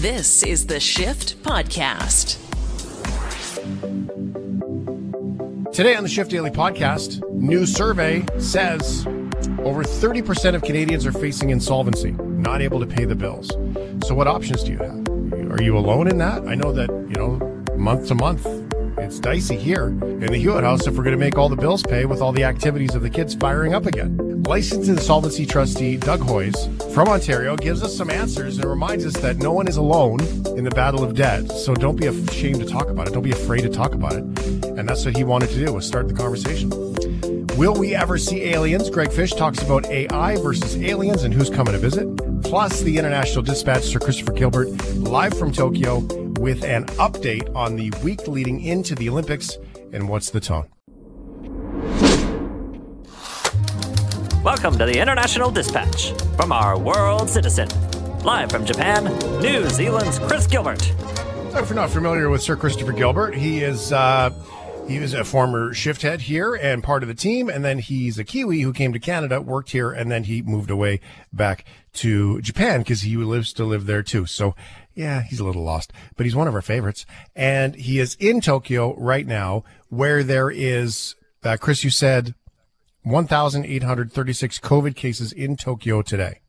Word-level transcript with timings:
This 0.00 0.42
is 0.44 0.66
the 0.66 0.80
Shift 0.80 1.42
Podcast. 1.42 2.38
Today 5.74 5.94
on 5.94 6.02
the 6.02 6.08
Shift 6.08 6.30
Daily 6.30 6.48
Podcast, 6.48 7.22
new 7.30 7.66
survey 7.66 8.24
says 8.38 9.06
over 9.58 9.84
30% 9.84 10.54
of 10.54 10.62
Canadians 10.62 11.04
are 11.04 11.12
facing 11.12 11.50
insolvency, 11.50 12.12
not 12.12 12.62
able 12.62 12.80
to 12.80 12.86
pay 12.86 13.04
the 13.04 13.14
bills. 13.14 13.48
So, 14.06 14.14
what 14.14 14.26
options 14.26 14.64
do 14.64 14.72
you 14.72 14.78
have? 14.78 15.52
Are 15.52 15.62
you 15.62 15.76
alone 15.76 16.08
in 16.08 16.16
that? 16.16 16.48
I 16.48 16.54
know 16.54 16.72
that, 16.72 16.88
you 16.88 17.16
know, 17.16 17.36
month 17.76 18.08
to 18.08 18.14
month, 18.14 18.46
it's 18.96 19.18
dicey 19.18 19.58
here 19.58 19.88
in 19.88 20.32
the 20.32 20.38
Hewitt 20.38 20.64
House 20.64 20.86
if 20.86 20.96
we're 20.96 21.04
going 21.04 21.18
to 21.18 21.22
make 21.22 21.36
all 21.36 21.50
the 21.50 21.56
bills 21.56 21.82
pay 21.82 22.06
with 22.06 22.22
all 22.22 22.32
the 22.32 22.44
activities 22.44 22.94
of 22.94 23.02
the 23.02 23.10
kids 23.10 23.34
firing 23.34 23.74
up 23.74 23.84
again. 23.84 24.29
Licensed 24.46 24.88
insolvency 24.88 25.44
trustee 25.46 25.96
Doug 25.96 26.20
Hoyes 26.20 26.56
from 26.94 27.08
Ontario 27.08 27.56
gives 27.56 27.82
us 27.82 27.96
some 27.96 28.10
answers 28.10 28.58
and 28.58 28.64
reminds 28.64 29.04
us 29.04 29.12
that 29.20 29.36
no 29.36 29.52
one 29.52 29.68
is 29.68 29.76
alone 29.76 30.20
in 30.56 30.64
the 30.64 30.70
battle 30.70 31.04
of 31.04 31.14
debt. 31.14 31.50
So 31.52 31.74
don't 31.74 31.96
be 31.96 32.06
ashamed 32.06 32.60
to 32.60 32.66
talk 32.66 32.88
about 32.88 33.06
it. 33.06 33.12
Don't 33.12 33.22
be 33.22 33.32
afraid 33.32 33.62
to 33.62 33.68
talk 33.68 33.92
about 33.92 34.14
it. 34.14 34.24
And 34.64 34.88
that's 34.88 35.04
what 35.04 35.16
he 35.16 35.24
wanted 35.24 35.50
to 35.50 35.66
do 35.66 35.72
was 35.72 35.86
start 35.86 36.08
the 36.08 36.14
conversation. 36.14 36.70
Will 37.56 37.74
we 37.74 37.94
ever 37.94 38.18
see 38.18 38.42
aliens? 38.44 38.88
Greg 38.88 39.12
Fish 39.12 39.32
talks 39.32 39.62
about 39.62 39.86
AI 39.86 40.36
versus 40.36 40.76
aliens 40.76 41.22
and 41.22 41.34
who's 41.34 41.50
coming 41.50 41.72
to 41.72 41.78
visit. 41.78 42.08
Plus, 42.42 42.80
the 42.80 42.96
International 42.96 43.42
Dispatch, 43.42 43.82
Sir 43.82 43.98
Christopher 43.98 44.32
Gilbert, 44.32 44.68
live 44.96 45.38
from 45.38 45.52
Tokyo 45.52 45.98
with 46.40 46.64
an 46.64 46.86
update 46.96 47.54
on 47.54 47.76
the 47.76 47.92
week 48.02 48.26
leading 48.26 48.62
into 48.62 48.94
the 48.94 49.08
Olympics 49.10 49.58
and 49.92 50.08
what's 50.08 50.30
the 50.30 50.40
tone. 50.40 50.66
Welcome 54.42 54.78
to 54.78 54.86
the 54.86 54.98
International 54.98 55.50
Dispatch 55.50 56.12
from 56.34 56.50
our 56.50 56.78
world 56.78 57.28
citizen. 57.28 57.68
Live 58.20 58.50
from 58.50 58.64
Japan, 58.64 59.04
New 59.42 59.68
Zealand's 59.68 60.18
Chris 60.18 60.46
Gilbert. 60.46 60.80
If 61.54 61.68
you're 61.68 61.74
not 61.74 61.90
familiar 61.90 62.30
with 62.30 62.40
Sir 62.40 62.56
Christopher 62.56 62.92
Gilbert, 62.92 63.34
he 63.34 63.62
is 63.62 63.92
uh, 63.92 64.30
he 64.88 64.98
was 64.98 65.12
a 65.12 65.24
former 65.24 65.74
shift 65.74 66.00
head 66.00 66.22
here 66.22 66.54
and 66.54 66.82
part 66.82 67.02
of 67.02 67.08
the 67.10 67.14
team, 67.14 67.50
and 67.50 67.62
then 67.62 67.80
he's 67.80 68.18
a 68.18 68.24
Kiwi 68.24 68.62
who 68.62 68.72
came 68.72 68.94
to 68.94 68.98
Canada, 68.98 69.42
worked 69.42 69.72
here, 69.72 69.92
and 69.92 70.10
then 70.10 70.24
he 70.24 70.40
moved 70.40 70.70
away 70.70 71.00
back 71.34 71.66
to 71.92 72.40
Japan 72.40 72.80
because 72.80 73.02
he 73.02 73.18
lives 73.18 73.52
to 73.52 73.64
live 73.66 73.84
there 73.84 74.02
too. 74.02 74.24
So 74.24 74.54
yeah, 74.94 75.20
he's 75.20 75.40
a 75.40 75.44
little 75.44 75.64
lost, 75.64 75.92
but 76.16 76.24
he's 76.24 76.34
one 76.34 76.48
of 76.48 76.54
our 76.54 76.62
favorites, 76.62 77.04
and 77.36 77.74
he 77.74 77.98
is 77.98 78.14
in 78.14 78.40
Tokyo 78.40 78.96
right 78.96 79.26
now, 79.26 79.64
where 79.90 80.22
there 80.22 80.48
is 80.48 81.14
uh, 81.44 81.58
Chris. 81.60 81.84
You 81.84 81.90
said 81.90 82.34
1,836 83.02 84.58
COVID 84.60 84.94
cases 84.94 85.32
in 85.32 85.56
Tokyo 85.56 86.02
today. 86.02 86.40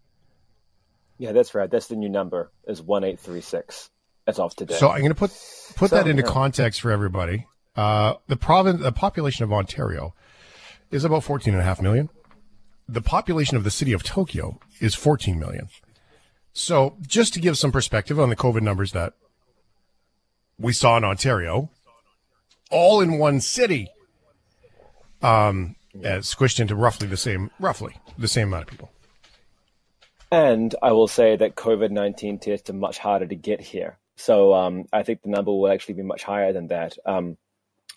Yeah, 1.17 1.31
that's 1.31 1.53
right. 1.53 1.69
That's 1.69 1.87
the 1.87 1.95
new 1.95 2.09
number. 2.09 2.51
Is 2.67 2.81
one 2.81 3.03
eight 3.03 3.19
three 3.19 3.41
six 3.41 3.89
as 4.27 4.39
of 4.39 4.55
today. 4.55 4.75
So 4.75 4.89
I'm 4.89 4.99
going 4.99 5.09
to 5.09 5.15
put 5.15 5.31
put 5.75 5.89
So, 5.91 5.95
that 5.95 6.07
into 6.07 6.23
yeah. 6.23 6.29
context 6.29 6.81
for 6.81 6.91
everybody. 6.91 7.47
Uh, 7.75 8.15
the 8.27 8.35
province, 8.35 8.81
the 8.81 8.91
population 8.91 9.43
of 9.43 9.53
Ontario 9.53 10.13
is 10.89 11.05
about 11.05 11.23
14 11.23 11.53
and 11.53 11.61
a 11.61 11.65
half 11.65 11.81
million. 11.81 12.09
The 12.87 13.01
population 13.01 13.55
of 13.55 13.63
the 13.63 13.71
city 13.71 13.93
of 13.93 14.03
Tokyo 14.03 14.59
is 14.79 14.93
14 14.95 15.39
million. 15.39 15.69
So 16.53 16.97
just 17.07 17.33
to 17.35 17.39
give 17.39 17.57
some 17.57 17.71
perspective 17.71 18.19
on 18.19 18.29
the 18.29 18.35
COVID 18.35 18.61
numbers 18.61 18.91
that 18.91 19.13
we 20.57 20.73
saw 20.73 20.97
in 20.97 21.03
Ontario, 21.05 21.69
all 22.69 22.99
in 22.99 23.17
one 23.17 23.39
city, 23.39 23.89
um, 25.21 25.75
uh, 25.95 26.19
squished 26.19 26.59
into 26.59 26.75
roughly 26.75 27.07
the 27.07 27.17
same, 27.17 27.51
roughly 27.59 27.95
the 28.17 28.27
same 28.27 28.49
amount 28.49 28.63
of 28.63 28.69
people. 28.69 28.91
And 30.31 30.73
I 30.81 30.93
will 30.93 31.07
say 31.07 31.35
that 31.35 31.55
COVID 31.55 31.91
19 31.91 32.39
tests 32.39 32.69
are 32.69 32.73
much 32.73 32.97
harder 32.97 33.27
to 33.27 33.35
get 33.35 33.59
here. 33.59 33.97
So 34.15 34.53
um, 34.53 34.85
I 34.93 35.03
think 35.03 35.21
the 35.21 35.29
number 35.29 35.51
will 35.51 35.71
actually 35.71 35.95
be 35.95 36.03
much 36.03 36.23
higher 36.23 36.53
than 36.53 36.67
that. 36.67 36.97
Um, 37.05 37.37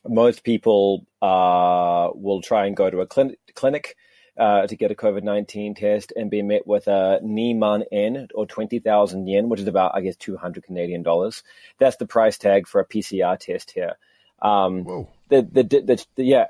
most 0.06 0.42
people 0.42 1.06
uh, 1.22 2.10
will 2.14 2.42
try 2.42 2.66
and 2.66 2.76
go 2.76 2.90
to 2.90 3.00
a 3.00 3.06
clin- 3.06 3.36
clinic 3.54 3.96
uh, 4.36 4.66
to 4.66 4.76
get 4.76 4.90
a 4.90 4.94
COVID 4.94 5.22
19 5.22 5.74
test 5.74 6.12
and 6.16 6.30
be 6.30 6.42
met 6.42 6.66
with 6.66 6.88
a 6.88 7.20
Niman 7.22 7.84
N 7.92 8.28
or 8.34 8.46
20,000 8.46 9.26
yen, 9.26 9.48
which 9.48 9.60
is 9.60 9.68
about, 9.68 9.92
I 9.94 10.00
guess, 10.00 10.16
200 10.16 10.64
Canadian 10.64 11.02
dollars. 11.02 11.42
That's 11.78 11.96
the 11.96 12.06
price 12.06 12.36
tag 12.36 12.66
for 12.66 12.80
a 12.80 12.86
PCR 12.86 13.38
test 13.38 13.70
here. 13.70 13.94
Um, 14.42 14.84
Whoa. 14.84 15.08
The, 15.28 15.42
the, 15.42 15.62
the, 15.62 16.04
the, 16.16 16.24
yeah, 16.24 16.46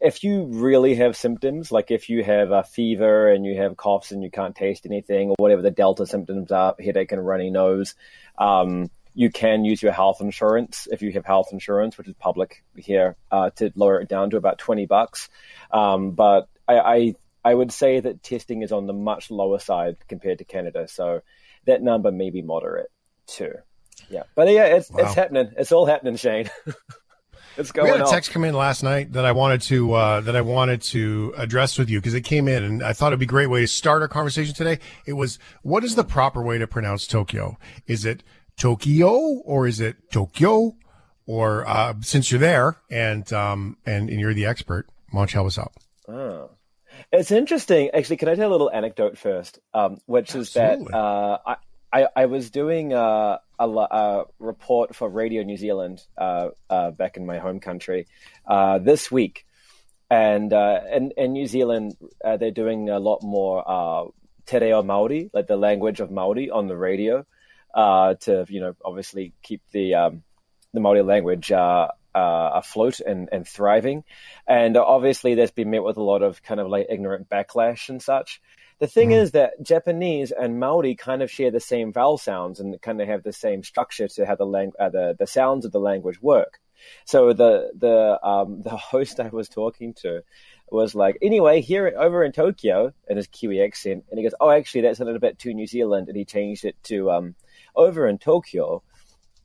if 0.00 0.24
you 0.24 0.44
really 0.44 0.96
have 0.96 1.16
symptoms, 1.16 1.70
like 1.70 1.90
if 1.90 2.08
you 2.08 2.24
have 2.24 2.50
a 2.50 2.64
fever 2.64 3.30
and 3.30 3.46
you 3.46 3.56
have 3.56 3.76
coughs 3.76 4.10
and 4.12 4.22
you 4.22 4.30
can't 4.30 4.54
taste 4.54 4.84
anything, 4.86 5.30
or 5.30 5.36
whatever 5.38 5.62
the 5.62 5.70
Delta 5.70 6.06
symptoms 6.06 6.50
are, 6.50 6.74
headache 6.82 7.12
and 7.12 7.24
runny 7.24 7.50
nose, 7.50 7.94
um, 8.38 8.90
you 9.14 9.30
can 9.30 9.64
use 9.64 9.82
your 9.82 9.92
health 9.92 10.20
insurance 10.20 10.86
if 10.90 11.02
you 11.02 11.12
have 11.12 11.24
health 11.24 11.48
insurance, 11.52 11.96
which 11.96 12.08
is 12.08 12.14
public 12.18 12.62
here, 12.76 13.16
uh, 13.30 13.50
to 13.50 13.72
lower 13.74 14.00
it 14.00 14.08
down 14.08 14.30
to 14.30 14.36
about 14.36 14.58
20 14.58 14.86
bucks. 14.86 15.28
Um, 15.70 16.10
but 16.10 16.48
I, 16.68 16.78
I, 16.78 17.14
I 17.44 17.54
would 17.54 17.72
say 17.72 18.00
that 18.00 18.22
testing 18.22 18.62
is 18.62 18.72
on 18.72 18.86
the 18.86 18.92
much 18.92 19.30
lower 19.30 19.58
side 19.58 19.96
compared 20.08 20.38
to 20.38 20.44
Canada. 20.44 20.88
So 20.88 21.22
that 21.66 21.80
number 21.80 22.10
may 22.12 22.30
be 22.30 22.42
moderate 22.42 22.90
too. 23.26 23.52
Yeah. 24.10 24.24
But 24.34 24.50
yeah, 24.50 24.66
it's, 24.66 24.90
Wow. 24.90 25.04
it's 25.04 25.14
happening. 25.14 25.52
It's 25.56 25.72
all 25.72 25.86
happening, 25.86 26.16
Shane. 26.16 26.50
it's 27.56 27.72
We 27.72 27.88
had 27.88 28.00
a 28.00 28.06
text 28.06 28.30
come 28.30 28.44
in 28.44 28.54
last 28.54 28.82
night 28.82 29.12
that 29.12 29.24
I 29.24 29.32
wanted 29.32 29.62
to 29.62 29.92
uh, 29.94 30.20
that 30.22 30.36
I 30.36 30.40
wanted 30.40 30.82
to 30.82 31.34
address 31.36 31.78
with 31.78 31.88
you 31.88 31.98
because 32.00 32.14
it 32.14 32.22
came 32.22 32.48
in 32.48 32.62
and 32.62 32.82
I 32.82 32.92
thought 32.92 33.08
it'd 33.08 33.18
be 33.18 33.24
a 33.24 33.28
great 33.28 33.48
way 33.48 33.60
to 33.60 33.66
start 33.66 34.02
our 34.02 34.08
conversation 34.08 34.54
today. 34.54 34.78
It 35.06 35.14
was 35.14 35.38
what 35.62 35.84
is 35.84 35.94
the 35.94 36.04
proper 36.04 36.42
way 36.42 36.58
to 36.58 36.66
pronounce 36.66 37.06
Tokyo? 37.06 37.56
Is 37.86 38.04
it 38.04 38.22
Tokyo 38.56 39.10
or 39.44 39.66
is 39.66 39.80
it 39.80 40.10
Tokyo? 40.10 40.76
Or 41.28 41.68
uh, 41.68 41.94
since 42.02 42.30
you're 42.30 42.40
there 42.40 42.76
and 42.90 43.30
um 43.32 43.78
and, 43.84 44.10
and 44.10 44.20
you're 44.20 44.34
the 44.34 44.46
expert, 44.46 44.86
why 45.10 45.20
don't 45.20 45.32
you 45.32 45.36
help 45.36 45.48
us 45.48 45.58
out? 45.58 45.72
Oh. 46.08 46.50
It's 47.12 47.30
interesting. 47.30 47.90
Actually, 47.92 48.16
can 48.16 48.28
I 48.28 48.34
tell 48.34 48.50
a 48.50 48.52
little 48.52 48.70
anecdote 48.70 49.18
first? 49.18 49.58
Um, 49.74 49.98
which 50.06 50.34
Absolutely. 50.34 50.84
is 50.84 50.88
that 50.90 50.96
uh, 50.96 51.38
I, 51.46 51.56
I, 51.92 52.08
I 52.14 52.26
was 52.26 52.50
doing 52.50 52.92
uh, 52.92 53.38
a, 53.58 53.68
a 53.68 54.24
report 54.38 54.94
for 54.94 55.08
Radio 55.08 55.42
New 55.42 55.56
Zealand 55.56 56.04
uh, 56.18 56.48
uh, 56.68 56.90
back 56.90 57.16
in 57.16 57.26
my 57.26 57.38
home 57.38 57.60
country 57.60 58.06
uh, 58.46 58.78
this 58.78 59.10
week. 59.10 59.46
And 60.10 60.52
uh, 60.52 60.80
in, 60.92 61.12
in 61.16 61.32
New 61.32 61.46
Zealand, 61.46 61.96
uh, 62.24 62.36
they're 62.36 62.50
doing 62.50 62.90
a 62.90 62.98
lot 62.98 63.22
more 63.22 63.64
uh, 63.66 64.04
te 64.46 64.58
reo 64.58 64.82
Māori, 64.82 65.30
like 65.32 65.46
the 65.46 65.56
language 65.56 66.00
of 66.00 66.10
Māori, 66.10 66.48
on 66.52 66.68
the 66.68 66.76
radio 66.76 67.24
to, 67.74 68.46
you 68.48 68.60
know, 68.60 68.76
obviously 68.84 69.32
keep 69.42 69.62
the 69.72 69.94
um, 69.94 70.22
the 70.72 70.80
Maori 70.80 71.02
language 71.02 71.50
afloat 72.14 73.00
and, 73.00 73.28
and 73.32 73.48
thriving. 73.48 74.04
And 74.46 74.76
obviously, 74.76 75.34
that's 75.34 75.50
been 75.50 75.70
met 75.70 75.82
with 75.82 75.96
a 75.96 76.02
lot 76.02 76.22
of 76.22 76.42
kind 76.42 76.60
of 76.60 76.68
like 76.68 76.86
ignorant 76.88 77.28
backlash 77.28 77.88
and 77.88 78.00
such. 78.00 78.40
The 78.78 78.86
thing 78.86 79.12
is 79.12 79.30
that 79.30 79.62
Japanese 79.62 80.32
and 80.32 80.60
Maori 80.60 80.94
kind 80.94 81.22
of 81.22 81.30
share 81.30 81.50
the 81.50 81.60
same 81.60 81.92
vowel 81.92 82.18
sounds 82.18 82.60
and 82.60 82.80
kind 82.82 83.00
of 83.00 83.08
have 83.08 83.22
the 83.22 83.32
same 83.32 83.62
structure 83.62 84.06
to 84.08 84.26
how 84.26 84.36
the 84.36 84.44
lang- 84.44 84.72
uh, 84.78 84.90
the, 84.90 85.16
the 85.18 85.26
sounds 85.26 85.64
of 85.64 85.72
the 85.72 85.80
language 85.80 86.20
work. 86.20 86.60
So 87.06 87.32
the 87.32 87.70
the 87.74 88.18
um, 88.26 88.62
the 88.64 88.76
host 88.76 89.18
I 89.18 89.28
was 89.28 89.48
talking 89.48 89.94
to 90.02 90.22
was 90.70 90.94
like, 90.94 91.16
anyway, 91.22 91.60
here 91.60 91.92
over 91.96 92.22
in 92.24 92.32
Tokyo, 92.32 92.92
in 93.08 93.16
his 93.16 93.28
Kiwi 93.28 93.62
accent, 93.62 94.04
and 94.10 94.18
he 94.18 94.24
goes, 94.24 94.34
oh, 94.40 94.50
actually, 94.50 94.82
that's 94.82 95.00
a 95.00 95.04
little 95.04 95.20
bit 95.20 95.38
too 95.38 95.54
New 95.54 95.66
Zealand, 95.66 96.08
and 96.08 96.16
he 96.16 96.24
changed 96.24 96.64
it 96.64 96.76
to 96.84 97.10
um, 97.10 97.34
over 97.76 98.06
in 98.06 98.18
Tokyo 98.18 98.82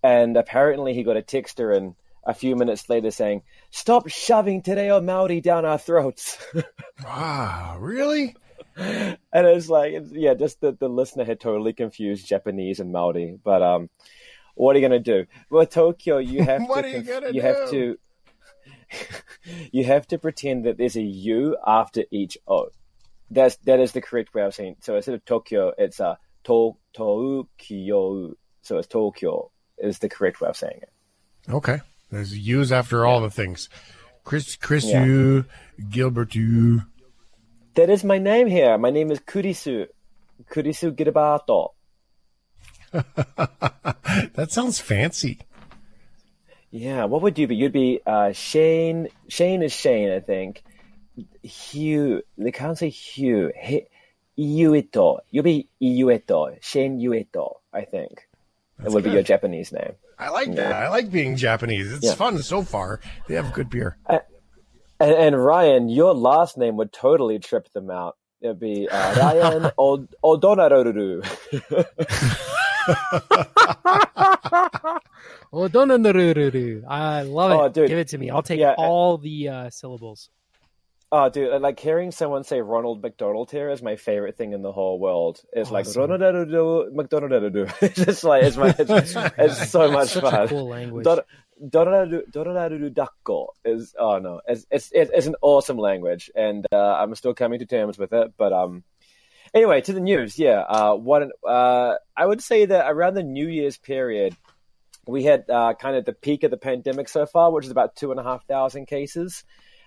and 0.03 0.38
apparently 0.38 0.94
he 0.94 1.03
got 1.03 1.18
a 1.18 1.22
texter 1.22 1.75
in 1.75 1.96
a 2.24 2.34
few 2.34 2.56
minutes 2.56 2.90
later 2.90 3.12
saying, 3.12 3.44
"Stop 3.72 4.08
shoving 4.08 4.62
Te 4.62 4.74
Reo 4.74 5.02
Maori 5.02 5.42
down 5.42 5.66
our 5.66 5.78
throats." 5.78 6.38
Wow, 7.03 7.78
really? 7.80 8.36
and 8.78 9.18
it's 9.34 9.70
like, 9.70 9.94
it's, 9.94 10.12
yeah, 10.12 10.34
just 10.34 10.62
the, 10.62 10.72
the 10.72 10.88
listener 10.88 11.24
had 11.24 11.40
totally 11.40 11.74
confused 11.74 12.28
Japanese 12.28 12.80
and 12.80 12.92
Maori. 12.92 13.38
But 13.44 13.62
um, 13.62 13.90
what 14.56 14.75
are 14.75 14.80
you 14.80 14.88
gonna 14.88 15.00
do? 15.00 15.25
Well, 15.50 15.66
Tokyo, 15.66 16.18
you 16.18 16.44
have 16.44 16.63
What 16.63 16.81
to 16.81 16.88
are 16.88 16.90
you 16.90 17.04
conf- 17.04 17.34
you 17.34 17.42
have 17.42 17.69
to 17.72 17.98
you 19.72 19.84
have 19.86 20.07
to 20.07 20.18
pretend 20.18 20.66
that 20.66 20.78
there's 20.78 20.95
a 20.95 21.01
U 21.01 21.57
after 21.66 22.04
each 22.12 22.38
O. 22.48 22.69
That's 23.30 23.56
that 23.66 23.80
is 23.80 23.94
the 23.94 24.01
correct 24.01 24.34
way 24.34 24.44
of 24.44 24.54
saying. 24.54 24.74
It. 24.74 24.84
So 24.86 24.95
instead 24.95 25.16
of 25.16 25.25
Tokyo, 25.25 25.74
it's 25.78 26.00
a 26.00 26.18
to 26.44 26.78
Tokyo. 26.94 28.34
So 28.63 28.78
it's 28.78 28.88
Tokyo 28.88 29.51
is 29.78 30.00
the 30.00 30.10
correct 30.10 30.42
way 30.42 30.50
of 30.50 30.57
saying 30.57 30.81
it. 30.81 30.90
Okay. 31.50 31.80
There's 32.12 32.38
U's 32.38 32.72
after 32.72 33.06
all 33.06 33.22
the 33.22 33.30
things. 33.30 33.69
Chris 34.24 34.56
Chris 34.56 34.86
Yeah. 34.86 35.06
you 35.06 35.45
Gilbert 35.90 36.36
you 36.36 36.84
That 37.75 37.89
is 37.89 38.03
my 38.03 38.18
name 38.18 38.47
here. 38.47 38.77
My 38.77 38.89
name 38.89 39.12
is 39.12 39.19
Kurisu. 39.19 39.88
Kurisu 40.50 40.91
Girabato. 40.95 41.69
That 44.33 44.51
sounds 44.51 44.79
fancy. 44.79 45.39
Yeah, 46.69 47.06
what 47.06 47.21
would 47.21 47.38
you 47.39 47.47
be? 47.47 47.56
You'd 47.56 47.71
be 47.71 48.01
uh, 48.06 48.33
Shane. 48.33 49.07
Shane 49.29 49.62
is 49.63 49.71
Shane, 49.71 50.12
I 50.12 50.19
think. 50.19 50.63
Hugh. 51.44 52.23
They 52.38 52.51
can't 52.51 52.77
say 52.77 52.89
Hugh. 52.89 53.51
He, 53.57 53.85
Iueto. 54.38 55.19
You'll 55.29 55.44
be 55.44 55.69
Iueto. 55.81 56.57
Shane 56.62 57.00
Iueto, 57.00 57.56
I 57.73 57.81
think. 57.85 58.27
it 58.83 58.91
would 58.91 59.03
good. 59.03 59.09
be 59.09 59.13
your 59.13 59.23
Japanese 59.23 59.71
name. 59.71 59.94
I 60.19 60.29
like 60.29 60.53
that. 60.56 60.73
I 60.73 60.89
like 60.89 61.09
being 61.12 61.35
Japanese. 61.38 61.91
It's 61.94 62.06
Yeah. 62.06 62.15
fun 62.15 62.41
so 62.44 62.63
far. 62.63 63.00
They 63.27 63.35
have 63.35 63.53
good 63.53 63.69
beer. 63.69 63.97
And, 65.01 65.12
and 65.15 65.44
Ryan, 65.44 65.89
your 65.89 66.13
last 66.13 66.57
name 66.57 66.77
would 66.77 66.94
totally 66.94 67.39
trip 67.39 67.68
them 67.74 67.89
out. 67.89 68.18
It'd 68.42 68.59
be 68.59 68.88
uh, 68.89 69.15
Ryan 69.15 69.71
Od- 69.77 70.15
Odonaroru. 70.24 71.25
Oh, 75.53 75.68
don't 75.68 75.92
I 76.88 77.24
love 77.24 77.51
it. 77.51 77.56
Oh, 77.56 77.69
dude. 77.69 77.89
Give 77.89 78.00
it 78.00 78.07
to 78.09 78.18
me. 78.18 78.30
I'll 78.30 78.42
take 78.42 78.59
Yeah, 78.59 78.74
all 78.77 79.18
the 79.18 79.50
uh, 79.50 79.69
syllables. 79.69 80.30
Oh, 81.12 81.30
dude, 81.30 81.62
like 81.62 81.77
hearing 81.77 82.12
someone 82.12 82.45
say 82.45 82.62
Ronald 82.62 83.01
McDonald 83.04 83.51
here 83.51 83.69
is 83.69 83.81
my 83.81 83.97
favorite 83.97 84.38
thing 84.38 84.54
in 84.54 84.62
the 84.62 84.71
whole 84.71 84.97
world. 84.97 85.42
It's 85.51 85.69
like 85.69 85.86
Awesome. 85.86 86.09
Ronald 86.09 86.21
McDonald. 86.94 87.33
It's 87.81 87.95
just 88.06 88.24
like 88.24 88.44
it's 88.44 88.56
my, 88.56 88.74
it's, 88.80 89.13
it's 89.38 89.69
so 89.69 89.92
much 89.92 90.09
Such 90.09 90.24
fun. 90.24 90.33
a 90.44 90.47
cool 90.47 90.69
language. 90.69 91.04
Dor- 91.04 91.25
Doranaru 91.62 92.94
Dakko 92.94 93.48
is 93.63 93.94
oh 93.98 94.18
no, 94.18 94.42
it's 94.48 94.66
it's 94.72 94.90
it's 94.92 95.28
an 95.28 95.36
awesome 95.42 95.78
language, 95.78 96.31
and 96.36 96.66
uh, 96.72 96.78
I'm 96.78 97.13
still 97.16 97.34
coming 97.34 97.60
to 97.60 97.66
terms 97.66 97.98
with 97.98 98.13
it. 98.13 98.34
But 98.38 98.52
um, 98.52 98.84
anyway, 99.54 99.81
to 99.81 99.94
the 99.94 100.00
news. 100.00 100.40
Yeah, 100.40 100.60
uh, 100.62 100.96
what 100.96 101.30
uh, 101.48 101.96
I 102.18 102.25
would 102.25 102.42
say 102.42 102.66
that 102.66 102.90
around 102.90 103.13
the 103.13 103.24
New 103.24 103.48
Year's 103.48 103.78
period, 103.78 104.36
we 105.08 105.24
had 105.24 105.50
uh, 105.50 105.74
kind 105.75 105.96
of 105.96 106.06
the 106.06 106.13
peak 106.13 106.44
of 106.44 106.52
the 106.52 106.58
pandemic 106.58 107.10
so 107.10 107.25
far, 107.25 107.52
which 107.52 107.66
is 107.66 107.72
about 107.72 107.96
two 107.96 108.12
and 108.12 108.19
a 108.19 108.24
half 108.24 108.46
thousand 108.48 108.88
cases. 108.88 109.44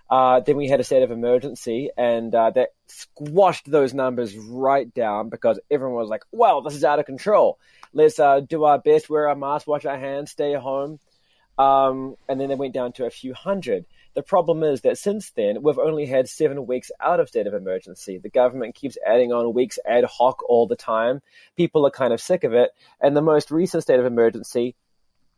Uh, 0.09 0.41
then 0.41 0.56
we 0.56 0.69
had 0.69 0.81
a 0.81 0.85
state 0.85 1.03
of 1.03 1.11
emergency, 1.11 1.91
and 1.97 2.35
uh, 2.35 2.50
that 2.50 2.69
squashed 2.87 3.69
those 3.69 3.94
numbers 3.94 4.37
right 4.37 4.93
down 4.94 5.29
because 5.29 5.59
everyone 5.70 5.97
was 5.97 6.11
like, 6.11 6.23
"Wow, 6.31 6.61
this 6.61 6.75
is 6.75 6.85
out 6.85 7.00
of 7.00 7.06
control. 7.06 7.59
Let's 7.93 8.20
uh, 8.20 8.41
do 8.41 8.65
our 8.65 8.79
best, 8.79 9.11
wear 9.11 9.29
our 9.29 9.35
masks, 9.35 9.67
wash 9.67 9.87
our 9.87 9.99
hands, 9.99 10.31
stay 10.31 10.55
home." 10.55 11.00
Um, 11.56 12.17
and 12.29 12.41
then 12.41 12.49
they 12.49 12.55
went 12.55 12.75
down 12.75 12.93
to 12.95 13.06
a 13.06 13.11
few 13.11 13.33
hundred. 13.35 13.85
The 14.15 14.23
problem 14.23 14.62
is 14.62 14.83
that 14.83 14.99
since 14.99 15.31
then, 15.31 15.62
we've 15.62 15.79
only 15.79 16.06
had 16.06 16.29
seven 16.29 16.67
weeks 16.67 16.91
out 17.01 17.21
of 17.21 17.29
state 17.29 17.47
of 17.47 17.55
emergency. 17.55 18.19
The 18.19 18.31
government 18.31 18.75
keeps 18.75 18.99
adding 19.06 19.33
on 19.33 19.55
weeks 19.55 19.79
ad 19.87 20.05
hoc 20.05 20.43
all 20.49 20.67
the 20.67 20.77
time. 20.77 21.21
People 21.56 21.87
are 21.87 21.91
kind 21.91 22.12
of 22.12 22.21
sick 22.21 22.45
of 22.45 22.53
it. 22.53 22.71
And 23.01 23.17
the 23.17 23.23
most 23.23 23.51
recent 23.51 23.83
state 23.83 24.01
of 24.01 24.06
emergency, 24.06 24.75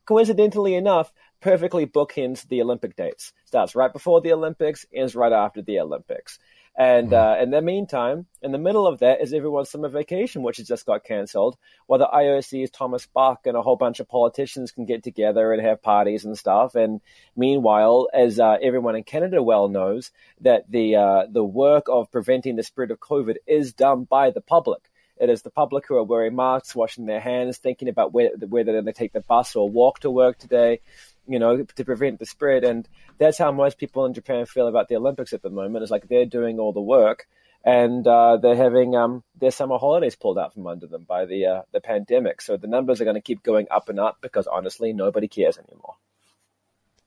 coincidentally 0.05 0.75
enough, 0.75 1.11
perfectly 1.39 1.85
bookends 1.85 2.47
the 2.47 2.61
Olympic 2.61 2.95
dates. 2.95 3.33
Starts 3.45 3.75
right 3.75 3.93
before 3.93 4.21
the 4.21 4.33
Olympics, 4.33 4.85
ends 4.93 5.15
right 5.15 5.33
after 5.33 5.61
the 5.61 5.79
Olympics. 5.79 6.39
And 6.77 7.11
uh, 7.11 7.37
in 7.41 7.49
the 7.49 7.61
meantime, 7.61 8.27
in 8.43 8.51
the 8.51 8.59
middle 8.59 8.85
of 8.85 8.99
that 8.99 9.19
is 9.19 9.33
everyone's 9.33 9.71
summer 9.71 9.89
vacation, 9.89 10.43
which 10.43 10.57
has 10.57 10.67
just 10.67 10.85
got 10.85 11.03
cancelled, 11.03 11.57
while 11.87 11.97
the 11.97 12.05
IOC's 12.05 12.69
Thomas 12.69 13.07
Bach 13.07 13.47
and 13.47 13.57
a 13.57 13.63
whole 13.63 13.77
bunch 13.77 13.99
of 13.99 14.07
politicians 14.07 14.71
can 14.71 14.85
get 14.85 15.03
together 15.03 15.51
and 15.51 15.65
have 15.65 15.81
parties 15.81 16.23
and 16.23 16.37
stuff. 16.37 16.75
And 16.75 17.01
meanwhile, 17.35 18.09
as 18.13 18.39
uh, 18.39 18.57
everyone 18.61 18.95
in 18.95 19.03
Canada 19.03 19.41
well 19.41 19.69
knows, 19.69 20.11
that 20.41 20.69
the 20.69 20.97
uh, 20.97 21.25
the 21.31 21.43
work 21.43 21.85
of 21.89 22.11
preventing 22.11 22.55
the 22.55 22.63
spread 22.63 22.91
of 22.91 22.99
COVID 22.99 23.37
is 23.47 23.73
done 23.73 24.03
by 24.03 24.29
the 24.29 24.41
public. 24.41 24.83
It 25.19 25.31
is 25.31 25.41
the 25.41 25.49
public 25.49 25.87
who 25.87 25.97
are 25.97 26.03
wearing 26.03 26.35
masks, 26.35 26.75
washing 26.75 27.07
their 27.07 27.19
hands, 27.19 27.57
thinking 27.57 27.89
about 27.89 28.13
where, 28.13 28.29
whether 28.37 28.71
they're 28.71 28.83
going 28.83 28.85
to 28.85 28.93
take 28.93 29.13
the 29.13 29.21
bus 29.21 29.55
or 29.55 29.67
walk 29.67 30.01
to 30.01 30.11
work 30.11 30.37
today, 30.37 30.81
you 31.27 31.39
know, 31.39 31.63
to 31.63 31.85
prevent 31.85 32.19
the 32.19 32.25
spread. 32.25 32.63
And 32.63 32.87
that's 33.17 33.37
how 33.37 33.51
most 33.51 33.77
people 33.77 34.05
in 34.05 34.13
Japan 34.13 34.45
feel 34.45 34.67
about 34.67 34.87
the 34.87 34.95
Olympics 34.95 35.33
at 35.33 35.41
the 35.41 35.49
moment. 35.49 35.83
It's 35.83 35.91
like 35.91 36.07
they're 36.07 36.25
doing 36.25 36.59
all 36.59 36.73
the 36.73 36.81
work 36.81 37.27
and 37.67 38.07
uh, 38.07 38.37
they're 38.37 38.55
having 38.55 38.95
um, 38.95 39.23
their 39.39 39.51
summer 39.51 39.77
holidays 39.77 40.15
pulled 40.15 40.37
out 40.37 40.53
from 40.53 40.67
under 40.67 40.87
them 40.87 41.03
by 41.03 41.25
the 41.25 41.45
uh, 41.45 41.61
the 41.73 41.81
pandemic. 41.81 42.41
So 42.41 42.55
the 42.55 42.67
numbers 42.67 43.01
are 43.01 43.03
going 43.03 43.15
to 43.15 43.21
keep 43.21 43.43
going 43.43 43.67
up 43.69 43.89
and 43.89 43.99
up 43.99 44.19
because 44.21 44.47
honestly, 44.47 44.93
nobody 44.93 45.27
cares 45.27 45.57
anymore. 45.57 45.95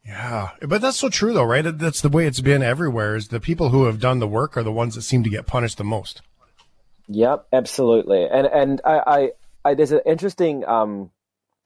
Yeah, 0.05 0.51
but 0.67 0.81
that's 0.81 0.97
so 0.97 1.09
true, 1.09 1.33
though, 1.33 1.45
right? 1.45 1.63
That's 1.63 2.01
the 2.01 2.09
way 2.09 2.27
it's 2.27 2.41
been 2.41 2.63
everywhere. 2.63 3.17
Is 3.17 3.29
the 3.29 3.41
people 3.41 3.71
who 3.71 3.85
have 3.85 4.01
done 4.01 4.19
the 4.19 4.29
work 4.29 4.57
are 4.57 4.63
the 4.63 4.73
ones 4.73 4.95
that 4.97 5.03
seem 5.03 5.23
to 5.25 5.31
get 5.31 5.47
punished 5.47 5.79
the 5.79 5.85
most. 5.85 6.21
Yep, 7.09 7.47
absolutely. 7.53 8.27
And 8.27 8.47
and 8.47 8.81
I, 8.85 9.03
I, 9.07 9.31
I 9.65 9.75
there's 9.75 9.93
an 9.93 10.01
interesting 10.05 10.67
um 10.67 11.11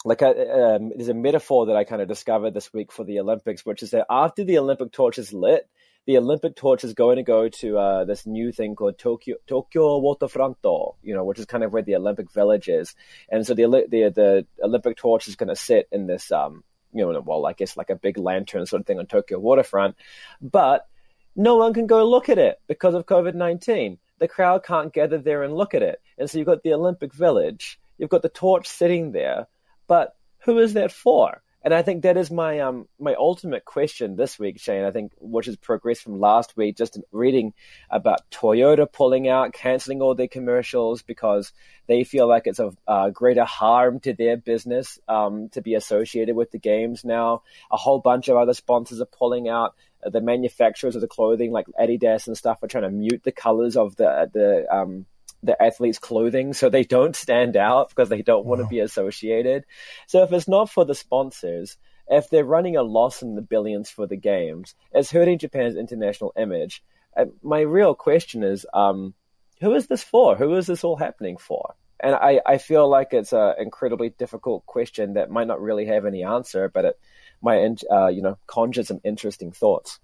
like 0.04 0.22
um, 0.22 0.92
there's 0.94 1.08
a 1.08 1.14
metaphor 1.14 1.66
that 1.66 1.76
I 1.76 1.84
kind 1.84 2.02
of 2.02 2.08
discovered 2.08 2.52
this 2.52 2.72
week 2.72 2.92
for 2.92 3.04
the 3.04 3.20
Olympics, 3.20 3.64
which 3.64 3.82
is 3.82 3.90
that 3.90 4.06
after 4.10 4.44
the 4.44 4.58
Olympic 4.58 4.92
torch 4.92 5.18
is 5.18 5.32
lit, 5.32 5.66
the 6.06 6.18
Olympic 6.18 6.56
torch 6.56 6.84
is 6.84 6.92
going 6.92 7.16
to 7.16 7.22
go 7.22 7.48
to 7.48 7.78
uh, 7.78 8.04
this 8.04 8.26
new 8.26 8.52
thing 8.52 8.76
called 8.76 8.98
Tokyo 8.98 9.36
Tokyo 9.46 10.00
Waterfronto, 10.00 10.96
you 11.02 11.14
know, 11.14 11.24
which 11.24 11.38
is 11.38 11.46
kind 11.46 11.64
of 11.64 11.72
where 11.72 11.82
the 11.82 11.96
Olympic 11.96 12.30
Village 12.30 12.68
is, 12.68 12.94
and 13.30 13.46
so 13.46 13.54
the 13.54 13.64
the 13.64 14.10
the 14.10 14.46
Olympic 14.62 14.98
torch 14.98 15.26
is 15.26 15.36
going 15.36 15.48
to 15.48 15.56
sit 15.56 15.88
in 15.90 16.06
this 16.06 16.30
um 16.30 16.62
you 16.92 17.10
know 17.10 17.20
well 17.20 17.46
I 17.46 17.54
guess 17.54 17.76
like 17.76 17.90
a 17.90 17.96
big 17.96 18.18
lantern 18.18 18.66
sort 18.66 18.80
of 18.80 18.86
thing 18.86 18.98
on 18.98 19.06
Tokyo 19.06 19.38
waterfront, 19.38 19.96
but 20.42 20.86
no 21.34 21.56
one 21.56 21.72
can 21.72 21.86
go 21.86 22.06
look 22.08 22.28
at 22.28 22.38
it 22.38 22.60
because 22.68 22.94
of 22.94 23.06
COVID 23.06 23.34
19. 23.34 23.98
The 24.18 24.28
crowd 24.28 24.64
can't 24.64 24.92
gather 24.92 25.18
there 25.18 25.42
and 25.42 25.54
look 25.54 25.74
at 25.74 25.82
it. 25.82 26.00
And 26.18 26.30
so 26.30 26.38
you've 26.38 26.46
got 26.46 26.62
the 26.62 26.74
Olympic 26.74 27.12
Village, 27.12 27.80
you've 27.98 28.10
got 28.10 28.22
the 28.22 28.28
torch 28.28 28.68
sitting 28.68 29.10
there, 29.12 29.48
but 29.86 30.16
who 30.44 30.58
is 30.58 30.74
that 30.74 30.92
for? 30.92 31.42
And 31.64 31.72
I 31.72 31.80
think 31.80 32.02
that 32.02 32.18
is 32.18 32.30
my 32.30 32.60
um 32.60 32.86
my 33.00 33.14
ultimate 33.14 33.64
question 33.64 34.16
this 34.16 34.38
week, 34.38 34.60
Shane. 34.60 34.84
I 34.84 34.90
think 34.90 35.12
which 35.18 35.46
has 35.46 35.56
progressed 35.56 36.02
from 36.02 36.20
last 36.20 36.58
week, 36.58 36.76
just 36.76 36.98
reading 37.10 37.54
about 37.90 38.30
Toyota 38.30 38.86
pulling 38.90 39.28
out, 39.28 39.54
canceling 39.54 40.02
all 40.02 40.14
their 40.14 40.28
commercials 40.28 41.00
because 41.00 41.52
they 41.86 42.04
feel 42.04 42.28
like 42.28 42.46
it's 42.46 42.58
of 42.58 42.76
uh, 42.86 43.08
greater 43.08 43.44
harm 43.44 43.98
to 44.00 44.12
their 44.12 44.36
business 44.36 44.98
um, 45.08 45.48
to 45.50 45.62
be 45.62 45.74
associated 45.74 46.36
with 46.36 46.50
the 46.50 46.58
games 46.58 47.02
now. 47.02 47.42
A 47.72 47.78
whole 47.78 47.98
bunch 47.98 48.28
of 48.28 48.36
other 48.36 48.54
sponsors 48.54 49.00
are 49.00 49.06
pulling 49.06 49.48
out. 49.48 49.74
The 50.04 50.20
manufacturers 50.20 50.96
of 50.96 51.00
the 51.00 51.08
clothing, 51.08 51.50
like 51.50 51.66
Adidas 51.80 52.26
and 52.26 52.36
stuff, 52.36 52.62
are 52.62 52.68
trying 52.68 52.82
to 52.82 52.90
mute 52.90 53.22
the 53.24 53.32
colors 53.32 53.78
of 53.78 53.96
the 53.96 54.30
the 54.34 54.66
um, 54.70 55.06
the 55.44 55.62
athletes' 55.62 55.98
clothing 55.98 56.52
so 56.52 56.68
they 56.68 56.84
don't 56.84 57.14
stand 57.14 57.56
out 57.56 57.88
because 57.90 58.08
they 58.08 58.22
don't 58.22 58.46
want 58.46 58.60
to 58.60 58.66
be 58.66 58.80
associated. 58.80 59.64
So 60.06 60.22
if 60.22 60.32
it's 60.32 60.48
not 60.48 60.70
for 60.70 60.84
the 60.84 60.94
sponsors, 60.94 61.76
if 62.08 62.28
they're 62.30 62.44
running 62.44 62.76
a 62.76 62.82
loss 62.82 63.22
in 63.22 63.34
the 63.34 63.42
billions 63.42 63.90
for 63.90 64.06
the 64.06 64.16
games, 64.16 64.74
it's 64.92 65.10
hurting 65.10 65.38
Japan's 65.38 65.76
international 65.76 66.32
image. 66.36 66.82
Uh, 67.16 67.26
my 67.42 67.60
real 67.60 67.94
question 67.94 68.42
is, 68.42 68.66
um, 68.74 69.14
who 69.60 69.74
is 69.74 69.86
this 69.86 70.02
for? 70.02 70.36
Who 70.36 70.54
is 70.56 70.66
this 70.66 70.84
all 70.84 70.96
happening 70.96 71.36
for? 71.36 71.74
And 72.00 72.14
I, 72.14 72.40
I 72.44 72.58
feel 72.58 72.88
like 72.88 73.12
it's 73.12 73.32
an 73.32 73.54
incredibly 73.58 74.10
difficult 74.10 74.66
question 74.66 75.14
that 75.14 75.30
might 75.30 75.46
not 75.46 75.60
really 75.60 75.86
have 75.86 76.04
any 76.04 76.24
answer, 76.24 76.68
but 76.68 76.84
it 76.84 76.98
might, 77.40 77.80
uh, 77.90 78.08
you 78.08 78.20
know, 78.20 78.36
conjure 78.46 78.84
some 78.84 79.00
interesting 79.04 79.52
thoughts. 79.52 80.00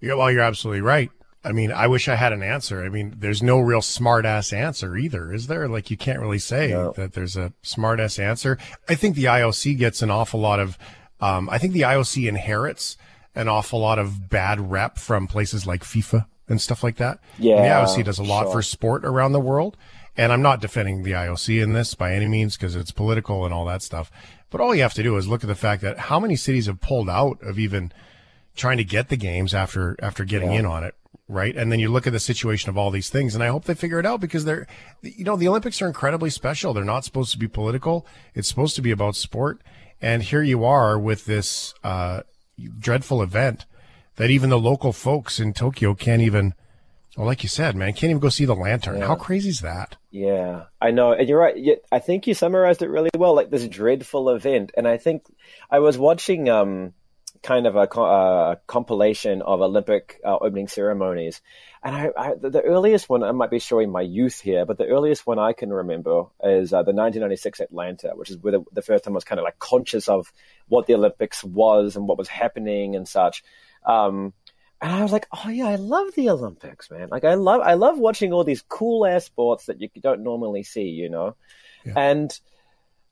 Yeah, 0.00 0.14
well, 0.14 0.30
you're 0.30 0.42
absolutely 0.42 0.80
right. 0.80 1.10
I 1.44 1.52
mean, 1.52 1.70
I 1.70 1.86
wish 1.86 2.08
I 2.08 2.16
had 2.16 2.32
an 2.32 2.42
answer. 2.42 2.82
I 2.84 2.88
mean, 2.88 3.14
there's 3.18 3.42
no 3.42 3.60
real 3.60 3.80
smart 3.80 4.24
ass 4.26 4.52
answer 4.52 4.96
either, 4.96 5.32
is 5.32 5.46
there? 5.46 5.68
Like, 5.68 5.90
you 5.90 5.96
can't 5.96 6.18
really 6.18 6.38
say 6.40 6.68
No. 6.70 6.92
that 6.96 7.12
there's 7.12 7.36
a 7.36 7.52
smart 7.62 8.00
ass 8.00 8.18
answer. 8.18 8.58
I 8.88 8.94
think 8.96 9.14
the 9.14 9.24
IOC 9.24 9.78
gets 9.78 10.02
an 10.02 10.10
awful 10.10 10.40
lot 10.40 10.58
of, 10.58 10.76
um, 11.20 11.48
I 11.48 11.58
think 11.58 11.72
the 11.74 11.82
IOC 11.82 12.28
inherits 12.28 12.96
an 13.34 13.48
awful 13.48 13.78
lot 13.78 13.98
of 14.00 14.28
bad 14.28 14.70
rep 14.70 14.98
from 14.98 15.28
places 15.28 15.64
like 15.66 15.82
FIFA 15.84 16.26
and 16.48 16.60
stuff 16.60 16.82
like 16.82 16.96
that. 16.96 17.20
Yeah, 17.38 17.56
And 17.56 17.64
the 17.64 17.68
IOC 17.68 18.04
does 18.04 18.18
a 18.18 18.24
lot 18.24 18.44
sure. 18.44 18.52
for 18.54 18.62
sport 18.62 19.04
around 19.04 19.32
the 19.32 19.40
world. 19.40 19.76
And 20.16 20.32
I'm 20.32 20.42
not 20.42 20.60
defending 20.60 21.04
the 21.04 21.12
IOC 21.12 21.62
in 21.62 21.72
this 21.74 21.94
by 21.94 22.12
any 22.14 22.26
means 22.26 22.56
because 22.56 22.74
it's 22.74 22.90
political 22.90 23.44
and 23.44 23.54
all 23.54 23.64
that 23.66 23.82
stuff. 23.82 24.10
But 24.50 24.60
all 24.60 24.74
you 24.74 24.82
have 24.82 24.94
to 24.94 25.02
do 25.04 25.16
is 25.16 25.28
look 25.28 25.44
at 25.44 25.46
the 25.46 25.54
fact 25.54 25.80
that 25.82 25.98
how 25.98 26.18
many 26.18 26.34
cities 26.34 26.66
have 26.66 26.80
pulled 26.80 27.08
out 27.08 27.38
of 27.42 27.56
even 27.60 27.92
trying 28.56 28.78
to 28.78 28.84
get 28.84 29.08
the 29.10 29.16
games 29.16 29.54
after 29.54 29.94
after 30.02 30.24
getting 30.24 30.52
in 30.52 30.66
on 30.66 30.82
it, 30.82 30.94
right? 31.28 31.54
And 31.54 31.70
then 31.70 31.78
you 31.78 31.90
look 31.90 32.06
at 32.06 32.12
the 32.12 32.20
situation 32.20 32.70
of 32.70 32.78
all 32.78 32.90
these 32.90 33.10
things, 33.10 33.34
and 33.34 33.44
I 33.44 33.48
hope 33.48 33.64
they 33.64 33.74
figure 33.74 33.98
it 33.98 34.06
out 34.06 34.20
because 34.20 34.44
they're, 34.44 34.66
you 35.02 35.24
know, 35.24 35.36
the 35.36 35.48
Olympics 35.48 35.80
are 35.82 35.86
incredibly 35.86 36.30
special. 36.30 36.72
They're 36.72 36.84
not 36.84 37.04
supposed 37.04 37.32
to 37.32 37.38
be 37.38 37.48
political. 37.48 38.06
It's 38.34 38.48
supposed 38.48 38.76
to 38.76 38.82
be 38.82 38.90
about 38.90 39.16
sport. 39.16 39.62
And 40.00 40.22
here 40.22 40.42
you 40.42 40.64
are 40.64 40.98
with 40.98 41.24
this 41.26 41.74
uh, 41.82 42.22
dreadful 42.78 43.22
event 43.22 43.66
that 44.16 44.30
even 44.30 44.50
the 44.50 44.58
local 44.58 44.92
folks 44.92 45.38
in 45.38 45.52
Tokyo 45.52 45.94
can't 45.94 46.22
even, 46.22 46.54
well, 47.16 47.26
like 47.26 47.42
you 47.42 47.48
said, 47.48 47.76
man, 47.76 47.92
can't 47.92 48.10
even 48.10 48.20
go 48.20 48.28
see 48.28 48.44
the 48.44 48.54
lantern. 48.54 49.00
How 49.00 49.14
crazy 49.16 49.50
is 49.50 49.60
that? 49.60 49.96
Yeah, 50.10 50.64
I 50.80 50.90
know, 50.90 51.12
and 51.12 51.28
you're 51.28 51.38
right. 51.38 51.56
I 51.92 51.98
think 51.98 52.26
you 52.26 52.34
summarized 52.34 52.82
it 52.82 52.88
really 52.88 53.10
well, 53.16 53.34
like 53.34 53.50
this 53.50 53.66
dreadful 53.68 54.30
event. 54.30 54.72
And 54.76 54.88
I 54.88 54.96
think 54.96 55.24
I 55.70 55.80
was 55.80 55.98
watching 55.98 56.48
um, 56.48 56.94
kind 57.42 57.66
of 57.66 57.76
a, 57.76 57.88
uh, 58.00 58.56
compilation 58.66 59.42
of 59.42 59.60
Olympic 59.60 60.20
uh, 60.24 60.36
opening 60.40 60.68
ceremonies, 60.68 61.40
and 61.82 61.94
I, 61.94 62.10
I 62.16 62.34
the, 62.34 62.62
earliest 62.62 63.08
one 63.08 63.22
I 63.22 63.32
might 63.32 63.50
be 63.50 63.58
showing 63.58 63.90
my 63.90 64.02
youth 64.02 64.40
here, 64.40 64.66
but 64.66 64.78
the 64.78 64.86
earliest 64.86 65.26
one 65.26 65.38
I 65.38 65.52
can 65.52 65.72
remember 65.72 66.24
is 66.42 66.72
uh, 66.72 66.82
the 66.82 66.92
1996 66.92 67.60
Atlanta, 67.60 68.12
which 68.14 68.30
is 68.30 68.38
where 68.38 68.52
the, 68.52 68.64
the 68.72 68.82
first 68.82 69.04
time 69.04 69.14
I 69.14 69.16
was 69.16 69.24
kind 69.24 69.38
of 69.38 69.44
like 69.44 69.58
conscious 69.58 70.08
of 70.08 70.32
what 70.68 70.86
the 70.86 70.94
Olympics 70.94 71.44
was 71.44 71.96
and 71.96 72.08
what 72.08 72.18
was 72.18 72.28
happening 72.28 72.96
and 72.96 73.06
such. 73.06 73.42
Um, 73.86 74.32
and 74.80 74.92
I 74.92 75.02
was 75.02 75.12
like, 75.12 75.26
oh 75.32 75.48
yeah, 75.48 75.66
I 75.66 75.76
love 75.76 76.14
the 76.14 76.30
Olympics, 76.30 76.90
man. 76.90 77.08
Like 77.10 77.24
I 77.24 77.34
love, 77.34 77.60
I 77.62 77.74
love 77.74 77.98
watching 77.98 78.32
all 78.32 78.44
these 78.44 78.62
cool 78.68 79.06
ass 79.06 79.24
sports 79.24 79.66
that 79.66 79.80
you 79.80 79.88
don't 80.00 80.22
normally 80.22 80.62
see, 80.62 80.88
you 80.88 81.08
know. 81.08 81.36
And 81.96 82.40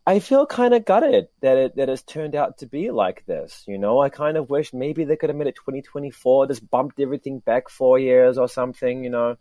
I 0.09 0.21
feel 0.21 0.47
kind 0.47 0.73
of 0.73 0.85
gutted 0.85 1.29
that 1.41 1.57
it 1.57 1.77
that 1.77 1.89
has 1.89 2.03
turned 2.03 2.37
out 2.37 2.59
to 2.59 2.67
be 2.67 2.93
like 2.93 3.25
this. 3.27 3.65
You 3.67 3.77
know, 3.77 4.01
I 4.01 4.09
kind 4.09 4.37
of 4.37 4.49
wish 4.49 4.73
maybe 4.73 5.05
they 5.05 5.17
could 5.17 5.31
have 5.31 5.37
made 5.37 5.49
it 5.49 5.57
2024, 5.57 6.47
just 6.47 6.71
bumped 6.71 7.01
everything 7.01 7.41
back 7.41 7.69
four 7.69 7.99
years 7.99 8.39
or 8.39 8.49
something. 8.49 9.03
You 9.03 9.11
know, 9.11 9.37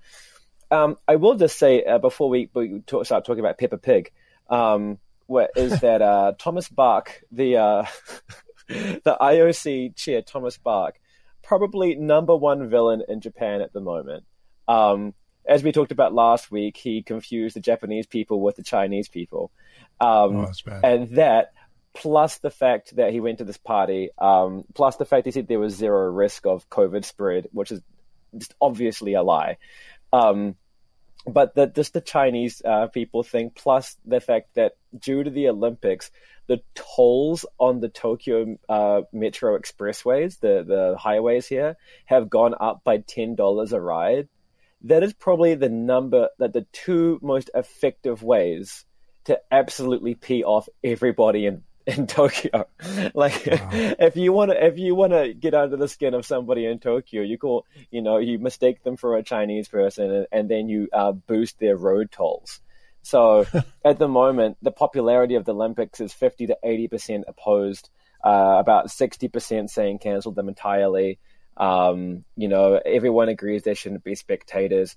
um, 0.72 0.98
I 1.08 1.18
will 1.18 1.36
just 1.36 1.60
say 1.60 1.84
uh, 1.84 2.00
before 2.00 2.30
we, 2.30 2.50
we 2.56 2.80
talk, 2.80 3.06
start 3.06 3.26
talking 3.26 3.42
about 3.42 3.60
Peppa 3.60 3.78
Pig, 3.78 4.12
um, 4.50 4.98
what 5.28 5.52
is 5.56 5.80
that 5.82 6.02
uh, 6.02 6.34
Thomas 6.40 6.68
Bach, 6.68 7.12
the 7.32 7.58
uh, 7.58 7.86
the 8.68 9.18
IOC 9.22 9.96
chair, 9.96 10.24
Thomas 10.24 10.58
Bach, 10.58 10.96
probably 11.44 11.94
number 11.94 12.36
one 12.36 12.70
villain 12.70 13.04
in 13.08 13.22
Japan 13.22 13.62
at 13.62 13.72
the 13.72 13.82
moment. 13.82 14.24
Um, 14.68 15.14
as 15.48 15.62
we 15.62 15.72
talked 15.72 15.92
about 15.92 16.12
last 16.12 16.50
week, 16.50 16.76
he 16.76 17.04
confused 17.04 17.56
the 17.56 17.60
Japanese 17.60 18.08
people 18.08 18.42
with 18.42 18.56
the 18.56 18.64
Chinese 18.64 19.08
people. 19.08 19.52
Um, 20.00 20.36
Oh. 20.36 20.80
And 20.84 21.10
that, 21.16 21.54
plus 21.94 22.38
the 22.40 22.52
fact 22.52 22.96
that 22.98 23.12
he 23.12 23.20
went 23.20 23.40
to 23.40 23.46
this 23.46 23.58
party, 23.58 24.10
um, 24.18 24.66
plus 24.74 24.98
the 24.98 25.06
fact 25.06 25.26
he 25.26 25.32
said 25.32 25.48
there 25.48 25.60
was 25.60 25.76
zero 25.76 26.12
risk 26.12 26.46
of 26.46 26.70
COVID 26.70 27.06
spread, 27.06 27.48
which 27.52 27.72
is 27.72 27.82
just 28.38 28.54
obviously 28.62 29.14
a 29.14 29.24
lie. 29.24 29.58
Um, 30.12 30.56
but 31.28 31.56
the, 31.56 31.68
just 31.68 31.94
the 31.94 32.02
Chinese 32.02 32.62
uh, 32.64 32.88
people 32.88 33.24
thing, 33.24 33.50
plus 33.50 33.96
the 34.06 34.20
fact 34.20 34.56
that 34.56 34.74
due 34.98 35.24
to 35.24 35.30
the 35.30 35.50
Olympics, 35.50 36.12
the 36.48 36.62
tolls 36.76 37.46
on 37.58 37.80
the 37.80 37.90
Tokyo 37.90 38.58
uh, 38.70 39.02
Metro 39.12 39.58
expressways, 39.58 40.40
the, 40.40 40.64
the 40.68 40.96
highways 40.98 41.48
here, 41.48 41.78
have 42.06 42.30
gone 42.30 42.54
up 42.60 42.84
by 42.84 43.00
$10 43.00 43.72
a 43.72 43.80
ride. 43.80 44.30
That 44.82 45.02
is 45.02 45.14
probably 45.14 45.56
the 45.56 45.70
number, 45.70 46.30
that 46.38 46.54
the 46.54 46.68
two 46.72 47.20
most 47.24 47.50
effective 47.56 48.22
ways 48.22 48.86
to 49.26 49.40
absolutely 49.52 50.16
pee 50.16 50.44
off 50.44 50.70
everybody 50.84 51.46
in 51.46 51.64
in 51.88 52.08
Tokyo. 52.08 52.68
like 53.14 53.44
if 53.46 54.18
you 54.18 54.34
want 54.34 54.52
to 54.52 54.66
if 54.66 54.80
you 54.80 54.96
want 54.96 55.14
to 55.14 55.34
get 55.34 55.54
under 55.54 55.78
the 55.78 55.88
skin 55.88 56.14
of 56.14 56.26
somebody 56.26 56.66
in 56.66 56.80
Tokyo, 56.80 57.22
you 57.22 57.38
call 57.38 57.66
you 57.92 58.02
know 58.02 58.18
you 58.18 58.40
mistake 58.40 58.84
them 58.84 58.98
for 58.98 59.16
a 59.16 59.24
Chinese 59.24 59.68
person 59.68 60.12
and, 60.12 60.28
and 60.32 60.50
then 60.50 60.68
you 60.68 60.90
uh, 60.92 61.12
boost 61.12 61.60
their 61.60 61.78
road 61.78 62.12
tolls. 62.12 62.60
So 63.04 63.46
at 63.86 64.00
the 64.00 64.08
moment, 64.08 64.58
the 64.64 64.72
popularity 64.72 65.36
of 65.36 65.46
the 65.46 65.54
Olympics 65.54 66.02
is 66.02 66.12
fifty 66.12 66.48
to 66.48 66.58
eighty 66.64 66.88
percent 66.88 67.26
opposed. 67.28 67.90
Uh, 68.24 68.58
about 68.60 68.90
sixty 68.90 69.28
percent 69.28 69.70
saying 69.70 70.00
cancel 70.00 70.32
them 70.32 70.50
entirely. 70.50 71.20
Um, 71.56 72.26
you 72.36 72.48
know, 72.48 72.82
everyone 72.84 73.30
agrees 73.30 73.62
there 73.62 73.76
shouldn't 73.76 74.04
be 74.04 74.16
spectators. 74.16 74.96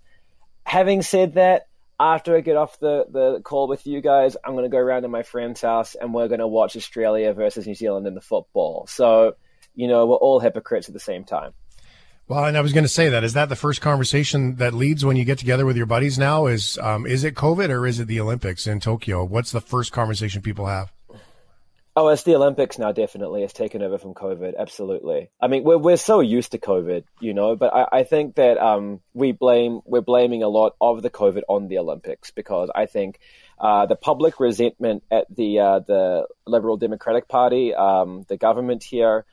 Having 0.64 1.02
said 1.02 1.34
that, 1.34 1.67
after 2.00 2.36
I 2.36 2.40
get 2.40 2.56
off 2.56 2.78
the, 2.78 3.06
the 3.10 3.40
call 3.42 3.68
with 3.68 3.86
you 3.86 4.00
guys, 4.00 4.36
I'm 4.44 4.52
going 4.52 4.64
to 4.64 4.70
go 4.70 4.78
around 4.78 5.02
to 5.02 5.08
my 5.08 5.22
friend's 5.22 5.60
house 5.60 5.94
and 5.94 6.14
we're 6.14 6.28
going 6.28 6.40
to 6.40 6.46
watch 6.46 6.76
Australia 6.76 7.32
versus 7.32 7.66
New 7.66 7.74
Zealand 7.74 8.06
in 8.06 8.14
the 8.14 8.20
football. 8.20 8.86
So, 8.86 9.34
you 9.74 9.88
know, 9.88 10.06
we're 10.06 10.16
all 10.16 10.40
hypocrites 10.40 10.88
at 10.88 10.94
the 10.94 11.00
same 11.00 11.24
time. 11.24 11.52
Well, 12.28 12.44
and 12.44 12.58
I 12.58 12.60
was 12.60 12.74
going 12.74 12.84
to 12.84 12.88
say 12.88 13.08
that 13.08 13.24
is 13.24 13.32
that 13.32 13.48
the 13.48 13.56
first 13.56 13.80
conversation 13.80 14.56
that 14.56 14.74
leads 14.74 15.04
when 15.04 15.16
you 15.16 15.24
get 15.24 15.38
together 15.38 15.64
with 15.64 15.78
your 15.78 15.86
buddies 15.86 16.18
now 16.18 16.46
is 16.46 16.76
um, 16.78 17.06
is 17.06 17.24
it 17.24 17.34
COVID 17.34 17.70
or 17.70 17.86
is 17.86 18.00
it 18.00 18.06
the 18.06 18.20
Olympics 18.20 18.66
in 18.66 18.80
Tokyo? 18.80 19.24
What's 19.24 19.50
the 19.50 19.62
first 19.62 19.92
conversation 19.92 20.42
people 20.42 20.66
have? 20.66 20.92
Oh, 22.00 22.06
it's 22.10 22.22
the 22.22 22.36
Olympics 22.36 22.78
now. 22.78 22.92
Definitely, 22.92 23.42
it's 23.42 23.52
taken 23.52 23.82
over 23.82 23.98
from 23.98 24.14
COVID. 24.14 24.54
Absolutely. 24.56 25.30
I 25.40 25.48
mean, 25.48 25.64
we're 25.64 25.78
we're 25.78 25.96
so 25.96 26.20
used 26.20 26.52
to 26.52 26.58
COVID, 26.58 27.02
you 27.18 27.34
know. 27.34 27.56
But 27.56 27.74
I, 27.74 27.88
I 27.90 28.04
think 28.04 28.36
that 28.36 28.56
um, 28.56 29.00
we 29.14 29.32
blame 29.32 29.80
we're 29.84 30.00
blaming 30.00 30.44
a 30.44 30.48
lot 30.48 30.76
of 30.80 31.02
the 31.02 31.10
COVID 31.10 31.42
on 31.48 31.66
the 31.66 31.78
Olympics 31.78 32.30
because 32.30 32.70
I 32.72 32.86
think 32.86 33.18
uh, 33.58 33.86
the 33.86 33.96
public 33.96 34.38
resentment 34.38 35.02
at 35.10 35.26
the 35.34 35.58
uh, 35.58 35.78
the 35.80 36.28
Liberal 36.46 36.76
Democratic 36.76 37.26
Party, 37.26 37.74
um, 37.74 38.24
the 38.28 38.36
government 38.36 38.84
here, 38.84 39.24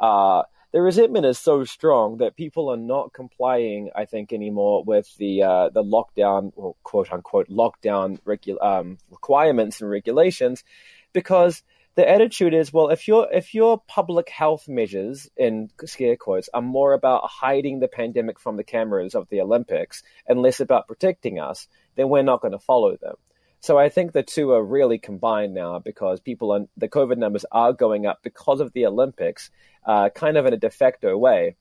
uh, 0.00 0.44
the 0.72 0.80
resentment 0.80 1.26
is 1.26 1.38
so 1.38 1.64
strong 1.64 2.16
that 2.18 2.36
people 2.36 2.70
are 2.70 2.78
not 2.78 3.12
complying. 3.12 3.90
I 3.94 4.06
think 4.06 4.32
anymore 4.32 4.82
with 4.82 5.14
the 5.18 5.42
uh, 5.42 5.68
the 5.68 5.84
lockdown, 5.84 6.54
or 6.56 6.74
quote 6.84 7.12
unquote 7.12 7.50
lockdown 7.50 8.18
regu- 8.22 8.64
um, 8.64 8.96
requirements 9.10 9.82
and 9.82 9.90
regulations, 9.90 10.64
because 11.12 11.62
the 11.96 12.08
attitude 12.08 12.54
is, 12.54 12.72
well, 12.72 12.90
if 12.90 13.06
your 13.06 13.28
if 13.32 13.54
your 13.54 13.80
public 13.86 14.28
health 14.28 14.66
measures 14.68 15.28
in 15.36 15.70
scare 15.84 16.16
quotes 16.16 16.48
are 16.52 16.62
more 16.62 16.92
about 16.92 17.28
hiding 17.28 17.78
the 17.78 17.88
pandemic 17.88 18.40
from 18.40 18.56
the 18.56 18.64
cameras 18.64 19.14
of 19.14 19.28
the 19.28 19.40
Olympics 19.40 20.02
and 20.26 20.42
less 20.42 20.60
about 20.60 20.88
protecting 20.88 21.38
us, 21.38 21.68
then 21.94 22.08
we're 22.08 22.22
not 22.22 22.40
going 22.40 22.52
to 22.52 22.58
follow 22.58 22.96
them. 22.96 23.14
So 23.60 23.78
I 23.78 23.88
think 23.88 24.12
the 24.12 24.22
two 24.22 24.50
are 24.52 24.62
really 24.62 24.98
combined 24.98 25.54
now 25.54 25.78
because 25.78 26.20
people 26.20 26.52
are, 26.52 26.66
the 26.76 26.88
COVID 26.88 27.16
numbers 27.16 27.46
are 27.50 27.72
going 27.72 28.06
up 28.06 28.22
because 28.22 28.60
of 28.60 28.72
the 28.72 28.86
Olympics, 28.86 29.50
uh, 29.86 30.10
kind 30.10 30.36
of 30.36 30.44
in 30.46 30.52
a 30.52 30.58
de 30.58 30.70
facto 30.70 31.16
way. 31.16 31.56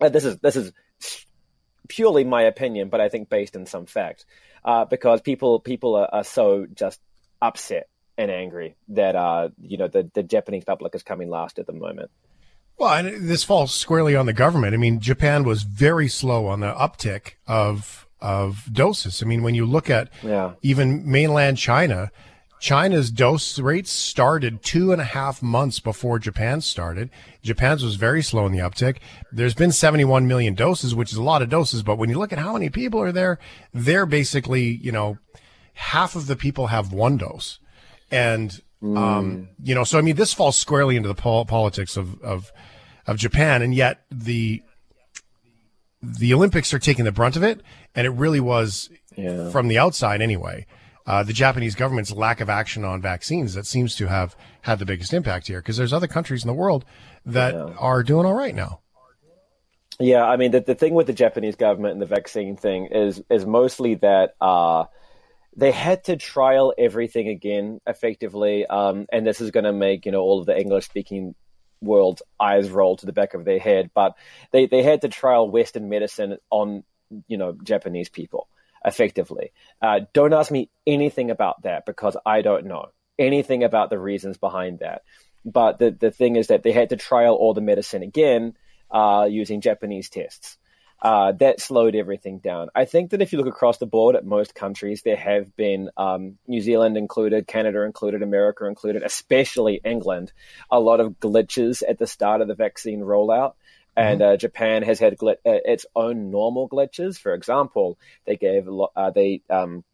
This 0.00 0.24
is 0.24 0.38
this 0.38 0.56
is 0.56 0.72
purely 1.88 2.24
my 2.24 2.42
opinion, 2.42 2.88
but 2.88 3.00
I 3.00 3.08
think 3.08 3.28
based 3.28 3.56
in 3.56 3.66
some 3.66 3.86
fact, 3.86 4.26
uh, 4.64 4.84
because 4.84 5.20
people 5.22 5.58
people 5.58 5.96
are, 5.96 6.08
are 6.12 6.24
so 6.24 6.66
just 6.72 7.00
upset 7.42 7.88
and 8.18 8.30
angry 8.30 8.76
that 8.88 9.14
uh, 9.16 9.48
you 9.60 9.76
know 9.78 9.88
the, 9.88 10.10
the 10.14 10.22
Japanese 10.22 10.64
public 10.64 10.94
is 10.94 11.02
coming 11.02 11.28
last 11.30 11.58
at 11.58 11.66
the 11.66 11.72
moment. 11.72 12.10
Well, 12.78 12.92
and 12.92 13.28
this 13.28 13.42
falls 13.42 13.72
squarely 13.72 14.14
on 14.14 14.26
the 14.26 14.32
government. 14.34 14.74
I 14.74 14.76
mean, 14.76 15.00
Japan 15.00 15.44
was 15.44 15.62
very 15.62 16.08
slow 16.08 16.46
on 16.46 16.60
the 16.60 16.72
uptick 16.72 17.32
of 17.46 18.06
of 18.20 18.64
doses. 18.72 19.22
I 19.22 19.26
mean, 19.26 19.42
when 19.42 19.54
you 19.54 19.66
look 19.66 19.90
at 19.90 20.10
Yeah. 20.22 20.52
even 20.62 21.10
mainland 21.10 21.58
China, 21.58 22.10
China's 22.60 23.10
dose 23.10 23.58
rates 23.58 23.90
started 23.90 24.62
two 24.62 24.90
and 24.90 25.00
a 25.00 25.04
half 25.04 25.42
months 25.42 25.78
before 25.80 26.18
Japan 26.18 26.62
started. 26.62 27.10
Japan's 27.42 27.84
was 27.84 27.96
very 27.96 28.22
slow 28.22 28.46
in 28.46 28.52
the 28.52 28.58
uptick. 28.58 28.96
There's 29.30 29.54
been 29.54 29.70
71 29.72 30.26
million 30.26 30.54
doses, 30.54 30.94
which 30.94 31.12
is 31.12 31.18
a 31.18 31.22
lot 31.22 31.42
of 31.42 31.50
doses, 31.50 31.82
but 31.82 31.98
when 31.98 32.08
you 32.08 32.18
look 32.18 32.32
at 32.32 32.38
how 32.38 32.54
many 32.54 32.70
people 32.70 33.00
are 33.00 33.12
there, 33.12 33.38
they're 33.74 34.06
basically, 34.06 34.62
you 34.64 34.90
know, 34.90 35.18
half 35.74 36.16
of 36.16 36.26
the 36.26 36.36
people 36.36 36.68
have 36.68 36.92
one 36.92 37.18
dose. 37.18 37.58
And, 38.10 38.60
um, 38.82 39.48
you 39.62 39.74
know, 39.74 39.84
so 39.84 39.98
I 39.98 40.02
mean, 40.02 40.16
this 40.16 40.32
falls 40.32 40.56
squarely 40.56 40.96
into 40.96 41.08
the 41.08 41.14
pol- 41.14 41.44
politics 41.44 41.96
of, 41.96 42.20
of, 42.22 42.52
of 43.06 43.16
Japan. 43.16 43.62
And 43.62 43.74
yet 43.74 44.04
the, 44.10 44.62
the 46.02 46.32
Olympics 46.34 46.72
are 46.74 46.78
taking 46.78 47.04
the 47.04 47.12
brunt 47.12 47.36
of 47.36 47.42
it. 47.42 47.60
And 47.94 48.06
it 48.06 48.10
really 48.10 48.40
was 48.40 48.90
Yeah. 49.16 49.50
from 49.50 49.68
the 49.68 49.78
outside 49.78 50.20
anyway. 50.22 50.66
Uh, 51.06 51.22
the 51.22 51.32
Japanese 51.32 51.74
government's 51.76 52.10
lack 52.12 52.40
of 52.40 52.50
action 52.50 52.84
on 52.84 53.00
vaccines 53.00 53.54
that 53.54 53.64
seems 53.64 53.94
to 53.96 54.08
have 54.08 54.36
had 54.62 54.78
the 54.80 54.84
biggest 54.84 55.12
impact 55.14 55.46
here 55.46 55.60
because 55.60 55.76
there's 55.76 55.92
other 55.92 56.08
countries 56.08 56.42
in 56.42 56.48
the 56.48 56.54
world 56.54 56.84
that 57.24 57.54
are 57.78 58.02
doing 58.02 58.26
all 58.26 58.34
right 58.34 58.54
now. 58.56 58.80
Yeah, 60.00 60.24
I 60.24 60.36
mean 60.36 60.50
the 60.50 60.60
the 60.60 60.74
thing 60.74 60.94
with 60.94 61.06
the 61.06 61.12
Japanese 61.12 61.54
government 61.56 61.92
and 61.92 62.02
the 62.02 62.06
vaccine 62.06 62.56
thing 62.56 62.86
is 62.90 63.22
is 63.30 63.46
mostly 63.46 63.94
that 63.96 64.34
uh, 64.40 64.84
they 65.56 65.72
had 65.72 66.04
to 66.04 66.16
trial 66.16 66.74
everything 66.76 67.28
again 67.28 67.80
effectively, 67.86 68.66
um, 68.66 69.06
and 69.10 69.26
this 69.26 69.40
is 69.40 69.50
going 69.50 69.64
to 69.64 69.72
make 69.72 70.06
you 70.06 70.12
know 70.12 70.20
all 70.20 70.40
of 70.40 70.46
the 70.46 70.58
English 70.58 70.84
speaking 70.84 71.34
world's 71.80 72.22
eyes 72.40 72.70
roll 72.70 72.96
to 72.96 73.06
the 73.06 73.12
back 73.12 73.34
of 73.34 73.44
their 73.44 73.58
head. 73.58 73.90
But 73.94 74.16
they 74.52 74.66
they 74.66 74.82
had 74.82 75.00
to 75.02 75.08
trial 75.08 75.50
Western 75.50 75.88
medicine 75.88 76.36
on 76.50 76.84
you 77.26 77.38
know 77.38 77.56
Japanese 77.62 78.08
people 78.08 78.48
effectively. 78.84 79.52
Uh, 79.80 80.00
don't 80.12 80.34
ask 80.34 80.50
me 80.50 80.70
anything 80.86 81.30
about 81.30 81.62
that 81.62 81.86
because 81.86 82.16
I 82.24 82.42
don't 82.42 82.66
know 82.66 82.86
anything 83.18 83.64
about 83.64 83.90
the 83.90 83.98
reasons 83.98 84.36
behind 84.36 84.80
that. 84.80 85.02
But 85.44 85.78
the 85.78 85.90
the 85.90 86.10
thing 86.10 86.36
is 86.36 86.48
that 86.48 86.62
they 86.62 86.72
had 86.72 86.90
to 86.90 86.96
trial 86.96 87.34
all 87.34 87.54
the 87.54 87.60
medicine 87.60 88.02
again 88.02 88.54
uh, 88.90 89.26
using 89.30 89.60
Japanese 89.62 90.10
tests. 90.10 90.58
Uh, 91.00 91.32
that 91.32 91.60
slowed 91.60 91.94
everything 91.94 92.38
down. 92.38 92.68
I 92.74 92.86
think 92.86 93.10
that 93.10 93.20
if 93.20 93.32
you 93.32 93.38
look 93.38 93.46
across 93.46 93.78
the 93.78 93.86
board 93.86 94.16
at 94.16 94.24
most 94.24 94.54
countries, 94.54 95.02
there 95.02 95.16
have 95.16 95.54
been, 95.54 95.90
um, 95.96 96.38
New 96.46 96.60
Zealand 96.60 96.96
included, 96.96 97.46
Canada 97.46 97.82
included, 97.82 98.22
America 98.22 98.64
included, 98.64 99.02
especially 99.02 99.80
England, 99.84 100.32
a 100.70 100.80
lot 100.80 101.00
of 101.00 101.20
glitches 101.20 101.82
at 101.86 101.98
the 101.98 102.06
start 102.06 102.40
of 102.40 102.48
the 102.48 102.54
vaccine 102.54 103.00
rollout. 103.00 103.52
And 103.94 104.20
uh, 104.20 104.36
Japan 104.36 104.82
has 104.82 104.98
had 104.98 105.16
glit- 105.16 105.44
uh, 105.46 105.60
its 105.64 105.86
own 105.94 106.30
normal 106.30 106.68
glitches. 106.68 107.18
For 107.18 107.32
example, 107.34 107.98
they 108.26 108.36
gave 108.36 108.66
a 108.66 108.70
lot, 108.70 108.92
uh, 108.94 109.10
they 109.10 109.42
um, 109.48 109.84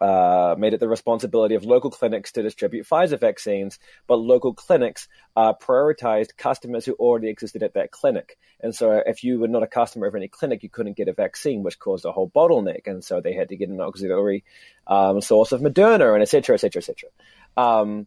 uh, 0.00 0.54
made 0.58 0.74
it 0.74 0.80
the 0.80 0.88
responsibility 0.88 1.54
of 1.54 1.64
local 1.64 1.90
clinics 1.90 2.32
to 2.32 2.42
distribute 2.42 2.86
Pfizer 2.86 3.18
vaccines, 3.18 3.78
but 4.06 4.16
local 4.16 4.54
clinics 4.54 5.08
uh, 5.36 5.54
prioritized 5.54 6.36
customers 6.36 6.84
who 6.84 6.92
already 6.94 7.28
existed 7.28 7.62
at 7.62 7.74
that 7.74 7.90
clinic. 7.90 8.38
And 8.60 8.74
so, 8.74 9.02
if 9.04 9.24
you 9.24 9.38
were 9.38 9.48
not 9.48 9.62
a 9.62 9.66
customer 9.66 10.06
of 10.06 10.14
any 10.14 10.28
clinic, 10.28 10.62
you 10.62 10.68
couldn't 10.68 10.96
get 10.96 11.08
a 11.08 11.12
vaccine, 11.12 11.62
which 11.62 11.78
caused 11.78 12.04
a 12.04 12.12
whole 12.12 12.30
bottleneck. 12.30 12.86
And 12.86 13.02
so, 13.02 13.20
they 13.20 13.34
had 13.34 13.48
to 13.48 13.56
get 13.56 13.68
an 13.68 13.80
auxiliary 13.80 14.44
um, 14.86 15.20
source 15.20 15.52
of 15.52 15.60
Moderna, 15.60 16.12
and 16.12 16.22
et 16.22 16.28
cetera, 16.28 16.54
et 16.54 16.58
cetera, 16.58 16.80
et 16.80 16.84
cetera. 16.84 17.10
Um, 17.56 18.06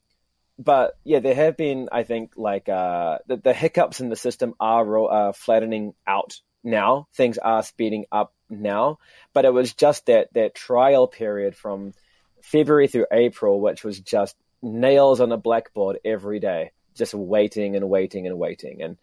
but 0.58 0.98
yeah, 1.06 1.20
there 1.20 1.36
have 1.36 1.56
been, 1.56 1.88
I 1.92 2.04
think, 2.04 2.34
like 2.36 2.68
uh, 2.68 3.20
the, 3.28 3.38
the 3.38 3.54
hiccups 3.54 4.02
in 4.02 4.10
the 4.10 4.16
system 4.16 4.54
are 4.60 5.12
uh, 5.12 5.32
flattening 5.32 5.94
out 6.06 6.42
now. 6.64 7.08
Things 7.16 7.38
are 7.38 7.64
speeding 7.64 8.06
up 8.12 8.34
now, 8.50 9.00
but 9.34 9.46
it 9.46 9.54
was 9.54 9.74
just 9.74 10.08
that 10.08 10.34
that 10.34 10.56
trial 10.56 11.08
period 11.08 11.56
from 11.56 11.94
February 12.42 12.88
through 12.88 13.06
April, 13.12 13.60
which 13.62 13.84
was 13.84 14.00
just 14.00 14.36
nails 14.62 15.22
on 15.22 15.32
a 15.32 15.38
blackboard 15.38 16.00
every 16.04 16.40
day, 16.40 16.72
just 16.96 17.14
waiting 17.14 17.76
and 17.76 17.90
waiting 17.90 18.28
and 18.28 18.38
waiting. 18.38 18.82
And 18.82 18.98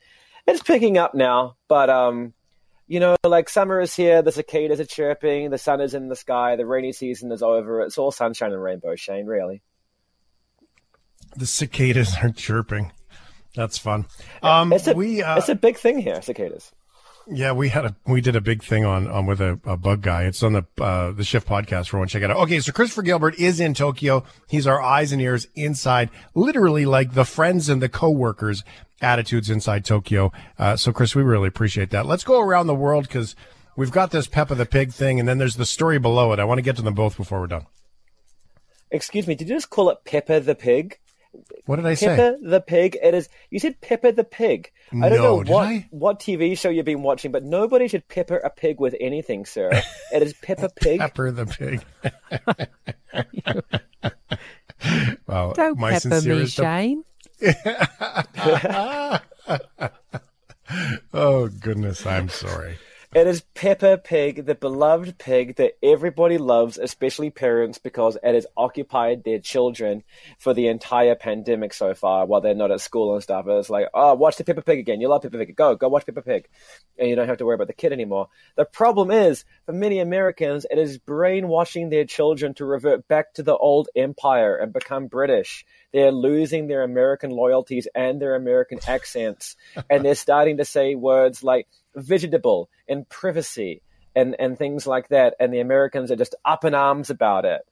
it's 0.46 0.62
picking 0.62 0.98
up 0.98 1.14
now, 1.14 1.56
but 1.68 1.90
um, 1.90 2.34
you 2.88 3.00
know, 3.00 3.16
like 3.24 3.48
summer 3.48 3.80
is 3.80 3.94
here, 3.94 4.22
the 4.22 4.32
cicadas 4.32 4.80
are 4.80 4.84
chirping, 4.84 5.50
the 5.50 5.58
sun 5.58 5.80
is 5.80 5.94
in 5.94 6.08
the 6.08 6.16
sky, 6.16 6.56
the 6.56 6.66
rainy 6.66 6.92
season 6.92 7.32
is 7.32 7.42
over. 7.42 7.80
It's 7.82 7.98
all 7.98 8.12
sunshine 8.12 8.52
and 8.52 8.62
rainbow, 8.62 8.94
Shane, 8.94 9.26
really. 9.26 9.62
The 11.36 11.46
cicadas 11.46 12.14
are 12.22 12.30
chirping. 12.30 12.92
That's 13.54 13.78
fun. 13.78 14.06
Um, 14.42 14.72
It's 14.72 14.86
a, 14.86 14.94
we, 14.94 15.22
uh, 15.22 15.38
it's 15.38 15.48
a 15.48 15.54
big 15.54 15.78
thing 15.78 15.98
here, 15.98 16.20
cicadas. 16.22 16.72
Yeah, 17.28 17.52
we 17.52 17.70
had 17.70 17.84
a 17.84 17.96
we 18.06 18.20
did 18.20 18.36
a 18.36 18.40
big 18.40 18.62
thing 18.62 18.84
on 18.84 19.08
on 19.08 19.26
with 19.26 19.40
a, 19.40 19.58
a 19.64 19.76
bug 19.76 20.00
guy. 20.00 20.24
It's 20.24 20.42
on 20.44 20.52
the 20.52 20.64
uh, 20.80 21.10
the 21.10 21.24
Shift 21.24 21.48
podcast. 21.48 21.88
For 21.88 21.98
one, 21.98 22.06
check 22.06 22.22
it 22.22 22.30
out. 22.30 22.36
Okay, 22.36 22.60
so 22.60 22.70
Christopher 22.70 23.02
Gilbert 23.02 23.34
is 23.36 23.58
in 23.58 23.74
Tokyo. 23.74 24.22
He's 24.48 24.66
our 24.66 24.80
eyes 24.80 25.10
and 25.10 25.20
ears 25.20 25.48
inside, 25.56 26.10
literally 26.34 26.86
like 26.86 27.14
the 27.14 27.24
friends 27.24 27.68
and 27.68 27.82
the 27.82 27.88
coworkers 27.88 28.62
attitudes 29.00 29.50
inside 29.50 29.84
Tokyo. 29.84 30.32
Uh, 30.58 30.76
so, 30.76 30.92
Chris, 30.92 31.14
we 31.14 31.22
really 31.22 31.48
appreciate 31.48 31.90
that. 31.90 32.06
Let's 32.06 32.24
go 32.24 32.40
around 32.40 32.66
the 32.66 32.74
world 32.74 33.08
because 33.08 33.34
we've 33.76 33.90
got 33.90 34.10
this 34.10 34.26
Peppa 34.26 34.54
the 34.54 34.66
Pig 34.66 34.92
thing, 34.92 35.18
and 35.20 35.28
then 35.28 35.38
there's 35.38 35.56
the 35.56 35.66
story 35.66 35.98
below 35.98 36.32
it. 36.32 36.38
I 36.38 36.44
want 36.44 36.58
to 36.58 36.62
get 36.62 36.76
to 36.76 36.82
them 36.82 36.94
both 36.94 37.16
before 37.16 37.40
we're 37.40 37.46
done. 37.48 37.66
Excuse 38.90 39.26
me, 39.26 39.34
did 39.34 39.48
you 39.48 39.56
just 39.56 39.70
call 39.70 39.90
it 39.90 40.04
Pepper 40.04 40.40
the 40.40 40.54
Pig? 40.54 40.98
What 41.66 41.76
did 41.76 41.86
I 41.86 41.94
say? 41.94 42.06
Pepper 42.08 42.36
the 42.42 42.60
Pig. 42.60 42.96
It 43.02 43.14
is. 43.14 43.28
You 43.50 43.58
said 43.58 43.80
Pepper 43.80 44.12
the 44.12 44.24
Pig. 44.24 44.70
I 44.92 45.08
don't 45.08 45.18
No, 45.18 45.40
know 45.42 45.52
what 45.52 45.66
I? 45.68 45.86
what 45.90 46.20
TV 46.20 46.56
show 46.58 46.68
you've 46.70 46.84
been 46.84 47.02
watching, 47.02 47.32
but 47.32 47.42
nobody 47.44 47.88
should 47.88 48.06
pepper 48.08 48.36
a 48.38 48.50
pig 48.50 48.80
with 48.80 48.94
anything, 49.00 49.44
sir. 49.46 49.70
it 50.12 50.22
is 50.22 50.32
Peppa 50.34 50.68
Pig. 50.76 51.00
Pepper 51.00 51.30
the 51.32 51.46
Pig. 51.46 51.84
wow, 55.26 55.52
Don't 55.54 55.78
my 55.78 55.92
pepper 55.92 56.08
me, 56.08 56.46
sincerest 56.46 56.56
Shane. 56.56 57.04
Oh 61.12 61.48
goodness, 61.60 62.04
I'm 62.06 62.28
sorry. 62.28 62.76
It 63.14 63.26
is 63.26 63.42
Peppa 63.54 63.98
Pig, 63.98 64.46
the 64.46 64.54
beloved 64.54 65.16
pig 65.16 65.56
that 65.56 65.78
everybody 65.82 66.38
loves, 66.38 66.76
especially 66.76 67.30
parents, 67.30 67.78
because 67.78 68.16
it 68.22 68.34
has 68.34 68.46
occupied 68.56 69.22
their 69.24 69.38
children 69.38 70.02
for 70.38 70.52
the 70.52 70.66
entire 70.66 71.14
pandemic 71.14 71.72
so 71.72 71.94
far 71.94 72.26
while 72.26 72.40
they're 72.40 72.54
not 72.54 72.72
at 72.72 72.80
school 72.80 73.14
and 73.14 73.22
stuff. 73.22 73.46
It's 73.46 73.70
like, 73.70 73.86
oh, 73.94 74.14
watch 74.14 74.36
the 74.36 74.44
Peppa 74.44 74.62
Pig 74.62 74.80
again. 74.80 75.00
You 75.00 75.08
love 75.08 75.22
Peppa 75.22 75.38
Pig. 75.38 75.56
Go, 75.56 75.76
go 75.76 75.88
watch 75.88 76.04
Peppa 76.04 76.22
Pig. 76.22 76.48
And 76.98 77.08
you 77.08 77.14
don't 77.14 77.28
have 77.28 77.38
to 77.38 77.46
worry 77.46 77.54
about 77.54 77.68
the 77.68 77.74
kid 77.74 77.92
anymore. 77.92 78.28
The 78.56 78.64
problem 78.64 79.10
is, 79.10 79.44
for 79.66 79.72
many 79.72 80.00
Americans, 80.00 80.66
it 80.68 80.78
is 80.78 80.98
brainwashing 80.98 81.90
their 81.90 82.04
children 82.04 82.54
to 82.54 82.64
revert 82.64 83.06
back 83.06 83.34
to 83.34 83.42
the 83.42 83.56
old 83.56 83.88
empire 83.94 84.56
and 84.56 84.72
become 84.72 85.06
British. 85.06 85.64
They're 85.92 86.12
losing 86.12 86.66
their 86.66 86.82
American 86.82 87.30
loyalties 87.30 87.86
and 87.94 88.20
their 88.20 88.34
American 88.34 88.80
accents. 88.86 89.56
and 89.88 90.04
they're 90.04 90.14
starting 90.14 90.56
to 90.58 90.64
say 90.64 90.94
words 90.94 91.42
like 91.42 91.68
vegetable 91.96 92.68
and 92.88 93.08
privacy 93.08 93.82
and, 94.14 94.36
and 94.38 94.58
things 94.58 94.86
like 94.86 95.08
that. 95.08 95.34
And 95.40 95.52
the 95.52 95.60
Americans 95.60 96.10
are 96.10 96.16
just 96.16 96.34
up 96.44 96.64
in 96.64 96.74
arms 96.74 97.10
about 97.10 97.44
it. 97.44 97.62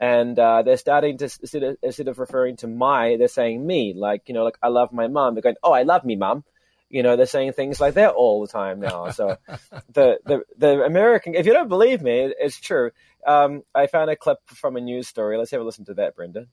And 0.00 0.36
uh, 0.36 0.62
they're 0.62 0.76
starting 0.76 1.18
to 1.18 1.24
instead 1.24 1.62
of, 1.62 1.76
instead 1.80 2.08
of 2.08 2.18
referring 2.18 2.56
to 2.58 2.66
my, 2.66 3.16
they're 3.16 3.28
saying 3.28 3.64
me. 3.64 3.94
Like 3.96 4.22
you 4.26 4.34
know, 4.34 4.42
like 4.42 4.58
I 4.60 4.66
love 4.66 4.92
my 4.92 5.06
mom. 5.06 5.34
They're 5.34 5.42
going, 5.42 5.54
oh, 5.62 5.72
I 5.72 5.84
love 5.84 6.04
me, 6.04 6.16
mom. 6.16 6.42
You 6.90 7.04
know, 7.04 7.16
they're 7.16 7.24
saying 7.24 7.52
things 7.52 7.80
like 7.80 7.94
that 7.94 8.14
all 8.14 8.40
the 8.40 8.48
time 8.48 8.80
now. 8.80 9.10
So 9.10 9.36
the 9.92 10.18
the 10.24 10.42
the 10.58 10.82
American, 10.82 11.36
if 11.36 11.46
you 11.46 11.52
don't 11.52 11.68
believe 11.68 12.02
me, 12.02 12.34
it's 12.36 12.58
true. 12.58 12.90
Um, 13.24 13.62
I 13.76 13.86
found 13.86 14.10
a 14.10 14.16
clip 14.16 14.38
from 14.46 14.76
a 14.76 14.80
news 14.80 15.06
story. 15.06 15.38
Let's 15.38 15.52
have 15.52 15.60
a 15.60 15.64
listen 15.64 15.84
to 15.84 15.94
that, 15.94 16.16
Brenda. 16.16 16.48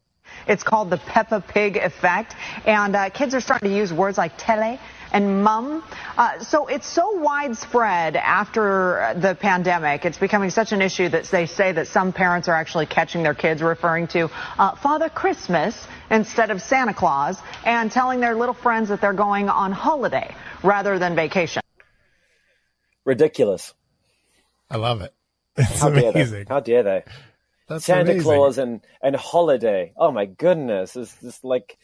It's 0.48 0.62
called 0.62 0.92
the 0.92 0.98
Peppa 0.98 1.42
Pig 1.42 1.78
effect, 1.78 2.36
and 2.66 2.96
uh, 2.96 3.10
kids 3.10 3.34
are 3.34 3.42
starting 3.42 3.72
to 3.72 3.76
use 3.76 3.92
words 3.92 4.18
like 4.18 4.34
tele 4.38 4.80
and 5.12 5.44
mum. 5.44 5.84
Uh, 6.18 6.40
so 6.40 6.68
it's 6.68 6.88
so 6.88 7.12
widespread 7.20 8.16
after 8.16 9.14
the 9.18 9.36
pandemic. 9.36 10.06
It's 10.06 10.18
becoming 10.18 10.50
such 10.50 10.72
an 10.72 10.82
issue 10.82 11.10
that 11.10 11.26
they 11.26 11.46
say 11.46 11.72
that 11.72 11.88
some 11.88 12.14
parents 12.14 12.48
are 12.48 12.56
actually 12.56 12.86
catching 12.86 13.24
their 13.24 13.34
kids 13.34 13.62
referring 13.62 14.08
to 14.10 14.30
uh, 14.58 14.76
Father 14.76 15.10
Christmas 15.10 15.88
instead 16.10 16.52
of 16.52 16.62
Santa 16.62 16.94
Claus 16.94 17.38
and 17.66 17.92
telling 17.92 18.20
their 18.20 18.36
little 18.36 18.54
friends 18.54 18.90
that 18.90 19.02
they're 19.02 19.14
going 19.14 19.50
on 19.50 19.72
holiday 19.72 20.34
rather 20.64 21.00
than 21.00 21.16
vacation. 21.16 21.62
Ridiculous. 23.06 23.74
I 24.70 24.78
love 24.78 25.02
it. 25.02 25.14
It's 25.58 25.82
How 25.82 25.90
dare 25.90 26.12
they? 26.14 26.46
How 26.48 26.60
dare 26.62 26.84
they? 26.84 27.04
That's 27.68 27.84
Santa 27.84 28.12
amazing. 28.12 28.22
Claus 28.22 28.58
and, 28.58 28.82
and 29.02 29.16
holiday. 29.16 29.92
Oh 29.98 30.12
my 30.12 30.26
goodness. 30.26 30.96
It's 30.96 31.14
just 31.22 31.44
like, 31.44 31.78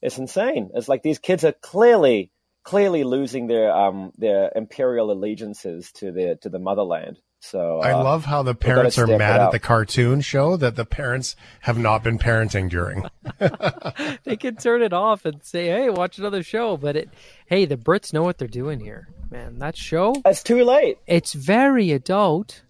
it's 0.00 0.18
insane. 0.18 0.70
It's 0.74 0.88
like 0.88 1.02
these 1.02 1.20
kids 1.20 1.44
are 1.44 1.52
clearly, 1.52 2.31
clearly 2.62 3.04
losing 3.04 3.46
their, 3.46 3.72
um, 3.72 4.12
their 4.16 4.50
imperial 4.54 5.10
allegiances 5.10 5.92
to 5.92 6.12
their, 6.12 6.36
to 6.36 6.48
the 6.48 6.58
motherland. 6.58 7.18
So, 7.44 7.80
I 7.80 7.90
uh, 7.90 8.04
love 8.04 8.24
how 8.24 8.44
the 8.44 8.54
parents 8.54 8.96
are 8.98 9.06
mad 9.06 9.40
at 9.40 9.50
the 9.50 9.58
cartoon 9.58 10.20
show 10.20 10.56
that 10.58 10.76
the 10.76 10.84
parents 10.84 11.34
have 11.60 11.76
not 11.76 12.04
been 12.04 12.18
parenting 12.18 12.70
during. 12.70 13.04
They 14.24 14.36
can 14.36 14.56
turn 14.56 14.82
it 14.82 14.92
off 14.92 15.24
and 15.24 15.42
say, 15.42 15.66
"Hey, 15.66 15.90
watch 15.90 16.18
another 16.18 16.44
show." 16.44 16.76
But 16.76 16.96
it, 16.96 17.10
hey, 17.46 17.64
the 17.64 17.76
Brits 17.76 18.12
know 18.12 18.22
what 18.22 18.38
they're 18.38 18.46
doing 18.46 18.78
here, 18.78 19.08
man. 19.30 19.58
That 19.58 19.76
show, 19.76 20.14
it's 20.24 20.44
too 20.44 20.62
late. 20.64 20.98
it's 21.06 21.32
very 21.32 21.90
adult. 21.90 22.62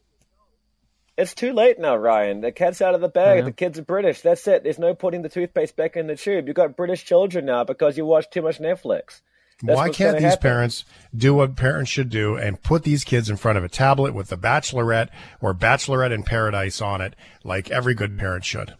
It's 1.18 1.34
too 1.34 1.52
late 1.52 1.78
now, 1.78 1.96
Ryan. 1.96 2.40
The 2.40 2.52
cat's 2.52 2.80
out 2.80 2.94
of 2.94 3.02
the 3.02 3.08
bag. 3.08 3.40
Yeah. 3.40 3.44
The 3.44 3.52
kids 3.52 3.78
are 3.78 3.84
British. 3.84 4.22
That's 4.22 4.46
it. 4.48 4.64
There's 4.64 4.78
no 4.78 4.94
putting 4.94 5.20
the 5.20 5.28
toothpaste 5.28 5.76
back 5.76 5.96
in 5.96 6.06
the 6.06 6.16
tube. 6.16 6.46
You've 6.46 6.56
got 6.56 6.76
British 6.76 7.04
children 7.04 7.44
now 7.44 7.64
because 7.64 7.98
you 7.98 8.06
watch 8.06 8.30
too 8.30 8.40
much 8.40 8.58
Netflix. 8.58 9.20
That's 9.62 9.76
Why 9.76 9.90
can't 9.90 10.16
these 10.16 10.24
happen. 10.24 10.42
parents 10.42 10.84
do 11.16 11.34
what 11.34 11.54
parents 11.54 11.90
should 11.90 12.10
do 12.10 12.36
and 12.36 12.60
put 12.60 12.82
these 12.82 13.04
kids 13.04 13.30
in 13.30 13.36
front 13.36 13.58
of 13.58 13.64
a 13.64 13.68
tablet 13.68 14.12
with 14.12 14.28
the 14.28 14.36
Bachelorette 14.36 15.08
or 15.40 15.54
Bachelorette 15.54 16.12
in 16.12 16.24
Paradise 16.24 16.80
on 16.80 17.00
it, 17.00 17.14
like 17.44 17.70
every 17.70 17.94
good 17.94 18.18
parent 18.18 18.44
should? 18.44 18.74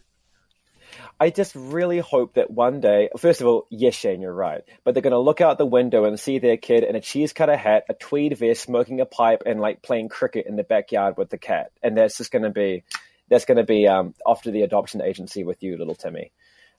I 1.20 1.30
just 1.30 1.54
really 1.54 2.00
hope 2.00 2.34
that 2.34 2.50
one 2.50 2.80
day, 2.80 3.08
first 3.16 3.40
of 3.40 3.46
all, 3.46 3.68
yes, 3.70 3.94
Shane, 3.94 4.20
you're 4.20 4.34
right, 4.34 4.62
but 4.82 4.92
they're 4.92 5.02
going 5.02 5.12
to 5.12 5.20
look 5.20 5.40
out 5.40 5.56
the 5.56 5.64
window 5.64 6.04
and 6.04 6.18
see 6.18 6.40
their 6.40 6.56
kid 6.56 6.82
in 6.82 6.96
a 6.96 7.00
cheese 7.00 7.32
cutter 7.32 7.56
hat, 7.56 7.84
a 7.88 7.94
tweed 7.94 8.36
vest, 8.36 8.62
smoking 8.62 9.00
a 9.00 9.06
pipe, 9.06 9.44
and 9.46 9.60
like 9.60 9.82
playing 9.82 10.08
cricket 10.08 10.46
in 10.46 10.56
the 10.56 10.64
backyard 10.64 11.16
with 11.16 11.30
the 11.30 11.38
cat, 11.38 11.70
and 11.80 11.96
that's 11.96 12.18
just 12.18 12.32
going 12.32 12.42
to 12.42 12.50
be, 12.50 12.82
that's 13.28 13.44
going 13.44 13.58
to 13.58 13.62
be 13.62 13.86
um, 13.86 14.14
off 14.26 14.42
to 14.42 14.50
the 14.50 14.62
adoption 14.62 15.00
agency 15.00 15.44
with 15.44 15.62
you, 15.62 15.78
little 15.78 15.94
Timmy. 15.94 16.32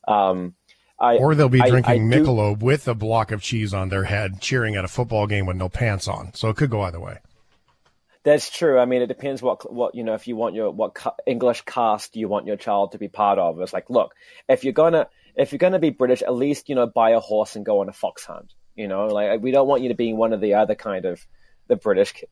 Um, 0.06 0.56
I, 1.00 1.18
Or 1.18 1.36
they'll 1.36 1.50
be 1.50 1.62
I- 1.62 1.70
drinking 1.70 1.92
I 1.92 1.98
do- 2.18 2.24
Michelob 2.24 2.60
with 2.62 2.88
a 2.88 2.94
block 2.94 3.32
of 3.32 3.42
cheese 3.42 3.74
on 3.74 3.90
their 3.90 4.04
head, 4.04 4.40
cheering 4.42 4.76
at 4.76 4.86
a 4.86 4.88
football 4.88 5.28
game 5.28 5.46
with 5.46 5.58
no 5.58 5.68
pants 5.70 6.08
on. 6.08 6.34
So 6.34 6.50
it 6.50 6.56
could 6.56 6.70
go 6.70 6.82
either 6.82 7.00
way. 7.00 7.18
That's 8.24 8.50
true. 8.50 8.80
I 8.80 8.86
mean, 8.86 9.02
it 9.02 9.08
depends 9.08 9.42
what 9.42 9.70
what 9.74 9.96
you 9.96 10.04
know. 10.06 10.14
If 10.14 10.30
you 10.30 10.38
want 10.38 10.56
your 10.56 10.72
what 10.72 10.94
ca- 10.94 11.16
English 11.28 11.64
cast 11.64 12.16
you 12.16 12.30
want 12.30 12.48
your 12.48 12.56
child 12.56 12.94
to 12.94 12.98
be 12.98 13.10
part 13.10 13.38
of, 13.38 13.60
it's 13.60 13.74
like, 13.74 13.90
look, 13.90 14.14
if 14.48 14.64
you're 14.64 14.72
gonna 14.72 15.08
if 15.36 15.52
you're 15.52 15.58
gonna 15.60 15.78
be 15.80 15.90
British, 15.90 16.22
at 16.22 16.34
least 16.34 16.70
you 16.70 16.76
know 16.76 16.88
buy 16.88 17.10
a 17.10 17.20
horse 17.20 17.58
and 17.58 17.66
go 17.66 17.82
on 17.82 17.90
a 17.90 17.92
fox 17.92 18.24
hunt. 18.24 18.54
You 18.76 18.88
know, 18.88 19.08
like 19.08 19.42
we 19.42 19.52
don't 19.52 19.68
want 19.68 19.82
you 19.82 19.90
to 19.90 19.96
be 19.96 20.14
one 20.14 20.32
of 20.32 20.40
the 20.40 20.54
other 20.54 20.74
kind 20.74 21.04
of 21.04 21.20
the 21.68 21.76
British. 21.76 22.14
Kid. 22.14 22.30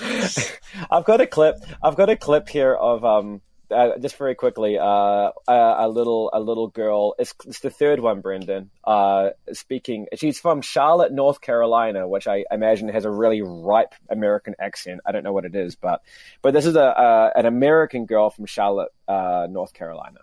I've 0.90 1.04
got 1.04 1.20
a 1.20 1.26
clip. 1.28 1.56
I've 1.80 1.94
got 1.96 2.10
a 2.10 2.16
clip 2.16 2.48
here 2.48 2.74
of 2.74 3.04
um. 3.04 3.42
Uh, 3.74 3.98
just 3.98 4.16
very 4.16 4.34
quickly, 4.34 4.78
uh, 4.78 4.84
a, 4.84 5.32
a 5.48 5.88
little 5.88 6.30
a 6.32 6.40
little 6.40 6.68
girl. 6.68 7.14
It's, 7.18 7.34
it's 7.46 7.60
the 7.60 7.70
third 7.70 8.00
one, 8.00 8.20
Brendan. 8.20 8.70
Uh, 8.84 9.30
speaking, 9.52 10.06
she's 10.14 10.38
from 10.38 10.62
Charlotte, 10.62 11.12
North 11.12 11.40
Carolina, 11.40 12.06
which 12.06 12.28
I 12.28 12.44
imagine 12.50 12.88
has 12.88 13.04
a 13.04 13.10
really 13.10 13.42
ripe 13.42 13.94
American 14.08 14.54
accent. 14.60 15.00
I 15.04 15.12
don't 15.12 15.24
know 15.24 15.32
what 15.32 15.44
it 15.44 15.54
is, 15.54 15.74
but 15.74 16.02
but 16.40 16.54
this 16.54 16.66
is 16.66 16.76
a, 16.76 16.80
a 16.80 17.32
an 17.34 17.46
American 17.46 18.06
girl 18.06 18.30
from 18.30 18.46
Charlotte, 18.46 18.90
uh, 19.08 19.48
North 19.50 19.74
Carolina. 19.74 20.20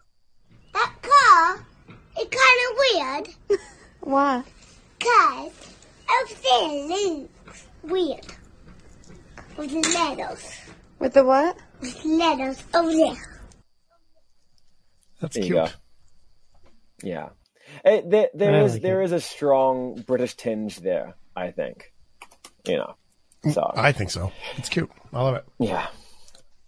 That 0.73 0.93
car 1.01 1.65
is 2.19 2.27
kind 2.29 2.59
of 2.69 3.27
weird. 3.49 3.59
Why? 4.01 4.43
Because 4.97 5.51
everything 6.21 6.87
looks 6.87 7.67
weird. 7.83 8.25
With 9.57 9.71
the 9.71 9.81
letters. 9.99 10.51
With 10.99 11.13
the 11.13 11.23
what? 11.23 11.57
With 11.81 12.05
letters 12.05 12.63
over 12.73 12.91
there. 12.91 13.30
That's 15.21 15.35
There 15.35 15.43
cute. 15.45 15.75
Yeah, 17.03 17.29
Eh, 17.85 18.01
there 18.05 18.29
there 18.33 18.65
is 18.65 18.73
like 18.73 18.81
there 18.81 19.01
is 19.01 19.11
a 19.11 19.21
strong 19.21 20.03
British 20.05 20.35
tinge 20.35 20.77
there. 20.77 21.15
I 21.35 21.51
think, 21.51 21.93
you 22.67 22.77
know. 22.77 22.95
So 23.51 23.71
I 23.73 23.91
think 23.91 24.11
so. 24.11 24.31
It's 24.57 24.69
cute. 24.69 24.91
I 25.13 25.23
love 25.23 25.35
it. 25.35 25.45
Yeah. 25.59 25.87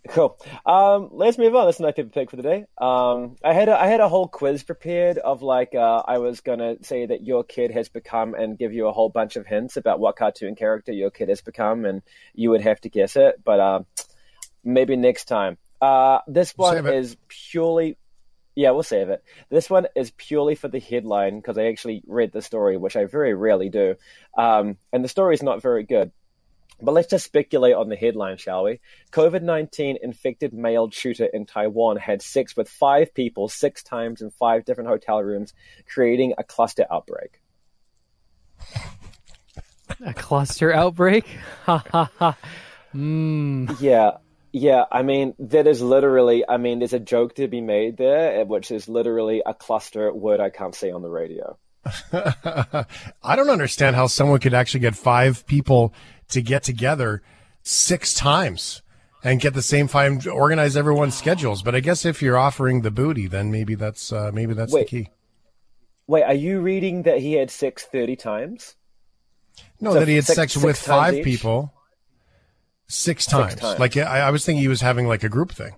Cool. 0.09 0.37
Um, 0.65 1.09
let's 1.13 1.37
move 1.37 1.55
on. 1.55 1.65
That's 1.65 1.79
my 1.79 1.91
paper 1.91 2.09
pick 2.09 2.29
for 2.29 2.35
the 2.35 2.43
day. 2.43 2.65
Um, 2.77 3.37
I 3.43 3.53
had 3.53 3.69
a, 3.69 3.79
I 3.79 3.87
had 3.87 4.01
a 4.01 4.09
whole 4.09 4.27
quiz 4.27 4.63
prepared 4.63 5.17
of 5.17 5.41
like 5.41 5.75
uh, 5.75 6.03
I 6.05 6.17
was 6.17 6.41
gonna 6.41 6.75
say 6.81 7.05
that 7.05 7.23
your 7.23 7.43
kid 7.43 7.71
has 7.71 7.87
become 7.87 8.33
and 8.33 8.57
give 8.57 8.73
you 8.73 8.87
a 8.87 8.91
whole 8.91 9.09
bunch 9.09 9.37
of 9.37 9.45
hints 9.45 9.77
about 9.77 9.99
what 9.99 10.17
cartoon 10.17 10.55
character 10.55 10.91
your 10.91 11.09
kid 11.09 11.29
has 11.29 11.41
become, 11.41 11.85
and 11.85 12.01
you 12.33 12.49
would 12.49 12.61
have 12.61 12.81
to 12.81 12.89
guess 12.89 13.15
it. 13.15 13.41
But 13.43 13.59
um, 13.59 13.85
maybe 14.63 14.95
next 14.95 15.25
time. 15.25 15.57
Uh, 15.81 16.19
this 16.27 16.53
one 16.57 16.87
is 16.87 17.17
purely 17.27 17.97
Yeah, 18.55 18.71
we'll 18.71 18.83
save 18.83 19.09
it. 19.09 19.23
This 19.49 19.69
one 19.69 19.87
is 19.95 20.11
purely 20.11 20.55
for 20.55 20.67
the 20.67 20.79
headline 20.79 21.37
because 21.37 21.57
I 21.57 21.65
actually 21.65 22.03
read 22.05 22.31
the 22.31 22.41
story, 22.41 22.77
which 22.77 22.95
I 22.95 23.05
very 23.05 23.33
rarely 23.33 23.69
do. 23.69 23.95
Um, 24.37 24.77
and 24.91 25.03
the 25.03 25.09
story 25.09 25.33
is 25.33 25.43
not 25.43 25.61
very 25.61 25.83
good. 25.83 26.11
But 26.81 26.93
let's 26.93 27.09
just 27.09 27.25
speculate 27.25 27.75
on 27.75 27.89
the 27.89 27.95
headline, 27.95 28.37
shall 28.37 28.63
we? 28.63 28.79
COVID 29.11 29.41
19 29.41 29.97
infected 30.01 30.53
male 30.53 30.89
shooter 30.91 31.25
in 31.25 31.45
Taiwan 31.45 31.97
had 31.97 32.21
sex 32.21 32.57
with 32.57 32.67
five 32.67 33.13
people 33.13 33.47
six 33.47 33.83
times 33.83 34.21
in 34.21 34.31
five 34.31 34.65
different 34.65 34.89
hotel 34.89 35.21
rooms, 35.23 35.53
creating 35.87 36.33
a 36.37 36.43
cluster 36.43 36.85
outbreak. 36.91 37.39
A 40.05 40.13
cluster 40.13 40.73
outbreak? 40.73 41.25
Ha 41.63 41.81
ha 41.91 42.11
ha. 42.19 42.37
Mm. 42.93 43.79
Yeah, 43.79 44.17
yeah. 44.53 44.85
I 44.91 45.01
mean, 45.01 45.33
that 45.39 45.67
is 45.67 45.81
literally, 45.81 46.47
I 46.47 46.57
mean, 46.57 46.79
there's 46.79 46.93
a 46.93 46.99
joke 46.99 47.35
to 47.35 47.47
be 47.49 47.59
made 47.59 47.97
there, 47.97 48.39
eh, 48.39 48.43
which 48.43 48.71
is 48.71 48.87
literally 48.87 49.41
a 49.45 49.53
cluster 49.53 50.13
word 50.13 50.39
I 50.39 50.49
can't 50.49 50.73
say 50.73 50.91
on 50.91 51.01
the 51.01 51.09
radio. 51.09 51.57
I 52.13 53.35
don't 53.35 53.49
understand 53.49 53.95
how 53.97 54.07
someone 54.07 54.39
could 54.39 54.53
actually 54.53 54.79
get 54.79 54.95
five 54.95 55.45
people 55.47 55.93
to 56.29 56.41
get 56.41 56.63
together 56.63 57.21
six 57.63 58.13
times 58.13 58.81
and 59.23 59.39
get 59.41 59.53
the 59.53 59.61
same 59.61 59.87
five, 59.87 60.25
organize 60.27 60.77
everyone's 60.77 61.15
schedules. 61.17 61.61
But 61.61 61.75
I 61.75 61.79
guess 61.81 62.05
if 62.05 62.21
you're 62.21 62.37
offering 62.37 62.81
the 62.81 62.91
booty, 62.91 63.27
then 63.27 63.51
maybe 63.51 63.75
that's 63.75 64.13
uh, 64.13 64.31
maybe 64.33 64.53
that's 64.53 64.71
Wait. 64.71 64.89
the 64.89 65.03
key. 65.03 65.09
Wait, 66.07 66.23
are 66.23 66.33
you 66.33 66.59
reading 66.61 67.03
that 67.03 67.19
he 67.19 67.33
had 67.33 67.49
sex 67.49 67.83
30 67.83 68.15
times? 68.17 68.75
No, 69.79 69.93
So 69.93 69.99
that 69.99 70.07
he 70.07 70.15
had 70.15 70.25
six- 70.25 70.35
sex 70.35 70.57
with 70.57 70.77
five 70.77 71.15
each? 71.15 71.23
people 71.25 71.73
six 72.87 73.25
times. 73.25 73.55
times. 73.55 73.79
Like 73.79 73.97
I, 73.97 74.19
I 74.19 74.31
was 74.31 74.45
thinking 74.45 74.61
he 74.61 74.67
was 74.67 74.81
having 74.81 75.07
like 75.07 75.23
a 75.23 75.29
group 75.29 75.51
thing. 75.51 75.75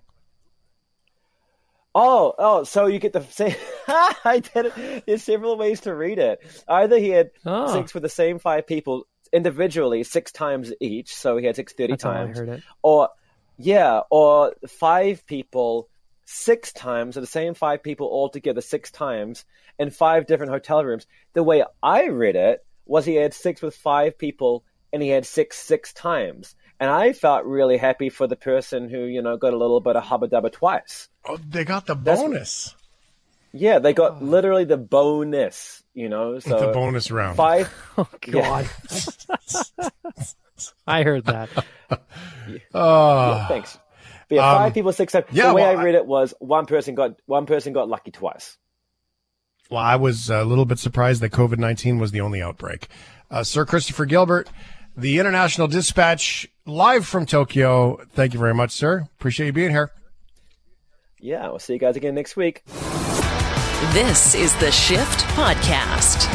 Oh, 1.97 2.33
oh, 2.37 2.63
so 2.65 2.87
you 2.87 2.99
get 2.99 3.13
the 3.13 3.23
same. 3.23 3.55
I 3.87 4.41
did 4.53 4.65
it. 4.65 5.05
There's 5.05 5.23
several 5.23 5.57
ways 5.57 5.79
to 5.81 5.95
read 5.95 6.19
it. 6.19 6.39
Either 6.67 6.99
he 6.99 7.09
had 7.09 7.31
oh. 7.45 7.71
sex 7.71 7.93
with 7.93 8.03
the 8.03 8.09
same 8.09 8.37
five 8.37 8.67
people 8.67 9.07
individually 9.31 10.03
six 10.03 10.33
times 10.33 10.73
each, 10.81 11.15
so 11.15 11.37
he 11.37 11.45
had 11.45 11.55
sex 11.55 11.71
30 11.71 11.93
That's 11.93 12.03
how 12.03 12.11
I 12.11 12.13
times. 12.15 12.37
heard 12.37 12.49
it. 12.49 12.63
Or, 12.81 13.09
yeah, 13.57 14.01
or 14.09 14.53
five 14.67 15.25
people 15.25 15.87
six 16.25 16.73
times, 16.73 17.15
or 17.15 17.21
the 17.21 17.27
same 17.27 17.53
five 17.53 17.81
people 17.81 18.07
all 18.07 18.27
together 18.27 18.59
six 18.59 18.91
times 18.91 19.45
in 19.79 19.89
five 19.89 20.25
different 20.25 20.51
hotel 20.51 20.83
rooms. 20.83 21.07
The 21.31 21.43
way 21.43 21.63
I 21.81 22.07
read 22.07 22.35
it 22.35 22.65
was 22.85 23.05
he 23.05 23.15
had 23.15 23.33
sex 23.33 23.61
with 23.61 23.75
five 23.75 24.17
people 24.17 24.65
and 24.91 25.01
he 25.01 25.09
had 25.09 25.25
sex 25.25 25.57
six 25.57 25.93
times. 25.93 26.55
And 26.79 26.89
I 26.89 27.13
felt 27.13 27.45
really 27.45 27.77
happy 27.77 28.09
for 28.09 28.27
the 28.27 28.35
person 28.35 28.89
who, 28.89 29.05
you 29.05 29.21
know, 29.21 29.37
got 29.37 29.53
a 29.53 29.57
little 29.57 29.79
bit 29.79 29.95
of 29.95 30.03
hubba 30.03 30.27
dubba 30.27 30.51
twice. 30.51 31.07
Oh, 31.27 31.37
they 31.37 31.63
got 31.63 31.85
the 31.85 31.95
That's- 31.95 32.21
bonus. 32.21 32.75
Yeah, 33.57 33.79
they 33.79 33.93
got 33.93 34.21
literally 34.21 34.65
the 34.65 34.75
bonus, 34.75 35.81
you 35.93 36.09
know. 36.09 36.39
So 36.39 36.59
the 36.59 36.73
bonus 36.73 37.09
round. 37.09 37.37
five. 37.37 37.73
Oh 37.97 38.09
God. 38.19 38.67
I 40.87 41.03
heard 41.03 41.25
that. 41.25 41.49
Oh, 42.73 43.45
Thanks. 43.47 43.77
But 44.27 44.35
yeah, 44.35 44.53
five 44.55 44.67
Um, 44.67 44.73
people, 44.73 44.91
six 44.91 45.13
times. 45.13 45.25
yeah, 45.31 45.49
the 45.49 45.53
way 45.53 45.61
well, 45.61 45.79
I 45.79 45.83
read 45.83 45.95
it 45.95 46.05
was 46.05 46.33
one 46.39 46.65
person 46.65 46.95
got 46.95 47.15
one 47.25 47.45
person 47.45 47.73
got 47.73 47.87
lucky 47.87 48.11
twice. 48.11 48.57
well, 49.69 49.81
I 49.81 49.95
was 49.97 50.29
a 50.29 50.43
little 50.43 50.65
bit 50.65 50.79
surprised 50.79 51.21
that 51.21 51.31
COVID 51.31 51.57
19 51.57 51.99
was 51.99 52.11
the 52.11 52.21
only 52.21 52.41
outbreak. 52.41 52.87
Uh, 53.31 53.43
Sir 53.43 53.65
Christopher 53.65 54.05
Gilbert, 54.05 54.49
the 54.97 55.19
International 55.19 55.67
Dispatch, 55.67 56.47
live 56.65 57.05
from 57.05 57.25
Tokyo. 57.25 57.99
Thank 58.13 58.33
you 58.33 58.39
very 58.39 58.53
much, 58.53 58.71
sir. 58.71 59.05
Appreciate 59.17 59.47
you 59.47 59.53
being 59.53 59.71
here. 59.71 59.91
Yeah, 61.19 61.47
we'll 61.49 61.59
see 61.59 61.73
you 61.73 61.79
guys 61.79 61.95
again 61.95 62.15
next 62.15 62.35
week. 62.35 62.63
This 63.93 64.35
is 64.35 64.55
the 64.57 64.71
Shift 64.71 65.21
Podcast. 65.35 66.31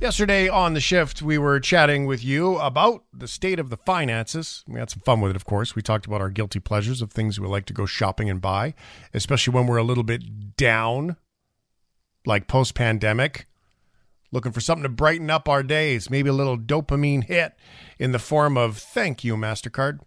Yesterday 0.00 0.48
on 0.48 0.74
the 0.74 0.80
shift, 0.80 1.22
we 1.22 1.38
were 1.38 1.60
chatting 1.60 2.06
with 2.06 2.24
you 2.24 2.58
about 2.58 3.04
the 3.12 3.28
state 3.28 3.60
of 3.60 3.70
the 3.70 3.76
finances. 3.76 4.64
We 4.66 4.80
had 4.80 4.90
some 4.90 5.00
fun 5.04 5.20
with 5.20 5.30
it, 5.30 5.36
of 5.36 5.44
course. 5.44 5.76
We 5.76 5.82
talked 5.82 6.06
about 6.06 6.20
our 6.20 6.30
guilty 6.30 6.58
pleasures 6.58 7.00
of 7.02 7.12
things 7.12 7.38
we 7.38 7.46
like 7.46 7.66
to 7.66 7.72
go 7.72 7.86
shopping 7.86 8.28
and 8.28 8.40
buy, 8.40 8.74
especially 9.14 9.54
when 9.54 9.68
we're 9.68 9.76
a 9.76 9.84
little 9.84 10.02
bit 10.02 10.56
down, 10.56 11.16
like 12.26 12.48
post 12.48 12.74
pandemic, 12.74 13.46
looking 14.32 14.52
for 14.52 14.60
something 14.60 14.82
to 14.82 14.88
brighten 14.88 15.30
up 15.30 15.48
our 15.48 15.62
days, 15.62 16.10
maybe 16.10 16.30
a 16.30 16.32
little 16.32 16.58
dopamine 16.58 17.24
hit 17.24 17.54
in 17.98 18.12
the 18.12 18.18
form 18.18 18.56
of 18.56 18.78
thank 18.78 19.22
you, 19.22 19.36
MasterCard. 19.36 20.00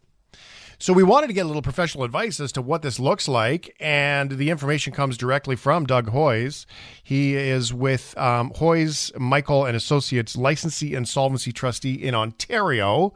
So 0.77 0.91
we 0.91 1.03
wanted 1.03 1.27
to 1.27 1.33
get 1.33 1.45
a 1.45 1.47
little 1.47 1.61
professional 1.61 2.03
advice 2.03 2.39
as 2.39 2.51
to 2.53 2.61
what 2.61 2.81
this 2.81 2.99
looks 2.99 3.29
like, 3.29 3.75
and 3.79 4.31
the 4.31 4.49
information 4.49 4.91
comes 4.91 5.17
directly 5.17 5.55
from 5.55 5.85
Doug 5.85 6.09
Hoyes. 6.09 6.65
He 7.01 7.35
is 7.35 7.73
with 7.73 8.17
um, 8.17 8.51
Hoyes, 8.51 9.11
Michalos 9.13 9.67
and 9.67 9.77
Associates, 9.77 10.35
licensed 10.35 10.83
insolvency 10.83 11.53
trustee 11.53 11.93
in 11.93 12.13
Ontario. 12.13 13.13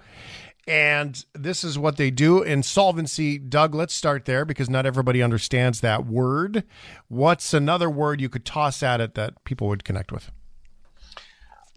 And 0.67 1.25
this 1.33 1.63
is 1.63 1.77
what 1.77 1.97
they 1.97 2.11
do 2.11 2.43
Insolvency. 2.43 3.39
Doug, 3.39 3.73
let's 3.75 3.93
start 3.93 4.25
there 4.25 4.45
because 4.45 4.69
not 4.69 4.85
everybody 4.85 5.21
understands 5.21 5.81
that 5.81 6.05
word. 6.05 6.63
What's 7.07 7.53
another 7.53 7.89
word 7.89 8.21
you 8.21 8.29
could 8.29 8.45
toss 8.45 8.83
at 8.83 9.01
it 9.01 9.15
that 9.15 9.43
people 9.43 9.67
would 9.67 9.83
connect 9.83 10.11
with? 10.11 10.31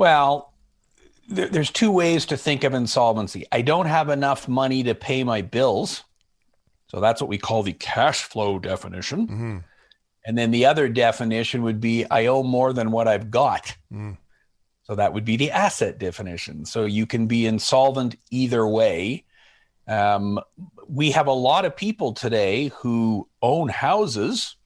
Well, 0.02 0.52
there, 1.28 1.46
there's 1.46 1.70
two 1.70 1.92
ways 1.92 2.26
to 2.26 2.36
think 2.36 2.64
of 2.64 2.74
insolvency. 2.74 3.46
I 3.52 3.62
don't 3.62 3.86
have 3.86 4.08
enough 4.08 4.48
money 4.48 4.82
to 4.82 4.96
pay 4.96 5.22
my 5.22 5.42
bills. 5.42 6.02
So 6.88 6.98
that's 6.98 7.20
what 7.20 7.28
we 7.28 7.38
call 7.38 7.62
the 7.62 7.72
cash 7.72 8.24
flow 8.24 8.58
definition. 8.58 9.28
And 10.26 10.36
then 10.36 10.50
the 10.50 10.66
other 10.66 10.88
definition 10.88 11.62
would 11.62 11.80
be 11.80 12.04
I 12.10 12.26
owe 12.26 12.42
more 12.42 12.72
than 12.72 12.90
what 12.90 13.06
I've 13.06 13.30
got. 13.30 13.76
So 14.82 14.96
that 14.96 15.12
would 15.12 15.24
be 15.24 15.36
the 15.36 15.52
asset 15.52 15.98
definition. 15.98 16.64
So 16.64 16.84
you 16.84 17.06
can 17.06 17.28
be 17.28 17.46
insolvent 17.46 18.16
either 18.30 18.66
way. 18.66 19.22
Um, 19.86 20.40
we 20.88 21.12
have 21.12 21.28
a 21.28 21.32
lot 21.32 21.64
of 21.64 21.76
people 21.76 22.12
today 22.12 22.72
who 22.78 23.28
own 23.40 23.68
houses 23.68 24.56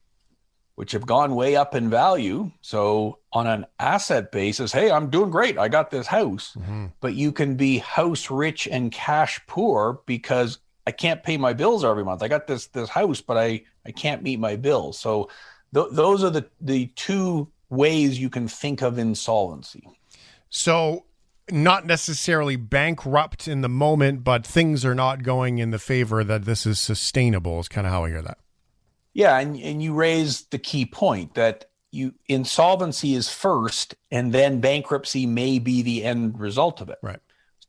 which 0.76 0.92
have 0.92 1.06
gone 1.06 1.34
way 1.34 1.56
up 1.56 1.74
in 1.74 1.90
value. 1.90 2.50
So, 2.60 3.18
on 3.32 3.46
an 3.46 3.66
asset 3.78 4.30
basis, 4.30 4.72
hey, 4.72 4.90
I'm 4.90 5.10
doing 5.10 5.30
great. 5.30 5.58
I 5.58 5.68
got 5.68 5.90
this 5.90 6.06
house. 6.06 6.54
Mm-hmm. 6.56 6.86
But 7.00 7.14
you 7.14 7.32
can 7.32 7.56
be 7.56 7.78
house 7.78 8.30
rich 8.30 8.68
and 8.68 8.92
cash 8.92 9.40
poor 9.46 10.00
because 10.06 10.58
I 10.86 10.92
can't 10.92 11.22
pay 11.22 11.38
my 11.38 11.54
bills 11.54 11.82
every 11.82 12.04
month. 12.04 12.22
I 12.22 12.28
got 12.28 12.46
this 12.46 12.66
this 12.68 12.90
house, 12.90 13.20
but 13.20 13.36
I 13.36 13.62
I 13.84 13.90
can't 13.90 14.22
meet 14.22 14.38
my 14.38 14.56
bills. 14.56 14.98
So, 14.98 15.30
th- 15.74 15.88
those 15.92 16.22
are 16.22 16.30
the 16.30 16.46
the 16.60 16.86
two 16.94 17.48
ways 17.70 18.20
you 18.20 18.30
can 18.30 18.46
think 18.46 18.82
of 18.82 18.98
insolvency. 18.98 19.88
So, 20.50 21.06
not 21.50 21.86
necessarily 21.86 22.56
bankrupt 22.56 23.48
in 23.48 23.62
the 23.62 23.68
moment, 23.68 24.24
but 24.24 24.46
things 24.46 24.84
are 24.84 24.94
not 24.94 25.22
going 25.22 25.56
in 25.56 25.70
the 25.70 25.78
favor 25.78 26.22
that 26.22 26.44
this 26.44 26.66
is 26.66 26.78
sustainable, 26.78 27.60
is 27.60 27.68
kind 27.68 27.86
of 27.86 27.92
how 27.94 28.04
I 28.04 28.10
hear 28.10 28.22
that. 28.22 28.38
Yeah, 29.16 29.38
and, 29.38 29.59
and 29.59 29.83
you 29.83 29.94
raise 29.94 30.42
the 30.48 30.59
key 30.59 30.85
point 30.85 31.37
that 31.37 31.70
you 31.90 32.12
insolvency 32.29 33.14
is 33.14 33.31
first 33.31 33.94
and 34.11 34.31
then 34.31 34.61
bankruptcy 34.61 35.24
may 35.24 35.59
be 35.59 35.81
the 35.81 36.05
end 36.05 36.38
result 36.38 36.83
of 36.83 36.90
it. 36.90 36.98
Right. 37.02 37.18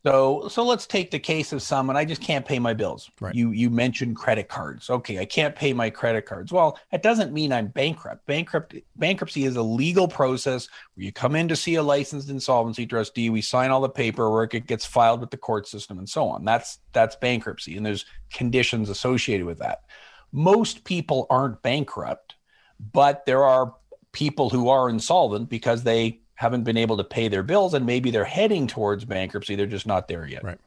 So 0.06 0.50
so 0.50 0.66
let's 0.66 0.86
take 0.86 1.10
the 1.10 1.20
case 1.20 1.54
of 1.54 1.62
someone 1.62 1.96
I 1.96 2.04
just 2.04 2.22
can't 2.22 2.46
pay 2.46 2.60
my 2.60 2.74
bills. 2.74 3.10
Right. 3.22 3.34
You 3.34 3.52
you 3.52 3.70
mentioned 3.70 4.18
credit 4.18 4.50
cards. 4.50 4.90
Okay, 4.90 5.20
I 5.20 5.26
can't 5.26 5.56
pay 5.56 5.72
my 5.72 5.90
credit 5.90 6.26
cards. 6.26 6.52
Well, 6.52 6.78
that 6.92 7.02
doesn't 7.02 7.32
mean 7.32 7.54
I'm 7.54 7.68
bankrupt. 7.68 8.26
Bankrupt 8.26 8.76
bankruptcy 8.98 9.46
is 9.46 9.56
a 9.56 9.62
legal 9.62 10.10
process 10.10 10.68
where 10.96 11.06
you 11.06 11.14
come 11.14 11.34
in 11.38 11.48
to 11.48 11.56
see 11.56 11.76
a 11.76 11.84
licensed 11.84 12.30
insolvency 12.30 12.86
trustee, 12.86 13.30
we 13.30 13.42
sign 13.42 13.72
all 13.72 13.80
the 13.80 13.88
paperwork, 13.88 14.54
it 14.54 14.68
gets 14.68 14.86
filed 14.86 15.22
with 15.22 15.32
the 15.32 15.38
court 15.38 15.66
system 15.66 15.98
and 15.98 16.10
so 16.10 16.28
on. 16.28 16.44
That's 16.44 16.80
that's 16.92 17.16
bankruptcy 17.16 17.78
and 17.78 17.86
there's 17.86 18.06
conditions 18.34 18.90
associated 18.90 19.46
with 19.46 19.60
that. 19.60 19.84
Most 20.32 20.84
people 20.84 21.26
aren't 21.30 21.62
bankrupt, 21.62 22.36
but 22.80 23.26
there 23.26 23.44
are 23.44 23.76
people 24.12 24.50
who 24.50 24.70
are 24.70 24.90
insolvent 24.90 25.50
because 25.50 25.84
they 25.84 26.22
haven't 26.36 26.64
been 26.64 26.78
able 26.78 26.98
to 26.98 27.04
pay 27.04 27.28
their 27.28 27.44
bills 27.44 27.74
and 27.74 27.86
maybe 27.86 28.12
they're 28.12 28.24
heading 28.26 28.68
towards 28.68 29.06
bankruptcy. 29.06 29.56
They're 29.56 29.66
just 29.66 29.88
not 29.88 30.08
there 30.08 30.26
yet. 30.26 30.44
Right. 30.44 30.60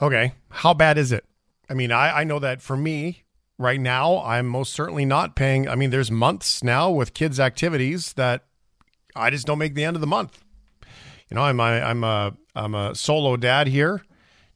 Okay. 0.00 0.32
How 0.50 0.74
bad 0.74 0.96
is 0.98 1.12
it? 1.12 1.24
I 1.68 1.74
mean, 1.74 1.92
I, 1.92 2.20
I 2.20 2.24
know 2.24 2.38
that 2.38 2.62
for 2.62 2.76
me 2.76 3.24
right 3.58 3.80
now, 3.80 4.22
I'm 4.22 4.46
most 4.46 4.72
certainly 4.72 5.04
not 5.04 5.36
paying. 5.36 5.68
I 5.68 5.74
mean, 5.74 5.90
there's 5.90 6.10
months 6.10 6.64
now 6.64 6.90
with 6.90 7.12
kids' 7.12 7.38
activities 7.38 8.14
that 8.14 8.44
I 9.14 9.30
just 9.30 9.46
don't 9.46 9.58
make 9.58 9.74
the 9.74 9.84
end 9.84 9.96
of 9.96 10.00
the 10.00 10.06
month. 10.06 10.42
You 11.30 11.34
know, 11.34 11.42
I'm 11.42 11.60
I, 11.60 11.82
I'm 11.82 12.04
a 12.04 12.34
I'm 12.54 12.74
a 12.74 12.94
solo 12.94 13.36
dad 13.36 13.66
here, 13.66 14.02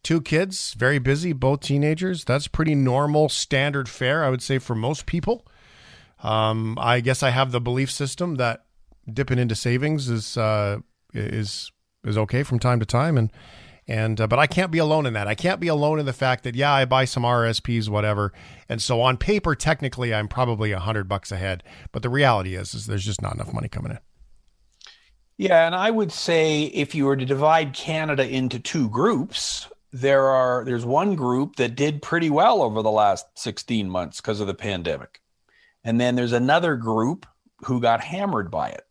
two 0.02 0.20
kids, 0.20 0.74
very 0.74 0.98
busy, 0.98 1.32
both 1.32 1.60
teenagers. 1.60 2.24
That's 2.24 2.48
pretty 2.48 2.74
normal, 2.74 3.28
standard 3.28 3.88
fare, 3.88 4.24
I 4.24 4.30
would 4.30 4.42
say, 4.42 4.58
for 4.58 4.74
most 4.74 5.06
people. 5.06 5.46
Um, 6.22 6.78
I 6.80 7.00
guess 7.00 7.22
I 7.22 7.30
have 7.30 7.52
the 7.52 7.60
belief 7.60 7.90
system 7.90 8.36
that 8.36 8.64
dipping 9.12 9.38
into 9.38 9.54
savings 9.54 10.08
is 10.08 10.36
uh, 10.36 10.78
is 11.12 11.70
is 12.04 12.18
okay 12.18 12.42
from 12.42 12.58
time 12.58 12.80
to 12.80 12.86
time, 12.86 13.18
and 13.18 13.30
And 13.88 14.20
uh, 14.20 14.28
but 14.28 14.38
I 14.38 14.46
can't 14.46 14.70
be 14.70 14.78
alone 14.78 15.06
in 15.06 15.12
that. 15.14 15.26
I 15.26 15.34
can't 15.34 15.58
be 15.60 15.68
alone 15.68 15.98
in 15.98 16.06
the 16.06 16.12
fact 16.12 16.44
that 16.44 16.54
yeah, 16.54 16.72
I 16.72 16.84
buy 16.84 17.04
some 17.04 17.24
RSPs, 17.24 17.88
whatever. 17.88 18.32
And 18.68 18.80
so 18.80 19.00
on 19.00 19.16
paper, 19.16 19.54
technically, 19.56 20.14
I'm 20.14 20.28
probably 20.28 20.70
a 20.70 20.78
hundred 20.78 21.08
bucks 21.08 21.32
ahead. 21.32 21.64
But 21.90 22.02
the 22.02 22.08
reality 22.08 22.54
is, 22.54 22.74
is 22.74 22.86
there's 22.86 23.04
just 23.04 23.20
not 23.20 23.34
enough 23.34 23.52
money 23.52 23.68
coming 23.68 23.92
in. 23.92 23.98
Yeah, 25.36 25.66
and 25.66 25.74
I 25.74 25.90
would 25.90 26.12
say 26.12 26.64
if 26.64 26.94
you 26.94 27.06
were 27.06 27.16
to 27.16 27.24
divide 27.24 27.74
Canada 27.74 28.28
into 28.28 28.60
two 28.60 28.88
groups, 28.88 29.68
there 29.92 30.28
are 30.28 30.64
there's 30.64 30.84
one 30.84 31.14
group 31.14 31.56
that 31.56 31.76
did 31.76 32.02
pretty 32.02 32.30
well 32.30 32.62
over 32.62 32.82
the 32.82 32.90
last 32.90 33.26
16 33.36 33.88
months 33.88 34.20
because 34.20 34.40
of 34.40 34.46
the 34.46 34.54
pandemic. 34.54 35.20
And 35.84 36.00
then 36.00 36.14
there's 36.14 36.32
another 36.32 36.76
group 36.76 37.26
who 37.64 37.80
got 37.80 38.02
hammered 38.02 38.50
by 38.50 38.70
it. 38.70 38.86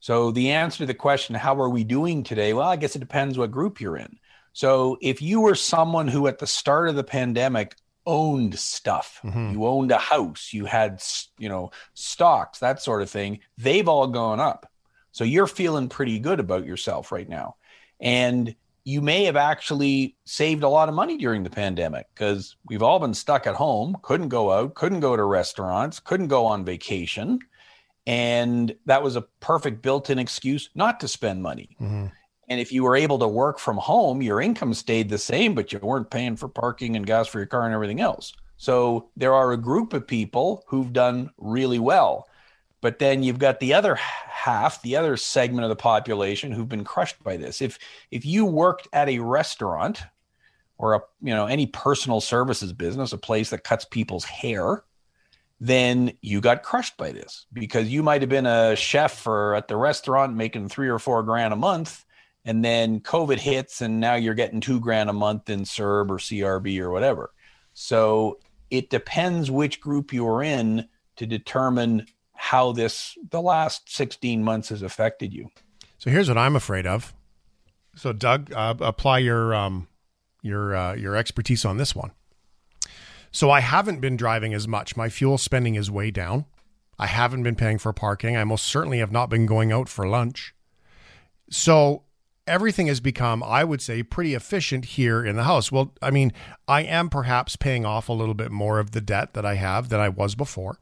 So 0.00 0.30
the 0.30 0.50
answer 0.50 0.78
to 0.78 0.86
the 0.86 0.94
question, 0.94 1.34
how 1.34 1.58
are 1.60 1.70
we 1.70 1.82
doing 1.82 2.22
today? 2.22 2.52
Well, 2.52 2.68
I 2.68 2.76
guess 2.76 2.94
it 2.94 3.00
depends 3.00 3.38
what 3.38 3.50
group 3.50 3.80
you're 3.80 3.96
in. 3.96 4.18
So 4.52 4.98
if 5.00 5.22
you 5.22 5.40
were 5.40 5.54
someone 5.54 6.08
who 6.08 6.26
at 6.26 6.38
the 6.38 6.46
start 6.46 6.88
of 6.88 6.94
the 6.94 7.04
pandemic 7.04 7.74
owned 8.06 8.58
stuff, 8.58 9.20
mm-hmm. 9.24 9.52
you 9.52 9.66
owned 9.66 9.90
a 9.90 9.98
house, 9.98 10.52
you 10.52 10.66
had, 10.66 11.02
you 11.38 11.48
know, 11.48 11.70
stocks, 11.94 12.58
that 12.58 12.82
sort 12.82 13.02
of 13.02 13.10
thing, 13.10 13.40
they've 13.56 13.88
all 13.88 14.06
gone 14.06 14.40
up. 14.40 14.70
So 15.12 15.24
you're 15.24 15.46
feeling 15.46 15.88
pretty 15.88 16.18
good 16.18 16.38
about 16.38 16.66
yourself 16.66 17.10
right 17.10 17.28
now. 17.28 17.56
And 17.98 18.54
you 18.84 19.00
may 19.00 19.24
have 19.24 19.36
actually 19.36 20.16
saved 20.26 20.62
a 20.62 20.68
lot 20.68 20.88
of 20.88 20.94
money 20.94 21.16
during 21.16 21.42
the 21.42 21.50
pandemic 21.50 22.06
because 22.14 22.56
we've 22.66 22.82
all 22.82 22.98
been 22.98 23.14
stuck 23.14 23.46
at 23.46 23.54
home, 23.54 23.96
couldn't 24.02 24.28
go 24.28 24.52
out, 24.52 24.74
couldn't 24.74 25.00
go 25.00 25.16
to 25.16 25.24
restaurants, 25.24 25.98
couldn't 26.00 26.28
go 26.28 26.44
on 26.44 26.64
vacation. 26.64 27.38
And 28.06 28.74
that 28.84 29.02
was 29.02 29.16
a 29.16 29.22
perfect 29.40 29.80
built 29.80 30.10
in 30.10 30.18
excuse 30.18 30.68
not 30.74 31.00
to 31.00 31.08
spend 31.08 31.42
money. 31.42 31.76
Mm-hmm. 31.80 32.06
And 32.50 32.60
if 32.60 32.72
you 32.72 32.82
were 32.84 32.96
able 32.96 33.18
to 33.20 33.28
work 33.28 33.58
from 33.58 33.78
home, 33.78 34.20
your 34.20 34.42
income 34.42 34.74
stayed 34.74 35.08
the 35.08 35.16
same, 35.16 35.54
but 35.54 35.72
you 35.72 35.78
weren't 35.78 36.10
paying 36.10 36.36
for 36.36 36.48
parking 36.48 36.94
and 36.94 37.06
gas 37.06 37.26
for 37.26 37.38
your 37.38 37.46
car 37.46 37.64
and 37.64 37.74
everything 37.74 38.00
else. 38.00 38.34
So 38.58 39.08
there 39.16 39.32
are 39.32 39.52
a 39.52 39.56
group 39.56 39.94
of 39.94 40.06
people 40.06 40.62
who've 40.68 40.92
done 40.92 41.30
really 41.38 41.78
well. 41.78 42.28
But 42.84 42.98
then 42.98 43.22
you've 43.22 43.38
got 43.38 43.60
the 43.60 43.72
other 43.72 43.94
half, 43.94 44.82
the 44.82 44.96
other 44.96 45.16
segment 45.16 45.64
of 45.64 45.70
the 45.70 45.74
population 45.74 46.52
who've 46.52 46.68
been 46.68 46.84
crushed 46.84 47.24
by 47.24 47.38
this. 47.38 47.62
If 47.62 47.78
if 48.10 48.26
you 48.26 48.44
worked 48.44 48.88
at 48.92 49.08
a 49.08 49.20
restaurant 49.20 50.02
or 50.76 50.92
a 50.92 51.00
you 51.22 51.32
know 51.32 51.46
any 51.46 51.64
personal 51.64 52.20
services 52.20 52.74
business, 52.74 53.14
a 53.14 53.16
place 53.16 53.48
that 53.48 53.64
cuts 53.64 53.86
people's 53.86 54.26
hair, 54.26 54.84
then 55.58 56.12
you 56.20 56.42
got 56.42 56.62
crushed 56.62 56.98
by 56.98 57.10
this 57.10 57.46
because 57.54 57.88
you 57.88 58.02
might 58.02 58.20
have 58.20 58.28
been 58.28 58.44
a 58.44 58.76
chef 58.76 59.26
or 59.26 59.54
at 59.54 59.66
the 59.66 59.78
restaurant 59.78 60.36
making 60.36 60.68
three 60.68 60.90
or 60.90 60.98
four 60.98 61.22
grand 61.22 61.54
a 61.54 61.56
month 61.56 62.04
and 62.44 62.62
then 62.62 63.00
COVID 63.00 63.38
hits 63.38 63.80
and 63.80 63.98
now 63.98 64.16
you're 64.16 64.34
getting 64.34 64.60
two 64.60 64.78
grand 64.78 65.08
a 65.08 65.14
month 65.14 65.48
in 65.48 65.62
CERB 65.62 66.10
or 66.10 66.18
CRB 66.18 66.80
or 66.80 66.90
whatever. 66.90 67.32
So 67.72 68.40
it 68.68 68.90
depends 68.90 69.50
which 69.50 69.80
group 69.80 70.12
you're 70.12 70.42
in 70.42 70.86
to 71.16 71.24
determine 71.24 72.06
how 72.44 72.72
this 72.72 73.16
the 73.30 73.40
last 73.40 73.90
16 73.90 74.44
months 74.44 74.68
has 74.68 74.82
affected 74.82 75.32
you. 75.32 75.48
So 75.96 76.10
here's 76.10 76.28
what 76.28 76.36
I'm 76.36 76.56
afraid 76.56 76.86
of. 76.86 77.14
So 77.96 78.12
Doug, 78.12 78.52
uh, 78.52 78.74
apply 78.80 79.20
your 79.20 79.54
um, 79.54 79.88
your 80.42 80.76
uh, 80.76 80.94
your 80.94 81.16
expertise 81.16 81.64
on 81.64 81.78
this 81.78 81.96
one. 81.96 82.10
So 83.30 83.50
I 83.50 83.60
haven't 83.60 84.00
been 84.00 84.16
driving 84.16 84.52
as 84.52 84.68
much. 84.68 84.94
My 84.94 85.08
fuel 85.08 85.38
spending 85.38 85.74
is 85.74 85.90
way 85.90 86.10
down. 86.10 86.44
I 86.98 87.06
haven't 87.06 87.44
been 87.44 87.56
paying 87.56 87.78
for 87.78 87.94
parking. 87.94 88.36
I 88.36 88.44
most 88.44 88.66
certainly 88.66 88.98
have 88.98 89.10
not 89.10 89.30
been 89.30 89.46
going 89.46 89.72
out 89.72 89.88
for 89.88 90.06
lunch. 90.06 90.54
So 91.50 92.02
everything 92.46 92.88
has 92.88 93.00
become, 93.00 93.42
I 93.42 93.64
would 93.64 93.80
say, 93.80 94.02
pretty 94.02 94.34
efficient 94.34 94.84
here 94.84 95.24
in 95.24 95.36
the 95.36 95.44
house. 95.44 95.72
Well, 95.72 95.94
I 96.02 96.10
mean, 96.10 96.32
I 96.68 96.82
am 96.82 97.08
perhaps 97.08 97.56
paying 97.56 97.86
off 97.86 98.10
a 98.10 98.12
little 98.12 98.34
bit 98.34 98.52
more 98.52 98.78
of 98.78 98.90
the 98.90 99.00
debt 99.00 99.32
that 99.32 99.46
I 99.46 99.54
have 99.54 99.88
than 99.88 99.98
I 99.98 100.10
was 100.10 100.34
before. 100.34 100.78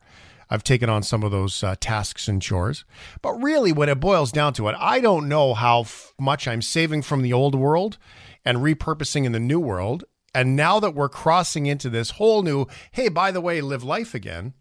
I've 0.52 0.62
taken 0.62 0.90
on 0.90 1.02
some 1.02 1.22
of 1.22 1.30
those 1.30 1.64
uh, 1.64 1.76
tasks 1.80 2.28
and 2.28 2.42
chores. 2.42 2.84
But 3.22 3.42
really, 3.42 3.72
when 3.72 3.88
it 3.88 4.00
boils 4.00 4.30
down 4.30 4.52
to 4.54 4.68
it, 4.68 4.76
I 4.78 5.00
don't 5.00 5.26
know 5.26 5.54
how 5.54 5.80
f- 5.80 6.12
much 6.20 6.46
I'm 6.46 6.60
saving 6.60 7.00
from 7.00 7.22
the 7.22 7.32
old 7.32 7.54
world 7.54 7.96
and 8.44 8.58
repurposing 8.58 9.24
in 9.24 9.32
the 9.32 9.40
new 9.40 9.58
world. 9.58 10.04
And 10.34 10.54
now 10.54 10.78
that 10.78 10.94
we're 10.94 11.08
crossing 11.08 11.64
into 11.64 11.88
this 11.88 12.10
whole 12.10 12.42
new, 12.42 12.66
hey, 12.90 13.08
by 13.08 13.30
the 13.30 13.40
way, 13.40 13.62
live 13.62 13.82
life 13.82 14.14
again, 14.14 14.52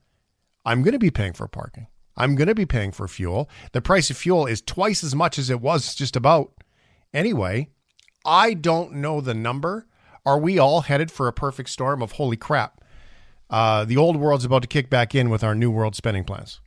I'm 0.63 0.81
going 0.81 0.93
to 0.93 0.99
be 0.99 1.11
paying 1.11 1.33
for 1.33 1.49
parking. 1.49 1.87
I'm 2.15 2.35
going 2.35 2.47
to 2.47 2.55
be 2.55 2.65
paying 2.65 2.93
for 2.93 3.09
fuel. 3.09 3.49
The 3.73 3.81
price 3.81 4.09
of 4.09 4.15
fuel 4.15 4.45
is 4.45 4.61
twice 4.61 5.03
as 5.03 5.13
much 5.13 5.37
as 5.37 5.49
it 5.49 5.59
was 5.59 5.93
just 5.93 6.15
about 6.15 6.53
anyway. 7.13 7.67
I 8.23 8.53
don't 8.53 8.93
know 8.93 9.19
the 9.19 9.33
number. 9.33 9.87
Are 10.25 10.39
we 10.39 10.57
all 10.57 10.81
headed 10.81 11.11
for 11.11 11.27
a 11.27 11.33
perfect 11.33 11.69
storm 11.69 12.01
of 12.01 12.13
holy 12.13 12.37
crap? 12.37 12.81
Uh, 13.51 13.85
the 13.85 13.97
old 13.97 14.17
world's 14.17 14.45
about 14.45 14.63
to 14.63 14.67
kick 14.67 14.89
back 14.89 15.13
in 15.13 15.29
with 15.29 15.43
our 15.43 15.53
new 15.53 15.69
world 15.69 15.95
spending 15.95 16.23
plans. 16.23 16.59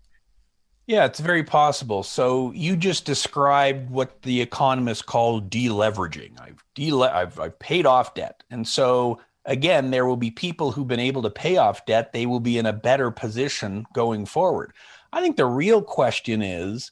Yeah, 0.86 1.06
it's 1.06 1.20
very 1.20 1.42
possible. 1.42 2.02
So 2.02 2.52
you 2.52 2.76
just 2.76 3.06
described 3.06 3.88
what 3.88 4.20
the 4.22 4.42
economists 4.42 5.00
call 5.02 5.40
deleveraging. 5.40 6.38
I've 6.38 6.62
dele- 6.74 7.08
I've, 7.08 7.40
I've 7.40 7.58
paid 7.58 7.86
off 7.86 8.14
debt, 8.14 8.42
and 8.50 8.68
so 8.68 9.18
again, 9.46 9.90
there 9.90 10.06
will 10.06 10.16
be 10.18 10.30
people 10.30 10.72
who've 10.72 10.86
been 10.86 11.00
able 11.00 11.22
to 11.22 11.30
pay 11.30 11.56
off 11.56 11.86
debt. 11.86 12.12
They 12.12 12.26
will 12.26 12.40
be 12.40 12.58
in 12.58 12.66
a 12.66 12.72
better 12.72 13.10
position 13.10 13.86
going 13.94 14.26
forward. 14.26 14.72
I 15.12 15.22
think 15.22 15.36
the 15.36 15.46
real 15.46 15.80
question 15.80 16.42
is 16.42 16.90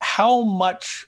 how 0.00 0.42
much 0.42 1.06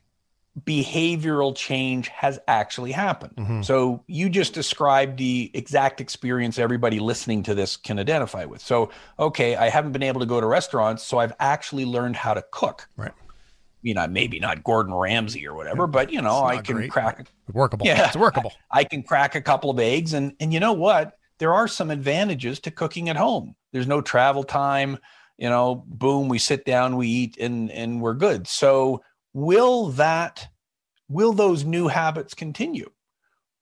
behavioral 0.62 1.54
change 1.54 2.08
has 2.08 2.38
actually 2.46 2.92
happened. 2.92 3.34
Mm-hmm. 3.36 3.62
So 3.62 4.04
you 4.06 4.28
just 4.28 4.54
described 4.54 5.18
the 5.18 5.50
exact 5.52 6.00
experience 6.00 6.58
everybody 6.58 7.00
listening 7.00 7.42
to 7.44 7.54
this 7.54 7.76
can 7.76 7.98
identify 7.98 8.44
with. 8.44 8.62
So, 8.62 8.90
okay, 9.18 9.56
I 9.56 9.68
haven't 9.68 9.92
been 9.92 10.04
able 10.04 10.20
to 10.20 10.26
go 10.26 10.40
to 10.40 10.46
restaurants, 10.46 11.02
so 11.02 11.18
I've 11.18 11.32
actually 11.40 11.84
learned 11.84 12.14
how 12.16 12.34
to 12.34 12.44
cook. 12.52 12.88
Right. 12.96 13.12
You 13.82 13.94
know, 13.94 14.06
maybe 14.06 14.38
not 14.38 14.62
Gordon 14.62 14.94
Ramsay 14.94 15.46
or 15.46 15.54
whatever, 15.54 15.86
but 15.86 16.12
you 16.12 16.22
know, 16.22 16.42
I 16.42 16.58
can 16.58 16.76
great, 16.76 16.90
crack 16.90 17.26
workable. 17.52 17.84
Yeah, 17.84 18.06
it's 18.06 18.16
workable. 18.16 18.52
I, 18.70 18.78
I 18.80 18.84
can 18.84 19.02
crack 19.02 19.34
a 19.34 19.42
couple 19.42 19.70
of 19.70 19.78
eggs 19.78 20.14
and 20.14 20.34
and 20.40 20.54
you 20.54 20.60
know 20.60 20.72
what? 20.72 21.18
There 21.38 21.52
are 21.52 21.68
some 21.68 21.90
advantages 21.90 22.60
to 22.60 22.70
cooking 22.70 23.10
at 23.10 23.16
home. 23.16 23.56
There's 23.72 23.88
no 23.88 24.00
travel 24.00 24.44
time, 24.44 24.98
you 25.36 25.50
know, 25.50 25.84
boom, 25.86 26.28
we 26.28 26.38
sit 26.38 26.64
down, 26.64 26.96
we 26.96 27.08
eat 27.08 27.36
and 27.38 27.70
and 27.70 28.00
we're 28.00 28.14
good. 28.14 28.46
So 28.46 29.02
will 29.34 29.88
that 29.88 30.48
will 31.08 31.32
those 31.32 31.64
new 31.64 31.88
habits 31.88 32.32
continue? 32.32 32.90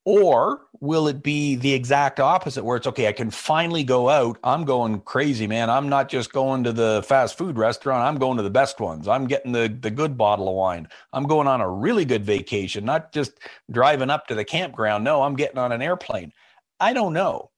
Or 0.05 0.63
will 0.81 1.07
it 1.07 1.23
be 1.23 1.55
the 1.55 1.73
exact 1.73 2.19
opposite 2.19 2.65
where 2.65 2.77
it's 2.77 2.89
okay 2.89 3.07
i 3.07 3.13
can 3.13 3.31
finally 3.31 3.85
go 3.85 4.09
out. 4.09 4.37
I'm 4.43 4.65
going 4.65 5.01
crazy 5.03 5.47
man. 5.47 5.71
I'm 5.71 5.89
not 5.89 6.09
just 6.09 6.33
going 6.33 6.65
to 6.65 6.73
the 6.73 7.05
fast 7.07 7.39
food 7.39 7.57
restaurant. 7.57 8.05
I'm 8.05 8.19
going 8.19 8.37
to 8.37 8.43
the 8.43 8.51
best 8.51 8.81
ones. 8.81 9.07
I'm 9.07 9.27
getting 9.27 9.53
the 9.53 9.69
the 9.81 9.91
good 9.91 10.19
bottle 10.19 10.49
of 10.49 10.55
wine. 10.55 10.89
I'm 11.13 11.25
going 11.25 11.47
on 11.47 11.61
a 11.61 11.71
really 11.71 12.05
good 12.05 12.25
vacation 12.25 12.85
not 12.85 13.13
just 13.13 13.39
driving 13.71 14.11
up 14.11 14.27
to 14.27 14.35
the 14.35 14.45
campground. 14.45 15.05
No 15.05 15.23
i'm 15.23 15.37
getting 15.37 15.59
on 15.59 15.73
an 15.73 15.83
airplane. 15.83 16.33
I 16.81 16.93
don't 16.93 17.13
know. 17.13 17.51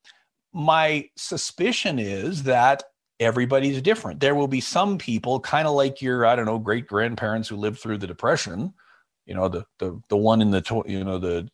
My 0.52 1.08
suspicion 1.16 1.98
is 1.98 2.42
that 2.42 2.84
everybody's 3.24 3.80
different. 3.82 4.20
There 4.20 4.34
will 4.34 4.48
be 4.48 4.60
some 4.60 4.98
people, 4.98 5.40
kind 5.40 5.66
of 5.66 5.74
like 5.74 6.00
your, 6.00 6.26
I 6.26 6.36
don't 6.36 6.46
know, 6.46 6.58
great 6.58 6.86
grandparents 6.86 7.48
who 7.48 7.56
lived 7.56 7.78
through 7.78 7.98
the 7.98 8.06
Depression. 8.06 8.74
You 9.26 9.34
know, 9.34 9.48
the 9.48 9.64
the 9.78 9.98
the 10.10 10.18
one 10.18 10.42
in 10.42 10.50
the 10.50 10.82
you 10.86 11.02
know 11.02 11.18
the 11.18 11.48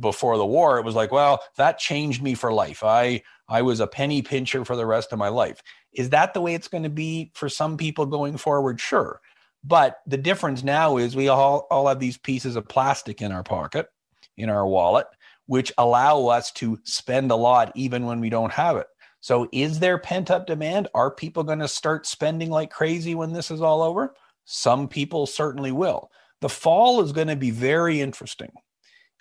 before 0.00 0.36
the 0.36 0.46
war. 0.46 0.78
It 0.78 0.84
was 0.84 0.96
like, 0.96 1.12
well, 1.12 1.40
that 1.56 1.78
changed 1.78 2.20
me 2.20 2.34
for 2.34 2.52
life. 2.52 2.82
I 2.82 3.22
I 3.48 3.62
was 3.62 3.78
a 3.78 3.86
penny 3.86 4.22
pincher 4.22 4.64
for 4.64 4.74
the 4.74 4.86
rest 4.86 5.12
of 5.12 5.18
my 5.18 5.28
life. 5.28 5.62
Is 5.92 6.10
that 6.10 6.34
the 6.34 6.40
way 6.40 6.54
it's 6.54 6.68
going 6.68 6.82
to 6.82 6.90
be 6.90 7.30
for 7.34 7.48
some 7.48 7.76
people 7.76 8.06
going 8.06 8.38
forward? 8.38 8.80
Sure. 8.80 9.20
But 9.64 9.98
the 10.06 10.16
difference 10.16 10.64
now 10.64 10.96
is 10.96 11.14
we 11.14 11.28
all, 11.28 11.66
all 11.70 11.86
have 11.86 12.00
these 12.00 12.16
pieces 12.16 12.56
of 12.56 12.66
plastic 12.66 13.22
in 13.22 13.30
our 13.30 13.44
pocket, 13.44 13.88
in 14.36 14.50
our 14.50 14.66
wallet, 14.66 15.06
which 15.46 15.72
allow 15.78 16.26
us 16.26 16.50
to 16.52 16.80
spend 16.84 17.30
a 17.30 17.36
lot 17.36 17.70
even 17.74 18.06
when 18.06 18.20
we 18.20 18.30
don't 18.30 18.52
have 18.52 18.76
it. 18.76 18.86
So, 19.22 19.48
is 19.52 19.78
there 19.78 19.98
pent 19.98 20.32
up 20.32 20.48
demand? 20.48 20.88
Are 20.94 21.08
people 21.08 21.44
going 21.44 21.60
to 21.60 21.68
start 21.68 22.06
spending 22.06 22.50
like 22.50 22.70
crazy 22.70 23.14
when 23.14 23.32
this 23.32 23.52
is 23.52 23.62
all 23.62 23.80
over? 23.80 24.14
Some 24.46 24.88
people 24.88 25.26
certainly 25.26 25.70
will. 25.70 26.10
The 26.40 26.48
fall 26.48 27.00
is 27.02 27.12
going 27.12 27.28
to 27.28 27.36
be 27.36 27.52
very 27.52 28.00
interesting, 28.00 28.50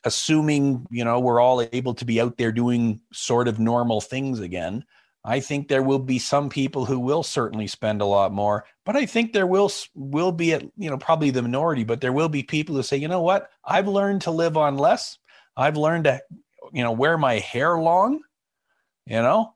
assuming, 0.03 0.87
you 0.89 1.05
know, 1.05 1.19
we're 1.19 1.39
all 1.39 1.61
able 1.71 1.93
to 1.93 2.03
be 2.03 2.19
out 2.19 2.37
there 2.37 2.51
doing 2.51 2.99
sort 3.13 3.47
of 3.47 3.59
normal 3.59 4.01
things 4.01 4.39
again. 4.39 4.83
I 5.23 5.39
think 5.39 5.67
there 5.67 5.83
will 5.83 5.99
be 5.99 6.17
some 6.17 6.49
people 6.49 6.85
who 6.85 6.97
will 6.97 7.21
certainly 7.21 7.67
spend 7.67 8.01
a 8.01 8.05
lot 8.05 8.33
more, 8.33 8.65
but 8.87 8.95
I 8.95 9.05
think 9.05 9.33
there 9.33 9.45
will 9.45 9.71
will 9.93 10.31
be 10.31 10.53
at 10.53 10.63
you 10.77 10.89
know 10.89 10.97
probably 10.97 11.29
the 11.29 11.43
minority, 11.43 11.83
but 11.83 12.01
there 12.01 12.11
will 12.11 12.29
be 12.29 12.41
people 12.41 12.75
who 12.75 12.81
say, 12.81 12.97
you 12.97 13.07
know 13.07 13.21
what, 13.21 13.51
I've 13.63 13.87
learned 13.87 14.23
to 14.23 14.31
live 14.31 14.57
on 14.57 14.79
less. 14.79 15.19
I've 15.55 15.77
learned 15.77 16.05
to 16.05 16.19
you 16.73 16.83
know 16.83 16.91
wear 16.91 17.19
my 17.19 17.37
hair 17.37 17.77
long, 17.77 18.21
you 19.05 19.21
know, 19.21 19.53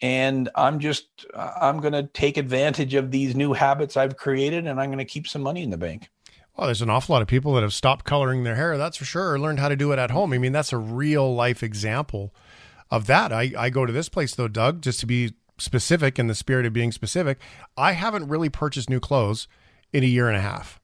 and 0.00 0.48
i'm 0.54 0.78
just 0.78 1.26
i'm 1.34 1.80
going 1.80 1.92
to 1.92 2.04
take 2.04 2.36
advantage 2.36 2.94
of 2.94 3.10
these 3.10 3.34
new 3.34 3.52
habits 3.52 3.96
i've 3.96 4.16
created 4.16 4.66
and 4.66 4.80
i'm 4.80 4.88
going 4.88 4.98
to 4.98 5.04
keep 5.04 5.26
some 5.26 5.42
money 5.42 5.62
in 5.62 5.70
the 5.70 5.76
bank 5.76 6.08
Well, 6.56 6.66
there's 6.66 6.82
an 6.82 6.90
awful 6.90 7.12
lot 7.14 7.22
of 7.22 7.28
people 7.28 7.54
that 7.54 7.62
have 7.62 7.72
stopped 7.72 8.04
coloring 8.04 8.42
their 8.42 8.56
hair, 8.56 8.76
that's 8.76 8.96
for 8.96 9.04
sure, 9.04 9.32
or 9.32 9.38
learned 9.38 9.60
how 9.60 9.68
to 9.68 9.76
do 9.76 9.92
it 9.92 9.98
at 10.00 10.10
home. 10.10 10.32
I 10.32 10.38
mean, 10.38 10.52
that's 10.52 10.72
a 10.72 10.78
real 10.78 11.32
life 11.32 11.62
example 11.62 12.34
of 12.90 13.06
that. 13.06 13.32
I, 13.32 13.52
I 13.56 13.70
go 13.70 13.86
to 13.86 13.92
this 13.92 14.08
place, 14.08 14.34
though, 14.34 14.48
Doug, 14.48 14.82
just 14.82 14.98
to 15.00 15.06
be 15.06 15.34
specific 15.58 16.18
in 16.18 16.26
the 16.26 16.34
spirit 16.34 16.66
of 16.66 16.72
being 16.72 16.90
specific. 16.90 17.38
I 17.76 17.92
haven't 17.92 18.28
really 18.28 18.48
purchased 18.48 18.90
new 18.90 18.98
clothes 18.98 19.46
in 19.92 20.02
a 20.02 20.06
year 20.06 20.26
and 20.28 20.36
a 20.36 20.40
half. 20.40 20.80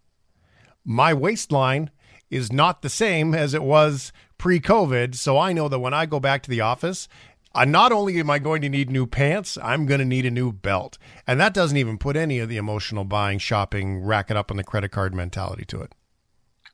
My 0.85 1.13
waistline 1.13 1.91
is 2.31 2.53
not 2.53 2.83
the 2.83 2.89
same 2.89 3.35
as 3.35 3.53
it 3.55 3.63
was 3.63 4.13
pre 4.39 4.61
COVID. 4.61 5.15
So 5.15 5.39
I 5.39 5.53
know 5.53 5.69
that 5.69 5.79
when 5.79 5.95
I 5.95 6.07
go 6.07 6.21
back 6.21 6.43
to 6.45 6.51
the 6.51 6.61
office, 6.61 7.09
uh, 7.55 7.65
not 7.65 7.93
only 7.93 8.19
am 8.19 8.31
I 8.31 8.39
going 8.39 8.63
to 8.63 8.69
need 8.69 8.91
new 8.91 9.07
pants, 9.07 9.57
I'm 9.63 9.87
going 9.87 10.01
to 10.01 10.05
need 10.05 10.27
a 10.27 10.31
new 10.31 10.53
belt. 10.53 10.99
And 11.27 11.41
that 11.41 11.55
doesn't 11.55 11.77
even 11.77 11.99
put 11.99 12.17
any 12.17 12.39
of 12.39 12.49
the 12.49 12.57
emotional 12.57 13.05
buying, 13.05 13.39
shopping, 13.39 14.03
rack 14.03 14.31
it 14.31 14.37
up 14.37 14.51
on 14.51 14.57
the 14.57 14.65
credit 14.65 14.91
card 14.91 15.15
mentality 15.15 15.65
to 15.67 15.81
it. 15.81 15.93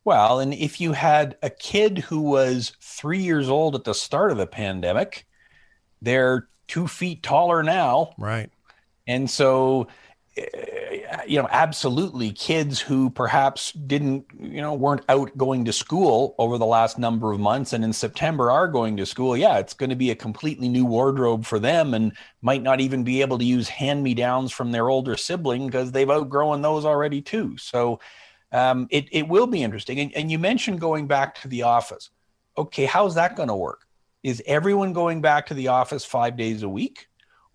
Well, 0.05 0.41
and 0.41 0.55
if 0.55 0.81
you 0.81 0.93
had 0.93 1.37
a 1.43 1.51
kid 1.51 1.99
who 1.99 2.23
was 2.23 2.73
three 2.81 3.21
years 3.21 3.49
old 3.49 3.75
at 3.75 3.85
the 3.85 3.95
start 3.95 4.31
of 4.31 4.39
the 4.39 4.47
pandemic, 4.47 5.27
they're 6.01 6.49
two 6.69 6.89
feet 6.89 7.23
taller 7.23 7.63
now. 7.63 8.15
Right. 8.17 8.51
And 9.07 9.29
so 9.29 9.89
you 11.27 11.41
know, 11.41 11.49
absolutely 11.51 12.33
kids 12.33 12.81
who 12.81 13.11
perhaps 13.11 13.73
didn't, 13.73 14.25
you 14.39 14.61
know, 14.61 14.75
weren't 14.75 15.05
out 15.09 15.37
going 15.37 15.65
to 15.65 15.73
school 15.73 16.35
over 16.39 16.59
the 16.59 16.67
last 16.67 16.99
number 16.99 17.33
of 17.33 17.41
months 17.41 17.73
and 17.73 17.85
in 17.85 17.93
September 17.93 18.51
are 18.51 18.69
going 18.69 18.97
to 18.97 19.07
school. 19.07 19.37
Yeah, 19.37 19.59
it's 19.59 19.75
going 19.75 19.91
to 19.91 19.97
be 19.97 20.11
a 20.11 20.15
completely 20.15 20.69
new 20.69 20.85
wardrobe 20.85 21.45
for 21.45 21.59
them 21.59 21.95
and 21.95 22.13
might 22.43 22.63
not 22.63 22.81
even 22.81 23.05
be 23.05 23.21
able 23.21 23.39
to 23.39 23.45
use 23.45 23.69
hand 23.69 24.03
me 24.03 24.15
downs 24.15 24.53
from 24.53 24.73
their 24.73 24.89
older 24.89 25.17
sibling 25.17 25.67
because 25.67 25.93
they've 25.93 26.11
outgrown 26.11 26.63
those 26.63 26.85
already 26.85 27.21
too. 27.21 27.57
So 27.59 28.01
um, 28.53 28.87
it, 28.91 29.07
it 29.13 29.29
will 29.29 29.47
be 29.47 29.63
interesting. 29.63 30.01
And, 30.01 30.13
and 30.17 30.31
you 30.31 30.39
mentioned 30.39 30.81
going 30.81 31.07
back 31.07 31.41
to 31.43 31.49
the 31.49 31.63
office. 31.63 32.11
Okay, 32.57 32.85
how's 32.85 33.15
that 33.15 33.37
going 33.37 33.49
to 33.49 33.57
work? 33.57 33.87
Is 34.23 34.43
everyone 34.47 34.93
going 34.93 35.21
back 35.21 35.47
to 35.47 35.55
the 35.55 35.69
office 35.69 36.05
five 36.05 36.37
days 36.37 36.63
a 36.63 36.69
week? 36.69 37.07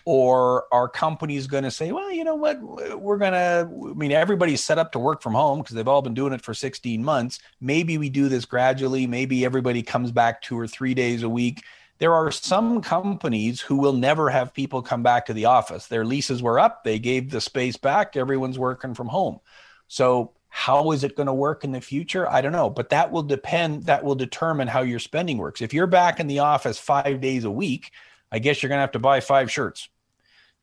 Or 0.06 0.66
are 0.72 0.88
companies 0.88 1.48
going 1.48 1.64
to 1.64 1.72
say 1.72 1.92
well 1.92 2.12
you 2.12 2.24
know 2.24 2.36
what? 2.36 2.62
We're 3.00 3.18
going 3.18 3.34
to 3.34 3.70
i 3.70 3.94
mean 3.94 4.12
everybody's 4.12 4.64
set 4.64 4.78
up 4.78 4.92
to 4.94 5.00
work 5.00 5.22
from 5.22 5.34
home 5.34 5.60
because 5.60 5.76
they've 5.76 5.88
all 5.88 6.02
been 6.02 6.14
doing 6.14 6.34
it 6.34 6.42
for 6.42 6.54
16 6.54 7.04
months. 7.04 7.40
Maybe 7.60 7.98
we 7.98 8.10
do 8.10 8.30
this 8.30 8.46
gradually. 8.46 9.08
Maybe 9.08 9.46
everybody 9.46 9.82
comes 9.82 10.12
back 10.12 10.42
two 10.42 10.58
or 10.58 10.68
three 10.68 10.94
days 10.94 11.24
a 11.24 11.30
week. 11.30 11.64
There 11.98 12.14
are 12.14 12.32
some 12.32 12.82
companies 12.82 13.62
who 13.62 13.78
will 13.78 13.94
never 13.94 14.30
have 14.30 14.54
people 14.54 14.82
come 14.82 15.02
back 15.02 15.26
to 15.28 15.34
the 15.34 15.46
office. 15.46 15.88
Their 15.88 16.04
leases 16.04 16.44
were 16.44 16.60
up. 16.60 16.84
They 16.84 17.00
gave 17.00 17.32
the 17.32 17.40
space 17.40 17.78
back. 17.78 18.18
Everyone's 18.18 18.60
working 18.60 18.94
from 18.94 19.08
home. 19.08 19.40
So 19.88 20.34
how 20.50 20.92
is 20.92 21.04
it 21.04 21.16
going 21.16 21.28
to 21.28 21.34
work 21.34 21.64
in 21.64 21.72
the 21.72 21.82
future? 21.82 22.30
I 22.30 22.42
don't 22.42 22.52
know. 22.52 22.70
But 22.70 22.90
that 22.90 23.12
will 23.12 23.24
depend 23.24 23.84
that 23.84 24.04
will 24.04 24.16
determine 24.16 24.68
how 24.68 24.82
your 24.82 25.00
spending 25.00 25.38
works. 25.38 25.62
If 25.62 25.74
you're 25.74 25.88
back 25.88 26.20
in 26.20 26.28
the 26.28 26.40
office 26.40 26.78
5 26.78 27.22
days 27.22 27.44
a 27.46 27.52
week 27.52 27.92
i 28.32 28.40
guess 28.40 28.62
you're 28.62 28.70
going 28.70 28.78
to 28.78 28.82
have 28.82 28.92
to 28.92 29.00
buy 29.00 29.20
five 29.20 29.52
shirts 29.52 29.90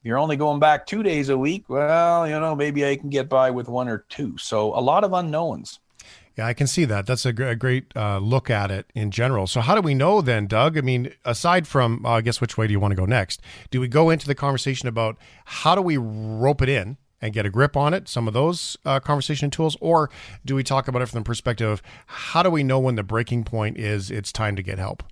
you're 0.02 0.18
only 0.18 0.36
going 0.36 0.60
back 0.60 0.86
two 0.86 1.02
days 1.02 1.28
a 1.28 1.38
week, 1.38 1.64
well, 1.68 2.26
you 2.26 2.38
know, 2.38 2.54
maybe 2.54 2.86
I 2.86 2.96
can 2.96 3.10
get 3.10 3.28
by 3.28 3.50
with 3.50 3.68
one 3.68 3.88
or 3.88 4.04
two. 4.08 4.36
So 4.38 4.76
a 4.76 4.80
lot 4.80 5.04
of 5.04 5.12
unknowns. 5.12 5.78
Yeah, 6.36 6.46
I 6.46 6.54
can 6.54 6.66
see 6.66 6.86
that. 6.86 7.04
That's 7.06 7.26
a, 7.26 7.32
great 7.32 7.94
uh, 7.94 8.16
look 8.18 8.48
at 8.48 8.70
it 8.70 8.86
in 8.94 9.10
general. 9.10 9.46
So, 9.46 9.60
how 9.60 9.74
do 9.74 9.82
we 9.82 9.92
know 9.92 10.22
then, 10.22 10.46
Doug? 10.46 10.78
I 10.78 10.80
mean, 10.80 11.12
aside 11.26 11.68
from, 11.68 12.06
uh, 12.06 12.12
I 12.12 12.20
guess, 12.22 12.40
which 12.40 12.56
way 12.56 12.66
do 12.66 12.72
you 12.72 12.80
want 12.80 12.92
to 12.92 12.96
go 12.96 13.04
next? 13.04 13.42
Do 13.70 13.80
we 13.80 13.88
go 13.88 14.08
into 14.08 14.26
the 14.26 14.34
conversation 14.34 14.88
about 14.88 15.18
how 15.44 15.74
do 15.74 15.82
we 15.82 15.98
rope 15.98 16.62
it 16.62 16.70
in 16.70 16.96
and 17.20 17.34
get 17.34 17.44
a 17.44 17.50
grip 17.50 17.76
on 17.76 17.92
it, 17.92 18.08
some 18.08 18.26
of 18.26 18.34
those 18.34 18.78
uh, 18.86 18.98
conversation 18.98 19.50
tools, 19.50 19.76
or 19.80 20.08
do 20.44 20.54
we 20.54 20.64
talk 20.64 20.88
about 20.88 21.02
it 21.02 21.06
from 21.06 21.20
the 21.20 21.24
perspective 21.24 21.68
of 21.68 21.82
how 22.06 22.42
do 22.42 22.48
we 22.48 22.64
know 22.64 22.80
when 22.80 22.96
the 22.96 23.02
breaking 23.02 23.44
point 23.44 23.76
is 23.76 24.10
it's 24.10 24.32
time 24.32 24.56
to 24.56 24.62
get 24.62 24.78
help? 24.78 25.02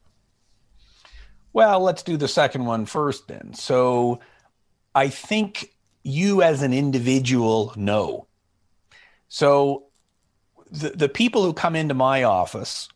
Well, 1.52 1.80
let's 1.80 2.02
do 2.02 2.16
the 2.16 2.28
second 2.28 2.64
one 2.64 2.86
first 2.86 3.28
then. 3.28 3.52
So, 3.54 4.20
I 4.94 5.08
think 5.08 5.74
you 6.02 6.42
as 6.42 6.62
an 6.62 6.72
individual 6.72 7.72
know. 7.76 8.26
So 9.28 9.84
the, 10.70 10.90
the 10.90 11.08
people 11.08 11.42
who 11.44 11.52
come 11.52 11.76
into 11.76 11.94
my 11.94 12.24
office, 12.24 12.88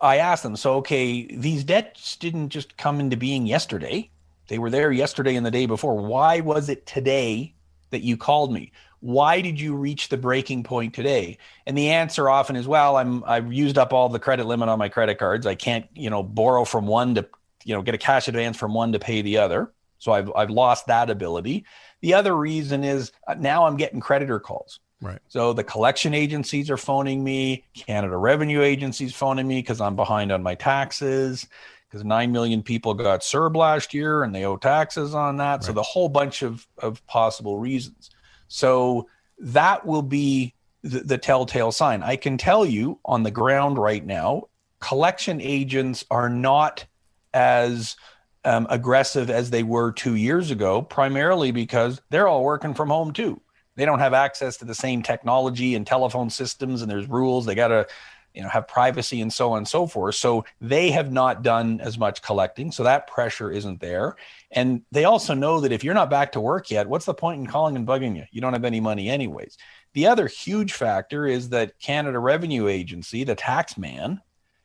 I 0.00 0.16
ask 0.16 0.42
them, 0.42 0.56
so, 0.56 0.74
okay, 0.76 1.26
these 1.34 1.64
debts 1.64 2.16
didn't 2.16 2.50
just 2.50 2.76
come 2.76 3.00
into 3.00 3.16
being 3.16 3.46
yesterday. 3.46 4.10
They 4.48 4.58
were 4.58 4.70
there 4.70 4.90
yesterday 4.90 5.36
and 5.36 5.46
the 5.46 5.50
day 5.50 5.66
before. 5.66 5.96
Why 5.96 6.40
was 6.40 6.68
it 6.68 6.86
today 6.86 7.54
that 7.90 8.02
you 8.02 8.16
called 8.16 8.52
me? 8.52 8.72
Why 8.98 9.40
did 9.40 9.60
you 9.60 9.74
reach 9.76 10.08
the 10.08 10.16
breaking 10.16 10.64
point 10.64 10.92
today? 10.92 11.38
And 11.66 11.78
the 11.78 11.90
answer 11.90 12.28
often 12.28 12.56
is, 12.56 12.66
well, 12.66 12.96
I'm 12.96 13.24
I've 13.24 13.52
used 13.52 13.78
up 13.78 13.92
all 13.92 14.08
the 14.08 14.18
credit 14.18 14.46
limit 14.46 14.68
on 14.68 14.78
my 14.78 14.88
credit 14.88 15.18
cards. 15.18 15.46
I 15.46 15.54
can't, 15.54 15.86
you 15.94 16.10
know, 16.10 16.22
borrow 16.22 16.64
from 16.64 16.86
one 16.86 17.14
to, 17.14 17.26
you 17.64 17.74
know, 17.74 17.82
get 17.82 17.94
a 17.94 17.98
cash 17.98 18.28
advance 18.28 18.58
from 18.58 18.74
one 18.74 18.92
to 18.92 18.98
pay 18.98 19.22
the 19.22 19.38
other. 19.38 19.72
So 20.00 20.12
I've, 20.12 20.32
I've 20.34 20.50
lost 20.50 20.86
that 20.86 21.10
ability. 21.10 21.64
The 22.00 22.14
other 22.14 22.36
reason 22.36 22.82
is 22.82 23.12
uh, 23.28 23.34
now 23.34 23.66
I'm 23.66 23.76
getting 23.76 24.00
creditor 24.00 24.40
calls. 24.40 24.80
Right. 25.02 25.20
So 25.28 25.52
the 25.52 25.64
collection 25.64 26.12
agencies 26.12 26.70
are 26.70 26.76
phoning 26.76 27.22
me, 27.22 27.64
Canada 27.74 28.16
Revenue 28.16 28.62
Agencies 28.62 29.14
phoning 29.14 29.46
me 29.46 29.58
because 29.58 29.80
I'm 29.80 29.96
behind 29.96 30.32
on 30.32 30.42
my 30.42 30.54
taxes, 30.54 31.46
because 31.88 32.04
9 32.04 32.32
million 32.32 32.62
people 32.62 32.94
got 32.94 33.20
CERB 33.20 33.56
last 33.56 33.94
year 33.94 34.22
and 34.22 34.34
they 34.34 34.44
owe 34.44 34.56
taxes 34.56 35.14
on 35.14 35.36
that. 35.36 35.52
Right. 35.52 35.64
So 35.64 35.72
the 35.72 35.82
whole 35.82 36.08
bunch 36.08 36.42
of, 36.42 36.66
of 36.78 37.06
possible 37.06 37.58
reasons. 37.58 38.10
So 38.48 39.08
that 39.38 39.86
will 39.86 40.02
be 40.02 40.54
the, 40.82 41.00
the 41.00 41.18
telltale 41.18 41.72
sign. 41.72 42.02
I 42.02 42.16
can 42.16 42.36
tell 42.36 42.64
you 42.64 42.98
on 43.04 43.22
the 43.22 43.30
ground 43.30 43.78
right 43.78 44.04
now, 44.04 44.48
collection 44.80 45.40
agents 45.40 46.04
are 46.10 46.28
not 46.28 46.86
as 47.32 47.96
um, 48.44 48.66
aggressive 48.70 49.30
as 49.30 49.50
they 49.50 49.62
were 49.62 49.92
two 49.92 50.14
years 50.14 50.50
ago, 50.50 50.82
primarily 50.82 51.50
because 51.50 52.00
they're 52.10 52.28
all 52.28 52.44
working 52.44 52.74
from 52.74 52.88
home 52.88 53.12
too. 53.12 53.40
They 53.76 53.84
don't 53.84 53.98
have 54.00 54.14
access 54.14 54.56
to 54.58 54.64
the 54.64 54.74
same 54.74 55.02
technology 55.02 55.74
and 55.74 55.86
telephone 55.86 56.30
systems, 56.30 56.82
and 56.82 56.90
there's 56.90 57.08
rules. 57.08 57.46
They 57.46 57.54
got 57.54 57.68
to, 57.68 57.86
you 58.34 58.42
know, 58.42 58.48
have 58.48 58.68
privacy 58.68 59.20
and 59.20 59.32
so 59.32 59.52
on 59.52 59.58
and 59.58 59.68
so 59.68 59.86
forth. 59.86 60.16
So 60.16 60.44
they 60.60 60.90
have 60.90 61.12
not 61.12 61.42
done 61.42 61.80
as 61.80 61.98
much 61.98 62.22
collecting. 62.22 62.72
So 62.72 62.82
that 62.84 63.06
pressure 63.06 63.50
isn't 63.50 63.80
there. 63.80 64.16
And 64.50 64.82
they 64.90 65.04
also 65.04 65.34
know 65.34 65.60
that 65.60 65.72
if 65.72 65.84
you're 65.84 65.94
not 65.94 66.10
back 66.10 66.32
to 66.32 66.40
work 66.40 66.70
yet, 66.70 66.88
what's 66.88 67.06
the 67.06 67.14
point 67.14 67.40
in 67.40 67.46
calling 67.46 67.76
and 67.76 67.86
bugging 67.86 68.16
you? 68.16 68.24
You 68.30 68.40
don't 68.40 68.52
have 68.52 68.64
any 68.64 68.80
money 68.80 69.08
anyways. 69.08 69.56
The 69.92 70.06
other 70.06 70.26
huge 70.26 70.72
factor 70.72 71.26
is 71.26 71.48
that 71.50 71.78
Canada 71.78 72.18
Revenue 72.18 72.68
Agency, 72.68 73.24
the 73.24 73.34
tax 73.34 73.78
man, 73.78 74.20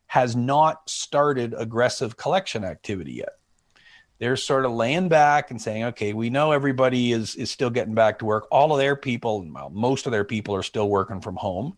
has 0.08 0.36
not 0.36 0.90
started 0.90 1.54
aggressive 1.58 2.18
collection 2.18 2.64
activity 2.64 3.14
yet 3.14 3.34
they're 4.20 4.38
sort 4.38 4.66
of 4.66 4.72
laying 4.72 5.10
back 5.10 5.52
and 5.52 5.62
saying, 5.62 5.84
okay, 5.86 6.14
we 6.14 6.30
know 6.30 6.52
everybody 6.52 7.12
is 7.12 7.36
is 7.36 7.52
still 7.52 7.70
getting 7.70 7.96
back 7.96 8.20
to 8.20 8.26
work. 8.26 8.48
All 8.52 8.72
of 8.72 8.80
their 8.80 8.96
people, 8.96 9.46
well, 9.52 9.70
most 9.70 10.06
of 10.06 10.12
their 10.12 10.24
people 10.24 10.56
are 10.56 10.64
still 10.64 10.90
working 10.90 11.22
from 11.22 11.36
home. 11.36 11.76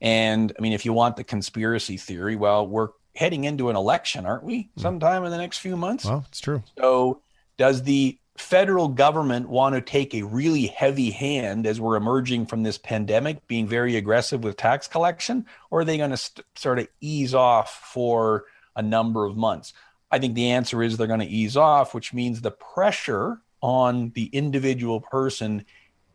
And 0.00 0.52
I 0.58 0.62
mean, 0.62 0.72
if 0.72 0.84
you 0.84 0.92
want 0.92 1.16
the 1.16 1.24
conspiracy 1.24 1.96
theory, 1.96 2.36
well, 2.36 2.66
we're 2.66 2.88
heading 3.14 3.44
into 3.44 3.68
an 3.68 3.76
election, 3.76 4.26
aren't 4.26 4.44
we? 4.44 4.70
Hmm. 4.76 4.80
Sometime 4.80 5.24
in 5.24 5.30
the 5.30 5.38
next 5.38 5.58
few 5.58 5.76
months. 5.76 6.04
Well, 6.04 6.24
it's 6.28 6.40
true. 6.40 6.62
So, 6.78 7.22
does 7.56 7.82
the 7.82 8.18
federal 8.36 8.86
government 8.86 9.48
want 9.48 9.74
to 9.74 9.80
take 9.80 10.14
a 10.14 10.22
really 10.22 10.66
heavy 10.66 11.10
hand 11.10 11.66
as 11.66 11.80
we're 11.80 11.96
emerging 11.96 12.46
from 12.46 12.62
this 12.62 12.78
pandemic, 12.78 13.44
being 13.48 13.66
very 13.66 13.96
aggressive 13.96 14.44
with 14.44 14.56
tax 14.56 14.86
collection, 14.86 15.44
or 15.70 15.80
are 15.80 15.84
they 15.84 15.96
going 15.96 16.10
to 16.10 16.16
st- 16.16 16.46
sort 16.54 16.78
of 16.78 16.86
ease 17.00 17.34
off 17.34 17.90
for 17.92 18.44
a 18.76 18.82
number 18.82 19.24
of 19.24 19.36
months? 19.36 19.72
I 20.10 20.18
think 20.18 20.34
the 20.34 20.50
answer 20.50 20.82
is 20.82 20.96
they're 20.96 21.06
going 21.06 21.20
to 21.20 21.26
ease 21.26 21.56
off, 21.56 21.94
which 21.94 22.14
means 22.14 22.40
the 22.40 22.50
pressure 22.50 23.40
on 23.60 24.10
the 24.14 24.26
individual 24.26 25.00
person 25.00 25.64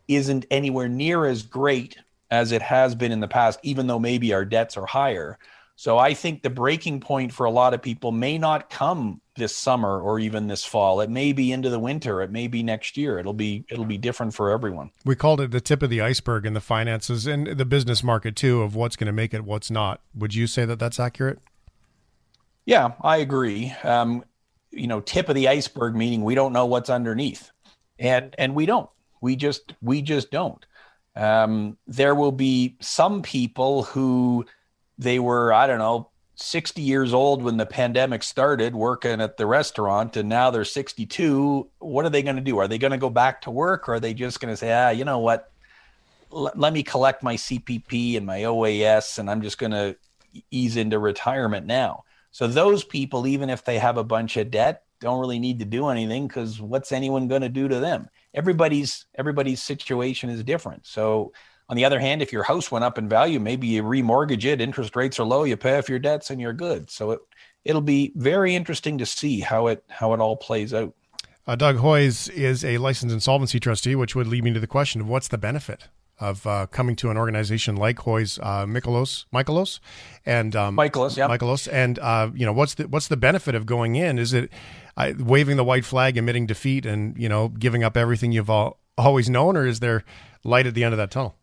isn't 0.08 0.46
anywhere 0.52 0.90
near 0.90 1.26
as 1.26 1.44
great 1.44 1.98
as 2.32 2.52
it 2.52 2.62
has 2.62 2.96
been 2.96 3.12
in 3.12 3.20
the 3.20 3.28
past, 3.28 3.60
even 3.64 3.88
though 3.88 4.00
maybe 4.00 4.34
our 4.34 4.46
debts 4.46 4.76
are 4.76 4.86
higher. 4.86 5.38
So 5.76 5.98
I 5.98 6.14
think 6.14 6.44
the 6.44 6.50
breaking 6.50 7.00
point 7.00 7.34
for 7.34 7.46
a 7.46 7.52
lot 7.52 7.74
of 7.74 7.82
people 7.82 8.12
may 8.12 8.38
not 8.38 8.70
come 8.70 9.22
this 9.36 9.56
summer 9.56 10.00
or 10.00 10.20
even 10.20 10.48
this 10.48 10.64
fall. 10.64 11.02
It 11.02 11.10
may 11.10 11.34
be 11.34 11.52
into 11.52 11.70
the 11.70 11.80
winter. 11.80 12.22
It 12.22 12.32
may 12.32 12.48
be 12.48 12.62
next 12.62 12.96
year. 12.96 13.18
It'll 13.18 13.34
be 13.34 13.66
it'll 13.70 13.86
be 13.86 13.98
different 13.98 14.36
for 14.36 14.52
everyone. 14.52 14.92
We 15.04 15.16
called 15.16 15.42
it 15.42 15.52
the 15.52 15.62
tip 15.62 15.82
of 15.82 15.90
the 15.90 16.02
iceberg 16.02 16.46
in 16.46 16.54
the 16.54 16.62
finances 16.62 17.26
and 17.26 17.48
the 17.48 17.66
business 17.66 18.04
market 18.04 18.36
too 18.36 18.62
of 18.62 18.76
what's 18.76 18.96
going 18.96 19.08
to 19.08 19.14
make 19.14 19.34
it, 19.34 19.44
what's 19.44 19.72
not. 19.72 20.02
Would 20.16 20.36
you 20.36 20.46
say 20.46 20.66
that 20.66 20.78
that's 20.78 21.00
accurate? 21.00 21.40
Yeah, 22.66 22.94
I 23.02 23.18
agree. 23.18 23.74
Um, 23.84 24.24
you 24.72 24.88
know, 24.88 25.02
tip 25.02 25.30
of 25.30 25.36
the 25.36 25.48
iceberg 25.48 25.96
meaning 25.96 26.24
we 26.24 26.36
don't 26.36 26.54
know 26.54 26.66
what's 26.66 26.90
underneath, 26.90 27.52
and 28.00 28.34
and 28.38 28.56
we 28.56 28.66
don't. 28.66 28.90
We 29.22 29.36
just 29.36 29.74
we 29.82 30.02
just 30.02 30.32
don't. 30.32 30.66
Um, 31.16 31.78
there 31.88 32.16
will 32.16 32.32
be 32.32 32.78
some 32.82 33.22
people 33.22 33.84
who 33.84 34.46
they 34.98 35.20
were 35.20 35.54
I 35.54 35.68
don't 35.68 35.78
know 35.80 36.10
60 36.36 36.82
years 36.82 37.14
old 37.14 37.44
when 37.44 37.58
the 37.58 37.66
pandemic 37.66 38.24
started 38.24 38.76
working 38.76 39.22
at 39.22 39.38
the 39.38 39.46
restaurant 39.46 40.18
and 40.18 40.28
now 40.28 40.50
they're 40.50 40.66
62 40.66 41.70
what 41.78 42.06
are 42.06 42.10
they 42.10 42.24
going 42.24 42.36
to 42.38 42.42
do 42.42 42.58
are 42.58 42.68
they 42.68 42.80
going 42.80 42.92
to 42.92 42.98
go 42.98 43.12
back 43.12 43.42
to 43.42 43.52
work 43.52 43.88
or 43.88 43.96
are 43.96 44.00
they 44.00 44.16
just 44.16 44.40
going 44.40 44.52
to 44.52 44.58
say 44.58 44.74
ah 44.74 44.90
you 44.90 45.06
know 45.06 45.20
what 45.20 45.52
l- 46.34 46.52
let 46.56 46.74
me 46.74 46.84
collect 46.84 47.24
my 47.24 47.36
CPP 47.36 48.18
and 48.18 48.26
my 48.26 48.44
OAS, 48.44 49.20
and 49.20 49.30
I'm 49.30 49.42
just 49.42 49.58
going 49.58 49.72
to 49.72 49.96
ease 50.52 50.78
into 50.78 51.00
retirement 51.00 51.66
now. 51.66 52.04
So 52.34 52.48
those 52.48 52.84
people, 52.84 53.28
even 53.28 53.52
if 53.52 53.64
they 53.64 53.78
have 53.78 53.98
a 53.98 54.04
bunch 54.04 54.38
of 54.38 54.50
debt, 54.50 54.84
don't 55.00 55.20
really 55.20 55.38
need 55.38 55.60
to 55.60 55.66
do 55.66 55.90
anything 55.90 56.28
because 56.28 56.60
what's 56.60 56.92
anyone 56.92 57.28
going 57.28 57.44
to 57.44 57.50
do 57.50 57.68
to 57.68 57.80
them? 57.80 58.10
Everybody's 58.34 59.06
everybody's 59.16 59.62
situation 59.62 60.32
is 60.32 60.44
different. 60.44 60.88
So 60.88 61.32
on 61.70 61.78
the 61.78 61.86
other 61.86 62.00
hand, 62.00 62.24
if 62.24 62.34
your 62.34 62.42
house 62.42 62.72
went 62.72 62.86
up 62.86 62.98
in 62.98 63.08
value, 63.08 63.40
maybe 63.40 63.68
you 63.68 63.84
remortgage 63.84 64.46
it, 64.46 64.62
interest 64.62 64.96
rates 64.96 65.20
are 65.20 65.26
low, 65.26 65.44
you 65.44 65.56
pay 65.56 65.78
off 65.78 65.88
your 65.88 66.00
debts, 66.00 66.32
and 66.32 66.42
you're 66.42 66.54
good. 66.54 66.90
So 66.90 67.12
it 67.12 67.20
it'll 67.66 67.82
be 67.82 68.12
very 68.16 68.56
interesting 68.56 68.98
to 68.98 69.06
see 69.06 69.40
how 69.40 69.68
it 69.68 69.84
how 69.88 70.14
it 70.14 70.20
all 70.20 70.36
plays 70.36 70.74
out. 70.74 70.96
Uh, 71.46 71.56
Doug 71.56 71.78
Hoyes 71.78 72.32
is 72.32 72.66
a 72.66 72.80
licensed 72.80 73.14
insolvency 73.14 73.60
trustee, 73.60 73.96
which 73.96 74.16
would 74.16 74.26
lead 74.26 74.44
me 74.44 74.54
to 74.54 74.60
the 74.60 74.66
question 74.66 75.02
of 75.02 75.08
what's 75.08 75.28
the 75.28 75.38
benefit 75.38 75.88
of 76.20 76.46
uh, 76.46 76.68
coming 76.68 76.96
to 76.98 77.10
an 77.10 77.18
organization 77.18 77.76
like 77.76 77.98
Hoyes 77.98 78.40
uh, 78.42 78.66
Michalos, 78.66 79.26
Michalos, 79.34 79.80
and 80.26 80.56
um, 80.56 80.78
Michalos, 80.78 81.18
yeah, 81.18 81.28
Michalos, 81.28 81.68
and 81.72 82.00
uh, 82.00 82.30
you 82.34 82.46
know 82.46 82.54
what's 82.54 82.76
the 82.76 82.88
what's 82.88 83.08
the 83.08 83.18
benefit 83.18 83.56
of 83.56 83.66
going 83.66 83.96
in? 83.96 84.20
Is 84.20 84.34
it 84.34 84.50
uh, 84.98 85.14
waving 85.18 85.58
the 85.58 85.64
white 85.64 85.86
flag, 85.86 86.18
admitting 86.18 86.46
defeat, 86.46 86.86
and 86.86 87.18
you 87.18 87.30
know 87.30 87.50
giving 87.50 87.84
up 87.84 87.98
everything 87.98 88.32
you've 88.32 88.50
all, 88.50 88.80
always 88.98 89.30
known, 89.30 89.58
or 89.58 89.66
is 89.66 89.80
there 89.80 90.04
light 90.44 90.68
at 90.68 90.74
the 90.74 90.84
end 90.84 90.94
of 90.94 90.98
that 90.98 91.12
tunnel? 91.12 91.36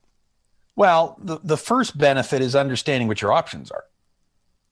Well, 0.76 1.18
the, 1.20 1.40
the 1.42 1.56
first 1.56 1.98
benefit 1.98 2.40
is 2.40 2.54
understanding 2.54 3.08
what 3.08 3.20
your 3.20 3.32
options 3.32 3.70
are. 3.70 3.84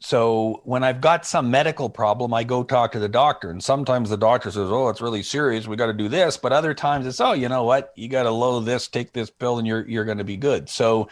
So 0.01 0.61
when 0.65 0.85
I've 0.85 1.01
got 1.01 1.27
some 1.27 1.51
medical 1.51 1.91
problem, 1.91 2.33
I 2.33 2.45
go 2.45 2.63
talk 2.63 2.93
to 2.93 3.01
the 3.01 3.09
doctor. 3.09 3.51
And 3.51 3.63
sometimes 3.63 4.11
the 4.11 4.17
doctor 4.17 4.51
says, 4.51 4.71
Oh, 4.71 4.89
it's 4.89 5.01
really 5.01 5.23
serious. 5.23 5.67
We 5.67 5.77
got 5.77 5.87
to 5.87 5.93
do 5.93 6.09
this. 6.09 6.37
But 6.37 6.53
other 6.53 6.73
times 6.73 7.07
it's, 7.07 7.21
oh, 7.21 7.33
you 7.33 7.49
know 7.49 7.65
what? 7.65 7.93
You 7.97 8.09
got 8.09 8.23
to 8.23 8.31
load 8.31 8.61
this, 8.61 8.87
take 8.87 9.13
this 9.13 9.31
pill, 9.31 9.59
and 9.59 9.67
you're 9.67 9.87
you're 9.89 10.05
going 10.05 10.19
to 10.19 10.25
be 10.25 10.37
good. 10.37 10.69
So 10.69 11.09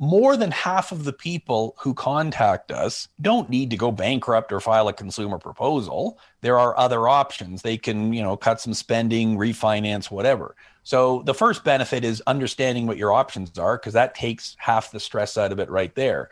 more 0.00 0.36
than 0.36 0.52
half 0.52 0.92
of 0.92 1.02
the 1.02 1.12
people 1.12 1.74
who 1.80 1.92
contact 1.92 2.70
us 2.70 3.08
don't 3.20 3.50
need 3.50 3.70
to 3.70 3.76
go 3.76 3.90
bankrupt 3.90 4.52
or 4.52 4.60
file 4.60 4.86
a 4.86 4.92
consumer 4.92 5.38
proposal. 5.38 6.20
There 6.40 6.56
are 6.60 6.78
other 6.78 7.08
options. 7.08 7.62
They 7.62 7.76
can, 7.76 8.12
you 8.12 8.22
know, 8.22 8.36
cut 8.36 8.60
some 8.60 8.74
spending, 8.74 9.36
refinance, 9.36 10.08
whatever. 10.08 10.54
So 10.84 11.22
the 11.26 11.34
first 11.34 11.64
benefit 11.64 12.04
is 12.04 12.22
understanding 12.28 12.86
what 12.86 12.96
your 12.96 13.12
options 13.12 13.58
are 13.58 13.76
because 13.76 13.94
that 13.94 14.14
takes 14.14 14.54
half 14.60 14.92
the 14.92 15.00
stress 15.00 15.36
out 15.36 15.50
of 15.50 15.58
it 15.58 15.68
right 15.68 15.92
there 15.96 16.30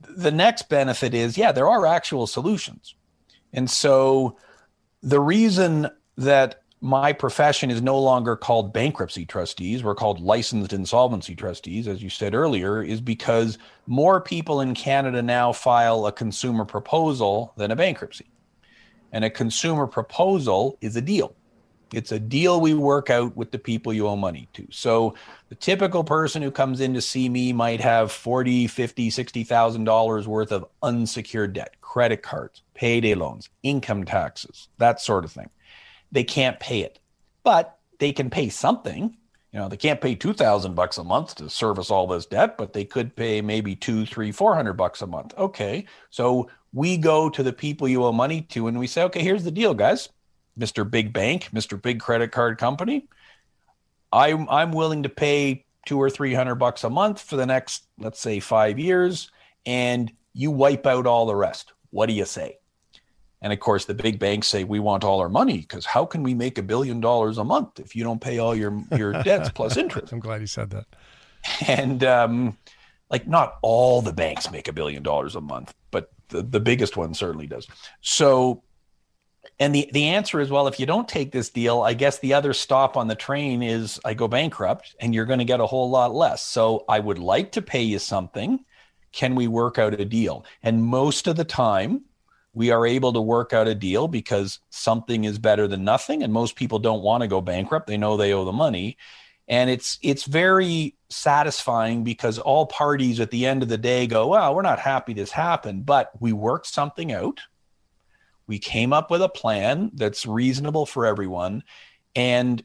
the 0.00 0.30
next 0.30 0.68
benefit 0.68 1.14
is 1.14 1.36
yeah, 1.36 1.52
there 1.52 1.68
are 1.68 1.86
actual 1.86 2.26
solutions. 2.26 2.94
And 3.52 3.70
so 3.70 4.36
the 5.02 5.20
reason 5.20 5.88
that 6.16 6.62
my 6.80 7.14
profession 7.14 7.70
is 7.70 7.80
no 7.80 7.98
longer 7.98 8.36
called 8.36 8.72
bankruptcy 8.72 9.24
trustees, 9.24 9.82
we're 9.82 9.94
called 9.94 10.20
licensed 10.20 10.72
insolvency 10.72 11.34
trustees, 11.34 11.88
as 11.88 12.02
you 12.02 12.10
said 12.10 12.34
earlier, 12.34 12.82
is 12.82 13.00
because 13.00 13.56
more 13.86 14.20
people 14.20 14.60
in 14.60 14.74
Canada 14.74 15.22
now 15.22 15.52
file 15.52 16.06
a 16.06 16.12
consumer 16.12 16.66
proposal 16.66 17.54
than 17.56 17.70
a 17.70 17.76
bankruptcy. 17.76 18.26
And 19.12 19.24
a 19.24 19.30
consumer 19.30 19.86
proposal 19.86 20.76
is 20.82 20.94
a 20.96 21.00
deal. 21.00 21.34
It's 21.92 22.12
a 22.12 22.18
deal 22.18 22.60
we 22.60 22.74
work 22.74 23.10
out 23.10 23.36
with 23.36 23.50
the 23.50 23.58
people 23.58 23.92
you 23.92 24.06
owe 24.08 24.16
money 24.16 24.48
to. 24.54 24.66
So 24.70 25.14
the 25.48 25.54
typical 25.54 26.04
person 26.04 26.42
who 26.42 26.50
comes 26.50 26.80
in 26.80 26.94
to 26.94 27.00
see 27.00 27.28
me 27.28 27.52
might 27.52 27.80
have 27.80 28.10
40, 28.10 28.66
50, 28.66 29.10
60,000 29.10 29.84
dollars 29.84 30.26
worth 30.26 30.52
of 30.52 30.66
unsecured 30.82 31.52
debt, 31.52 31.80
credit 31.80 32.22
cards, 32.22 32.62
payday 32.74 33.14
loans, 33.14 33.48
income 33.62 34.04
taxes, 34.04 34.68
that 34.78 35.00
sort 35.00 35.24
of 35.24 35.32
thing. 35.32 35.50
They 36.12 36.24
can't 36.24 36.58
pay 36.60 36.80
it. 36.80 36.98
But 37.42 37.78
they 37.98 38.12
can 38.12 38.30
pay 38.30 38.48
something. 38.48 39.16
You 39.52 39.60
know, 39.60 39.68
they 39.68 39.76
can't 39.76 40.00
pay 40.00 40.14
2000 40.14 40.74
bucks 40.74 40.98
a 40.98 41.04
month 41.04 41.36
to 41.36 41.48
service 41.48 41.90
all 41.90 42.06
this 42.06 42.26
debt, 42.26 42.58
but 42.58 42.72
they 42.72 42.84
could 42.84 43.14
pay 43.14 43.40
maybe 43.40 43.76
two, 43.76 44.04
three, 44.06 44.32
four 44.32 44.54
hundred 44.54 44.72
bucks 44.72 45.02
a 45.02 45.06
month. 45.06 45.32
Okay. 45.38 45.86
So 46.10 46.50
we 46.72 46.96
go 46.96 47.30
to 47.30 47.42
the 47.42 47.52
people 47.52 47.86
you 47.86 48.04
owe 48.04 48.10
money 48.10 48.42
to 48.42 48.66
and 48.66 48.78
we 48.78 48.88
say, 48.88 49.04
okay, 49.04 49.22
here's 49.22 49.44
the 49.44 49.52
deal, 49.52 49.74
guys 49.74 50.08
Mr. 50.58 50.88
Big 50.88 51.12
Bank, 51.12 51.50
Mr. 51.52 51.80
Big 51.80 52.00
Credit 52.00 52.30
Card 52.30 52.58
Company. 52.58 53.08
I'm 54.12 54.48
I'm 54.48 54.72
willing 54.72 55.02
to 55.02 55.08
pay 55.08 55.66
two 55.86 56.00
or 56.00 56.08
three 56.08 56.34
hundred 56.34 56.56
bucks 56.56 56.84
a 56.84 56.90
month 56.90 57.20
for 57.20 57.36
the 57.36 57.46
next, 57.46 57.86
let's 57.98 58.20
say, 58.20 58.40
five 58.40 58.78
years, 58.78 59.30
and 59.66 60.12
you 60.32 60.50
wipe 60.50 60.86
out 60.86 61.06
all 61.06 61.26
the 61.26 61.36
rest. 61.36 61.72
What 61.90 62.06
do 62.06 62.12
you 62.12 62.24
say? 62.24 62.58
And 63.44 63.52
of 63.52 63.60
course, 63.60 63.84
the 63.84 63.94
big 63.94 64.18
banks 64.18 64.48
say 64.48 64.64
we 64.64 64.80
want 64.80 65.04
all 65.04 65.20
our 65.20 65.28
money 65.28 65.58
because 65.58 65.84
how 65.84 66.06
can 66.06 66.22
we 66.22 66.32
make 66.32 66.56
a 66.56 66.62
billion 66.62 67.00
dollars 67.00 67.36
a 67.36 67.44
month 67.44 67.78
if 67.78 67.94
you 67.94 68.02
don't 68.02 68.20
pay 68.20 68.38
all 68.38 68.54
your 68.54 68.82
your 68.96 69.12
debts 69.22 69.50
plus 69.50 69.76
interest? 69.76 70.12
I'm 70.12 70.20
glad 70.20 70.40
you 70.40 70.46
said 70.46 70.70
that. 70.70 70.86
And 71.68 72.02
um, 72.04 72.56
like, 73.10 73.28
not 73.28 73.58
all 73.62 74.02
the 74.02 74.12
banks 74.12 74.50
make 74.50 74.66
a 74.66 74.72
billion 74.72 75.02
dollars 75.02 75.36
a 75.36 75.40
month, 75.40 75.74
but 75.90 76.10
the, 76.30 76.42
the 76.42 76.58
biggest 76.58 76.96
one 76.96 77.14
certainly 77.14 77.46
does. 77.46 77.68
So 78.00 78.63
and 79.58 79.74
the, 79.74 79.88
the 79.92 80.08
answer 80.08 80.40
is 80.40 80.50
well, 80.50 80.66
if 80.66 80.80
you 80.80 80.86
don't 80.86 81.08
take 81.08 81.30
this 81.30 81.50
deal, 81.50 81.82
I 81.82 81.94
guess 81.94 82.18
the 82.18 82.34
other 82.34 82.52
stop 82.52 82.96
on 82.96 83.06
the 83.06 83.14
train 83.14 83.62
is 83.62 84.00
I 84.04 84.14
go 84.14 84.26
bankrupt 84.26 84.96
and 85.00 85.14
you're 85.14 85.26
going 85.26 85.38
to 85.38 85.44
get 85.44 85.60
a 85.60 85.66
whole 85.66 85.90
lot 85.90 86.12
less. 86.12 86.44
So 86.44 86.84
I 86.88 86.98
would 86.98 87.18
like 87.18 87.52
to 87.52 87.62
pay 87.62 87.82
you 87.82 87.98
something. 87.98 88.64
Can 89.12 89.36
we 89.36 89.46
work 89.46 89.78
out 89.78 89.94
a 89.94 90.04
deal? 90.04 90.44
And 90.62 90.82
most 90.82 91.28
of 91.28 91.36
the 91.36 91.44
time, 91.44 92.02
we 92.52 92.70
are 92.70 92.86
able 92.86 93.12
to 93.12 93.20
work 93.20 93.52
out 93.52 93.68
a 93.68 93.74
deal 93.74 94.08
because 94.08 94.58
something 94.70 95.24
is 95.24 95.38
better 95.38 95.68
than 95.68 95.84
nothing. 95.84 96.22
And 96.22 96.32
most 96.32 96.56
people 96.56 96.78
don't 96.78 97.02
want 97.02 97.22
to 97.22 97.28
go 97.28 97.40
bankrupt. 97.40 97.86
They 97.86 97.96
know 97.96 98.16
they 98.16 98.32
owe 98.32 98.44
the 98.44 98.52
money. 98.52 98.96
And 99.46 99.68
it's 99.68 99.98
it's 100.02 100.24
very 100.24 100.96
satisfying 101.10 102.02
because 102.02 102.38
all 102.38 102.66
parties 102.66 103.20
at 103.20 103.30
the 103.30 103.46
end 103.46 103.62
of 103.62 103.68
the 103.68 103.78
day 103.78 104.06
go, 104.06 104.28
well, 104.28 104.54
we're 104.54 104.62
not 104.62 104.78
happy 104.78 105.12
this 105.12 105.30
happened, 105.30 105.84
but 105.84 106.10
we 106.18 106.32
worked 106.32 106.66
something 106.66 107.12
out 107.12 107.40
we 108.46 108.58
came 108.58 108.92
up 108.92 109.10
with 109.10 109.22
a 109.22 109.28
plan 109.28 109.90
that's 109.94 110.26
reasonable 110.26 110.86
for 110.86 111.06
everyone. 111.06 111.62
And 112.14 112.62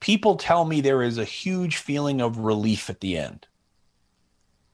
people 0.00 0.36
tell 0.36 0.64
me 0.64 0.80
there 0.80 1.02
is 1.02 1.18
a 1.18 1.24
huge 1.24 1.76
feeling 1.76 2.20
of 2.20 2.38
relief 2.38 2.90
at 2.90 3.00
the 3.00 3.16
end. 3.16 3.46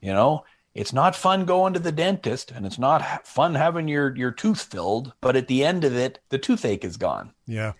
You 0.01 0.12
know, 0.12 0.45
it's 0.74 0.93
not 0.93 1.16
fun 1.16 1.47
going 1.47 1.72
to 1.72 1.81
the 1.81 1.93
dentist 1.93 2.51
and 2.51 2.66
it's 2.66 2.79
not 2.79 3.27
fun 3.27 3.55
having 3.55 3.89
your, 3.89 4.14
your 4.16 4.31
tooth 4.31 4.62
filled, 4.62 5.12
but 5.20 5.37
at 5.37 5.49
the 5.49 5.64
end 5.64 5.85
of 5.85 5.97
it, 5.97 6.18
the 6.29 6.39
toothache 6.39 6.85
is 6.85 6.97
gone. 6.97 7.33
Yeah. 7.47 7.72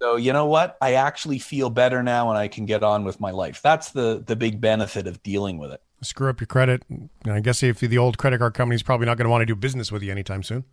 So 0.00 0.16
you 0.16 0.32
know 0.32 0.46
what? 0.46 0.76
I 0.80 0.94
actually 0.94 1.40
feel 1.40 1.70
better 1.70 2.02
now 2.02 2.28
and 2.28 2.38
I 2.38 2.46
can 2.48 2.66
get 2.66 2.84
on 2.84 3.04
with 3.04 3.18
my 3.18 3.32
life. 3.32 3.60
That's 3.62 3.90
the 3.90 4.22
the 4.24 4.36
big 4.36 4.60
benefit 4.60 5.08
of 5.08 5.22
dealing 5.24 5.58
with 5.58 5.72
it. 5.72 5.82
Screw 6.02 6.30
up 6.30 6.40
your 6.40 6.46
credit. 6.46 6.84
I 7.24 7.40
guess 7.40 7.64
if 7.64 7.80
the 7.80 7.98
old 7.98 8.18
credit 8.18 8.38
card 8.38 8.54
company 8.54 8.76
is 8.76 8.84
probably 8.84 9.06
not 9.06 9.16
going 9.16 9.24
to 9.24 9.30
want 9.30 9.42
to 9.42 9.46
do 9.46 9.56
business 9.56 9.90
with 9.90 10.02
you 10.02 10.12
anytime 10.12 10.44
soon. 10.44 10.64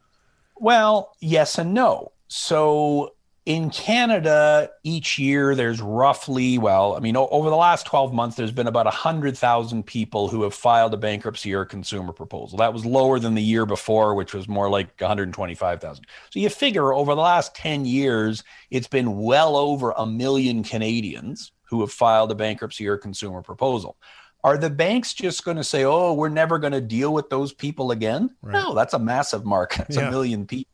Well, 0.57 1.15
yes 1.19 1.57
and 1.57 1.73
no. 1.73 2.11
So 2.27 3.13
in 3.45 3.69
Canada, 3.69 4.71
each 4.83 5.19
year 5.19 5.53
there's 5.53 5.79
roughly, 5.79 6.57
well, 6.57 6.95
I 6.95 6.99
mean, 6.99 7.15
over 7.15 7.49
the 7.49 7.55
last 7.55 7.85
12 7.85 8.11
months, 8.11 8.35
there's 8.35 8.51
been 8.51 8.65
about 8.65 8.87
100,000 8.87 9.83
people 9.85 10.27
who 10.27 10.41
have 10.41 10.53
filed 10.55 10.95
a 10.95 10.97
bankruptcy 10.97 11.53
or 11.53 11.61
a 11.61 11.65
consumer 11.65 12.11
proposal. 12.11 12.57
That 12.57 12.73
was 12.73 12.85
lower 12.85 13.19
than 13.19 13.35
the 13.35 13.43
year 13.43 13.67
before, 13.67 14.15
which 14.15 14.33
was 14.33 14.47
more 14.47 14.69
like 14.69 14.99
125,000. 14.99 16.05
So 16.31 16.39
you 16.39 16.49
figure 16.49 16.91
over 16.93 17.13
the 17.13 17.21
last 17.21 17.55
10 17.55 17.85
years, 17.85 18.43
it's 18.71 18.87
been 18.87 19.17
well 19.17 19.55
over 19.55 19.91
a 19.91 20.07
million 20.07 20.63
Canadians 20.63 21.51
who 21.65 21.81
have 21.81 21.91
filed 21.91 22.31
a 22.31 22.35
bankruptcy 22.35 22.87
or 22.87 22.97
consumer 22.97 23.43
proposal. 23.43 23.97
Are 24.45 24.59
the 24.59 24.69
banks 24.69 25.15
just 25.15 25.43
going 25.43 25.57
to 25.57 25.63
say, 25.63 25.85
"Oh, 25.85 26.13
we're 26.13 26.29
never 26.29 26.59
going 26.59 26.73
to 26.73 26.79
deal 26.79 27.11
with 27.11 27.31
those 27.31 27.51
people 27.51 27.89
again"? 27.89 28.29
Right. 28.43 28.53
No, 28.53 28.75
that's 28.75 28.93
a 28.93 28.99
massive 28.99 29.43
market. 29.43 29.87
It's 29.89 29.97
yeah. 29.97 30.07
a 30.07 30.11
million 30.11 30.45
people. 30.45 30.71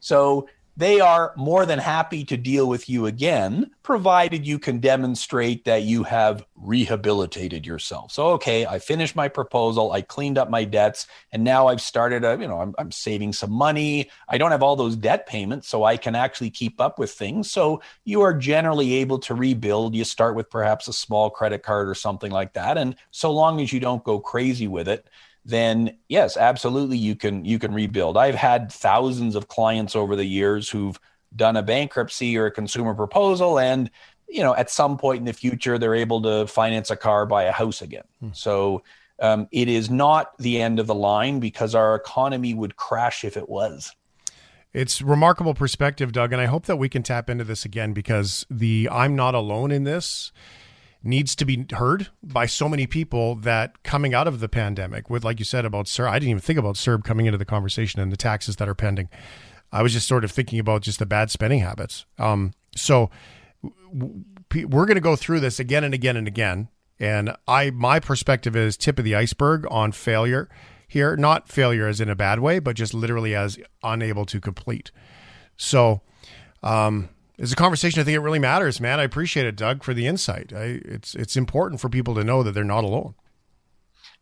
So 0.00 0.50
they 0.76 1.00
are 1.00 1.32
more 1.36 1.64
than 1.64 1.78
happy 1.78 2.24
to 2.24 2.36
deal 2.36 2.68
with 2.68 2.88
you 2.88 3.06
again, 3.06 3.70
provided 3.82 4.46
you 4.46 4.58
can 4.58 4.78
demonstrate 4.78 5.64
that 5.64 5.84
you 5.84 6.02
have 6.02 6.44
rehabilitated 6.54 7.66
yourself. 7.66 8.12
So, 8.12 8.28
okay, 8.30 8.66
I 8.66 8.78
finished 8.78 9.16
my 9.16 9.28
proposal, 9.28 9.92
I 9.92 10.02
cleaned 10.02 10.36
up 10.38 10.50
my 10.50 10.64
debts, 10.64 11.06
and 11.32 11.42
now 11.44 11.68
I've 11.68 11.80
started 11.80 12.24
a, 12.24 12.36
you 12.38 12.46
know, 12.46 12.60
I'm, 12.60 12.74
I'm 12.78 12.92
saving 12.92 13.32
some 13.32 13.52
money. 13.52 14.10
I 14.28 14.38
don't 14.38 14.50
have 14.50 14.62
all 14.62 14.76
those 14.76 14.96
debt 14.96 15.26
payments, 15.26 15.68
so 15.68 15.84
I 15.84 15.96
can 15.96 16.14
actually 16.14 16.50
keep 16.50 16.80
up 16.80 16.98
with 16.98 17.12
things. 17.12 17.50
So, 17.50 17.80
you 18.04 18.20
are 18.22 18.34
generally 18.34 18.94
able 18.94 19.18
to 19.20 19.34
rebuild. 19.34 19.94
You 19.94 20.04
start 20.04 20.34
with 20.34 20.50
perhaps 20.50 20.88
a 20.88 20.92
small 20.92 21.30
credit 21.30 21.62
card 21.62 21.88
or 21.88 21.94
something 21.94 22.30
like 22.32 22.52
that. 22.54 22.76
And 22.76 22.96
so 23.10 23.32
long 23.32 23.60
as 23.60 23.72
you 23.72 23.80
don't 23.80 24.04
go 24.04 24.20
crazy 24.20 24.68
with 24.68 24.88
it, 24.88 25.06
then 25.46 25.96
yes, 26.08 26.36
absolutely 26.36 26.98
you 26.98 27.14
can 27.14 27.44
you 27.44 27.58
can 27.58 27.72
rebuild. 27.72 28.16
I've 28.16 28.34
had 28.34 28.70
thousands 28.70 29.36
of 29.36 29.46
clients 29.46 29.94
over 29.94 30.16
the 30.16 30.24
years 30.24 30.68
who've 30.68 30.98
done 31.34 31.56
a 31.56 31.62
bankruptcy 31.62 32.36
or 32.36 32.46
a 32.46 32.50
consumer 32.50 32.94
proposal 32.94 33.58
and 33.58 33.90
you 34.28 34.42
know 34.42 34.54
at 34.54 34.70
some 34.70 34.96
point 34.96 35.18
in 35.18 35.24
the 35.24 35.32
future 35.32 35.78
they're 35.78 35.94
able 35.94 36.22
to 36.22 36.46
finance 36.46 36.90
a 36.90 36.96
car 36.96 37.26
buy 37.26 37.44
a 37.44 37.52
house 37.52 37.82
again 37.82 38.04
hmm. 38.20 38.28
so 38.32 38.82
um, 39.18 39.48
it 39.50 39.68
is 39.68 39.88
not 39.88 40.36
the 40.38 40.60
end 40.60 40.78
of 40.78 40.86
the 40.86 40.94
line 40.94 41.40
because 41.40 41.74
our 41.74 41.94
economy 41.94 42.54
would 42.54 42.76
crash 42.76 43.24
if 43.24 43.36
it 43.36 43.48
was 43.48 43.94
it's 44.72 45.02
remarkable 45.02 45.54
perspective 45.54 46.12
doug 46.12 46.32
and 46.32 46.40
i 46.40 46.46
hope 46.46 46.66
that 46.66 46.76
we 46.76 46.88
can 46.88 47.02
tap 47.02 47.28
into 47.28 47.44
this 47.44 47.64
again 47.64 47.92
because 47.92 48.46
the 48.50 48.88
i'm 48.90 49.14
not 49.14 49.34
alone 49.34 49.70
in 49.70 49.84
this 49.84 50.32
needs 51.02 51.36
to 51.36 51.44
be 51.44 51.66
heard 51.72 52.08
by 52.22 52.46
so 52.46 52.68
many 52.68 52.86
people 52.86 53.34
that 53.36 53.82
coming 53.82 54.14
out 54.14 54.26
of 54.26 54.40
the 54.40 54.48
pandemic 54.48 55.08
with 55.08 55.24
like 55.24 55.38
you 55.38 55.44
said 55.44 55.64
about 55.64 55.86
CERB 55.86 56.08
i 56.08 56.18
didn't 56.18 56.30
even 56.30 56.40
think 56.40 56.58
about 56.58 56.76
CERB 56.76 57.04
coming 57.04 57.26
into 57.26 57.38
the 57.38 57.44
conversation 57.44 58.00
and 58.00 58.10
the 58.10 58.16
taxes 58.16 58.56
that 58.56 58.68
are 58.68 58.74
pending. 58.74 59.08
I 59.72 59.82
was 59.82 59.92
just 59.92 60.08
sort 60.08 60.24
of 60.24 60.30
thinking 60.30 60.58
about 60.58 60.82
just 60.82 60.98
the 60.98 61.06
bad 61.06 61.30
spending 61.30 61.60
habits. 61.60 62.06
Um, 62.18 62.52
so 62.74 63.10
we're 63.62 64.86
going 64.86 64.94
to 64.94 65.00
go 65.00 65.16
through 65.16 65.40
this 65.40 65.58
again 65.58 65.84
and 65.84 65.94
again 65.94 66.16
and 66.16 66.28
again. 66.28 66.68
And 66.98 67.36
i 67.46 67.70
my 67.70 68.00
perspective 68.00 68.56
is 68.56 68.76
tip 68.76 68.98
of 68.98 69.04
the 69.04 69.14
iceberg 69.14 69.66
on 69.70 69.92
failure 69.92 70.48
here. 70.88 71.16
Not 71.16 71.48
failure 71.48 71.86
as 71.86 72.00
in 72.00 72.08
a 72.08 72.14
bad 72.14 72.40
way 72.40 72.58
but 72.58 72.76
just 72.76 72.94
literally 72.94 73.34
as 73.34 73.58
unable 73.82 74.24
to 74.26 74.40
complete. 74.40 74.90
So 75.56 76.00
um, 76.62 77.10
it's 77.38 77.52
a 77.52 77.56
conversation 77.56 78.00
I 78.00 78.04
think 78.04 78.16
it 78.16 78.20
really 78.20 78.38
matters, 78.38 78.80
man. 78.80 79.00
I 79.00 79.04
appreciate 79.04 79.46
it, 79.46 79.56
Doug, 79.56 79.82
for 79.82 79.92
the 79.92 80.06
insight. 80.06 80.52
I, 80.54 80.80
it's 80.84 81.14
it's 81.14 81.36
important 81.36 81.80
for 81.80 81.88
people 81.88 82.14
to 82.14 82.24
know 82.24 82.42
that 82.42 82.52
they're 82.52 82.64
not 82.64 82.84
alone. 82.84 83.14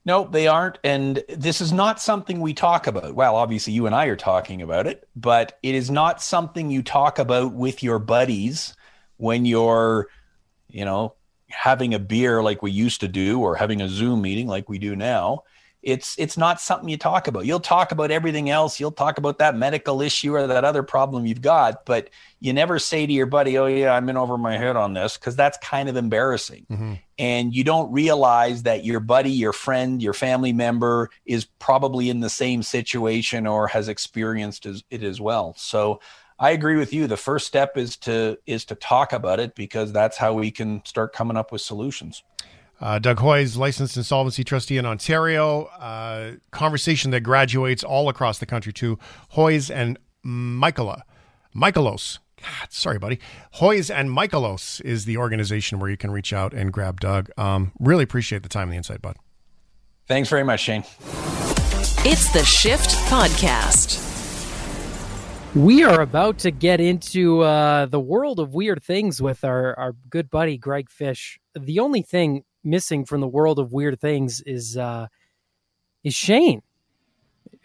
No, 0.07 0.29
they 0.29 0.47
aren't. 0.47 0.79
And 0.85 1.25
this 1.29 1.61
is 1.61 1.73
not 1.73 2.01
something 2.01 2.41
we 2.41 2.53
talk 2.53 2.87
about. 2.87 3.15
Well, 3.15 3.37
obviously, 3.37 3.73
you 3.73 3.87
and 3.87 3.95
I 3.95 4.07
are 4.07 4.17
talking 4.17 4.61
about 4.61 4.87
it, 4.87 5.09
but 5.17 5.59
it 5.63 5.75
is 5.75 5.91
not 5.91 6.21
something 6.21 6.71
you 6.71 6.83
talk 6.83 7.19
about 7.19 7.55
with 7.55 7.83
your 7.83 7.99
buddies 7.99 8.75
when 9.17 9.47
you're, 9.47 10.09
you 10.69 10.85
know, 10.85 11.15
having 11.49 11.95
a 11.95 11.99
beer 11.99 12.43
like 12.43 12.63
we 12.63 12.71
used 12.71 13.01
to 13.01 13.09
do 13.09 13.41
or 13.41 13.55
having 13.55 13.81
a 13.81 13.89
Zoom 13.89 14.21
meeting 14.21 14.47
like 14.47 14.69
we 14.69 14.79
do 14.79 14.95
now 14.95 15.45
it's 15.85 16.19
it's 16.19 16.39
not 16.39 16.61
something 16.61 16.89
you 16.89 16.97
talk 16.97 17.29
about. 17.29 17.45
You'll 17.45 17.61
talk 17.61 17.93
about 17.93 18.11
everything 18.11 18.49
else. 18.49 18.81
You'll 18.81 18.91
talk 18.91 19.19
about 19.19 19.39
that 19.39 19.55
medical 19.55 20.01
issue 20.01 20.35
or 20.35 20.47
that 20.47 20.65
other 20.65 20.83
problem 20.83 21.27
you've 21.27 21.43
got, 21.43 21.85
but 21.85 22.09
you 22.41 22.55
never 22.55 22.79
say 22.79 23.07
to 23.07 23.13
your 23.13 23.27
buddy, 23.27 23.59
"Oh 23.59 23.67
yeah, 23.67 23.93
I'm 23.93 24.09
in 24.09 24.17
over 24.17 24.39
my 24.39 24.57
head 24.57 24.77
on 24.77 24.95
this," 24.95 25.19
because 25.19 25.37
that's 25.37 25.59
kind 25.59 25.91
of 25.91 25.97
embarrassing. 25.97 26.67
Mm-hmm. 26.71 26.95
And 27.19 27.55
you 27.55 27.65
don't 27.65 27.93
realize 27.93 28.63
that 28.63 28.85
your 28.85 28.99
buddy, 28.99 29.31
your 29.31 29.53
friend, 29.53 30.03
your 30.03 30.15
family 30.15 30.55
member 30.55 31.11
is 31.27 31.45
probably 31.45 32.09
in 32.09 32.21
the 32.21 32.31
same 32.31 32.63
situation 32.63 33.47
or 33.47 33.69
has 33.69 33.89
experienced 33.89 34.67
it 34.67 35.03
as 35.03 35.21
well. 35.21 35.55
So 35.59 36.01
I 36.39 36.51
agree 36.51 36.77
with 36.77 36.95
you. 36.95 37.07
The 37.07 37.19
first 37.19 37.47
step 37.47 37.77
is 37.77 37.97
to 37.99 38.39
is 38.47 38.65
to 38.67 38.75
talk 38.75 39.13
about 39.13 39.39
it 39.39 39.55
because 39.55 39.93
that's 39.93 40.17
how 40.17 40.33
we 40.33 40.51
can 40.51 40.83
start 40.87 41.13
coming 41.13 41.37
up 41.37 41.53
with 41.53 41.61
solutions. 41.61 42.23
Uh, 42.81 42.99
Doug 42.99 43.19
Hoyes, 43.19 43.57
licensed 43.57 43.97
insolvency 43.97 44.45
trustee 44.45 44.79
in 44.79 44.87
Ontario. 44.87 45.65
Uh, 45.79 46.33
conversation 46.51 47.11
that 47.13 47.21
graduates 47.21 47.85
all 47.85 48.09
across 48.09 48.39
the 48.39 48.47
country 48.47 48.73
too. 48.73 48.99
Hoyes 49.35 49.75
and 49.75 49.99
Michaela. 50.23 51.05
Michalos. 51.55 52.19
God, 52.41 52.73
sorry, 52.73 52.99
buddy. 52.99 53.21
Hoyes 53.55 53.95
and 53.95 54.11
Michalos 54.11 54.81
is 54.83 55.05
the 55.05 55.17
organization 55.17 55.79
where 55.79 55.89
you 55.89 55.97
can 55.97 56.11
reach 56.11 56.33
out 56.33 56.53
and 56.53 56.73
grab 56.73 57.01
Doug. 57.01 57.31
Um, 57.39 57.73
really 57.79 58.05
appreciate 58.05 58.43
the 58.43 58.49
time 58.49 58.65
and 58.65 58.73
the 58.73 58.77
insight, 58.77 59.01
bud. 59.01 59.17
Thanks 60.07 60.29
very 60.29 60.45
much, 60.45 60.61
Shane. 60.61 60.85
It's 62.07 62.31
the 62.33 62.45
Shift 62.45 62.91
Podcast. 63.07 64.03
We 65.55 65.85
are 65.85 66.01
about 66.01 66.39
to 66.41 66.51
get 66.51 66.81
into 66.81 67.41
uh, 67.43 67.87
the 67.87 68.01
world 68.01 68.41
of 68.41 68.53
weird 68.53 68.83
things 68.83 69.23
with 69.23 69.45
our, 69.45 69.79
our 69.79 69.95
good 70.11 70.29
buddy 70.29 70.59
Greg 70.59 70.91
Fish. 70.91 71.39
The 71.59 71.79
only 71.79 72.03
thing 72.03 72.43
missing 72.65 73.05
from 73.05 73.21
the 73.21 73.29
world 73.29 73.59
of 73.59 73.73
weird 73.73 74.01
things 74.01 74.41
is 74.41 74.77
uh, 74.77 75.09
is 76.03 76.15
Shane. 76.15 76.63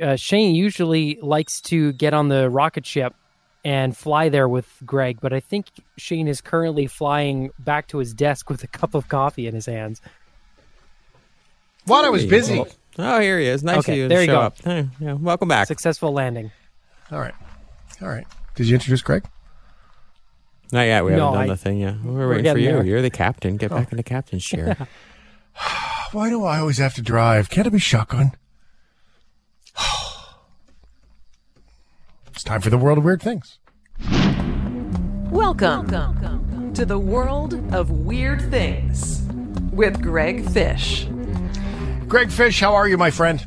Uh, 0.01 0.15
Shane 0.15 0.55
usually 0.55 1.19
likes 1.21 1.61
to 1.61 1.91
get 1.93 2.13
on 2.13 2.29
the 2.29 2.49
rocket 2.49 2.85
ship 2.85 3.13
and 3.65 3.95
fly 3.95 4.29
there 4.29 4.47
with 4.47 4.71
Greg, 4.85 5.19
but 5.21 5.33
I 5.33 5.39
think 5.39 5.67
Shane 5.97 6.27
is 6.27 6.39
currently 6.41 6.87
flying 6.87 7.49
back 7.59 7.87
to 7.89 7.97
his 7.97 8.13
desk 8.13 8.49
with 8.49 8.63
a 8.63 8.67
cup 8.67 8.95
of 8.95 9.09
coffee 9.09 9.47
in 9.47 9.53
his 9.53 9.65
hands. 9.65 10.01
What 11.85 12.05
I 12.05 12.09
was 12.09 12.25
busy. 12.25 12.63
Oh, 12.97 13.19
here 13.19 13.39
he 13.39 13.47
is. 13.47 13.63
Nice 13.63 13.79
okay, 13.79 13.93
of 13.93 13.97
you 13.97 14.07
there 14.07 14.19
to 14.19 14.23
you 14.23 14.27
show 14.27 14.33
go. 14.33 14.41
up. 14.41 14.61
Hey, 14.61 14.87
yeah, 14.99 15.13
welcome 15.13 15.47
back. 15.47 15.67
Successful 15.67 16.13
landing. 16.13 16.51
All 17.11 17.19
right. 17.19 17.33
All 18.01 18.09
right. 18.09 18.27
Did 18.55 18.67
you 18.67 18.75
introduce 18.75 19.01
Greg? 19.01 19.25
Not 20.71 20.81
yet. 20.83 21.03
We 21.03 21.11
No, 21.11 21.31
haven't 21.31 21.33
done 21.33 21.43
I- 21.43 21.47
the 21.53 21.57
thing 21.57 21.79
yet. 21.79 21.95
We're, 22.03 22.11
we're 22.13 22.29
waiting 22.35 22.51
for 22.51 22.57
you. 22.59 22.71
there. 22.73 22.83
You're 22.85 23.01
the 23.01 23.09
captain. 23.09 23.57
Get 23.57 23.71
Oh. 23.71 23.75
back 23.77 23.91
in 23.91 23.97
the 23.97 24.03
captain's 24.03 24.45
chair. 24.45 24.77
Why 26.11 26.29
do 26.29 26.43
I 26.45 26.59
always 26.59 26.77
have 26.77 26.93
to 26.95 27.01
drive? 27.01 27.49
Can't 27.49 27.65
it 27.67 27.71
be 27.71 27.79
shotgun? 27.79 28.31
it's 32.31 32.43
time 32.43 32.61
for 32.61 32.69
the 32.69 32.77
world 32.77 32.97
of 32.99 33.03
weird 33.03 33.21
things. 33.21 33.57
Welcome 35.31 36.73
to 36.73 36.85
the 36.85 36.99
world 36.99 37.53
of 37.73 37.89
weird 37.91 38.49
things 38.49 39.21
with 39.71 40.01
Greg 40.01 40.47
Fish. 40.49 41.07
Greg 42.07 42.31
Fish, 42.31 42.59
how 42.59 42.73
are 42.75 42.87
you, 42.87 42.97
my 42.97 43.11
friend? 43.11 43.45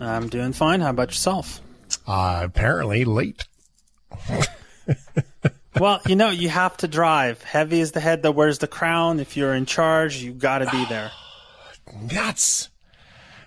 I'm 0.00 0.28
doing 0.28 0.52
fine. 0.52 0.80
How 0.80 0.90
about 0.90 1.08
yourself? 1.10 1.60
Uh, 2.06 2.40
apparently 2.44 3.04
late. 3.04 3.46
Well, 5.80 6.00
you 6.08 6.16
know, 6.16 6.30
you 6.30 6.48
have 6.48 6.76
to 6.78 6.88
drive. 6.88 7.42
Heavy 7.42 7.80
is 7.80 7.92
the 7.92 8.00
head 8.00 8.22
that 8.22 8.32
wears 8.32 8.58
the 8.58 8.66
crown. 8.66 9.20
If 9.20 9.36
you're 9.36 9.54
in 9.54 9.64
charge, 9.64 10.16
you 10.16 10.32
got 10.32 10.58
to 10.58 10.70
be 10.70 10.84
there. 10.86 11.12
Nuts. 12.12 12.70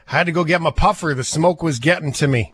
I 0.08 0.12
had 0.12 0.28
to 0.28 0.32
go 0.32 0.46
get 0.46 0.62
my 0.62 0.72
puffer. 0.72 1.14
The 1.14 1.26
smoke 1.26 1.62
was 1.62 1.80
getting 1.80 2.14
to 2.14 2.28
me. 2.28 2.54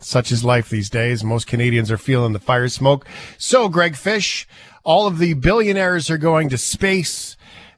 Such 0.00 0.32
is 0.32 0.44
life 0.44 0.68
these 0.68 0.90
days. 0.90 1.22
Most 1.22 1.46
Canadians 1.46 1.90
are 1.90 1.98
feeling 1.98 2.32
the 2.32 2.40
fire 2.40 2.68
smoke. 2.68 3.06
So, 3.38 3.68
Greg 3.68 3.94
Fish, 3.94 4.48
all 4.82 5.06
of 5.06 5.18
the 5.18 5.34
billionaires 5.34 6.10
are 6.10 6.18
going 6.18 6.48
to 6.48 6.58
space. 6.58 7.36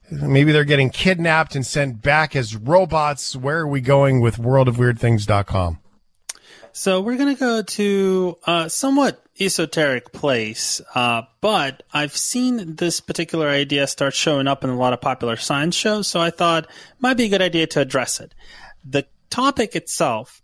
Maybe 0.09 0.51
they're 0.51 0.63
getting 0.63 0.89
kidnapped 0.89 1.55
and 1.55 1.65
sent 1.65 2.01
back 2.01 2.35
as 2.35 2.55
robots. 2.55 3.35
Where 3.35 3.59
are 3.59 3.67
we 3.67 3.81
going 3.81 4.21
with 4.21 4.37
worldofweirdthings.com? 4.37 5.79
So 6.77 6.99
we're 6.99 7.15
going 7.15 7.33
to 7.33 7.39
go 7.39 7.61
to 7.61 8.37
a 8.45 8.69
somewhat 8.69 9.23
esoteric 9.39 10.11
place, 10.11 10.81
uh, 10.93 11.21
but 11.39 11.83
I've 11.93 12.17
seen 12.17 12.75
this 12.75 12.99
particular 12.99 13.47
idea 13.47 13.87
start 13.87 14.13
showing 14.13 14.45
up 14.45 14.61
in 14.65 14.69
a 14.69 14.75
lot 14.75 14.91
of 14.91 14.99
popular 14.99 15.37
science 15.37 15.73
shows, 15.73 16.05
so 16.05 16.19
I 16.19 16.31
thought 16.31 16.67
might 16.99 17.15
be 17.15 17.27
a 17.27 17.29
good 17.29 17.41
idea 17.41 17.65
to 17.67 17.79
address 17.79 18.19
it. 18.19 18.35
The 18.83 19.07
topic 19.29 19.77
itself 19.77 20.41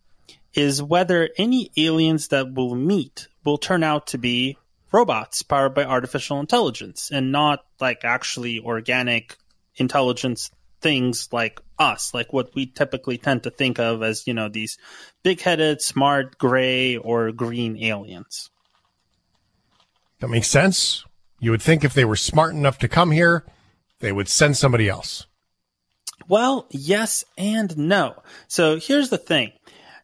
is 0.54 0.82
whether 0.82 1.30
any 1.38 1.70
aliens 1.76 2.30
that 2.30 2.54
we'll 2.54 2.76
meet 2.76 3.28
will 3.44 3.58
turn 3.58 3.84
out 3.84 4.08
to 4.08 4.18
be 4.18 4.58
robots 4.94 5.42
powered 5.42 5.74
by 5.74 5.84
artificial 5.84 6.40
intelligence 6.40 7.12
and 7.12 7.34
not 7.34 7.66
like 7.82 8.06
actually 8.06 8.62
organic 8.62 9.36
intelligence 9.76 10.50
things 10.82 11.30
like 11.32 11.62
us, 11.80 12.14
like 12.14 12.34
what 12.34 12.54
we 12.56 12.66
typically 12.66 13.18
tend 13.18 13.44
to 13.44 13.52
think 13.52 13.80
of 13.80 14.04
as, 14.04 14.28
you 14.28 14.34
know, 14.34 14.50
these 14.50 14.78
big 15.24 15.42
headed, 15.42 15.82
smart, 15.82 16.38
gray, 16.38 16.98
or 16.98 17.32
green 17.32 17.78
aliens. 17.84 18.50
That 20.20 20.30
makes 20.30 20.48
sense. 20.48 21.04
You 21.40 21.52
would 21.52 21.62
think 21.62 21.84
if 21.84 21.94
they 21.94 22.06
were 22.06 22.16
smart 22.16 22.54
enough 22.54 22.78
to 22.80 22.88
come 22.88 23.12
here, 23.12 23.46
they 24.00 24.12
would 24.12 24.28
send 24.28 24.58
somebody 24.58 24.88
else. 24.88 25.26
Well, 26.28 26.68
yes 26.70 27.26
and 27.38 27.76
no. 27.78 28.22
So 28.48 28.80
here's 28.80 29.10
the 29.10 29.18
thing. 29.18 29.52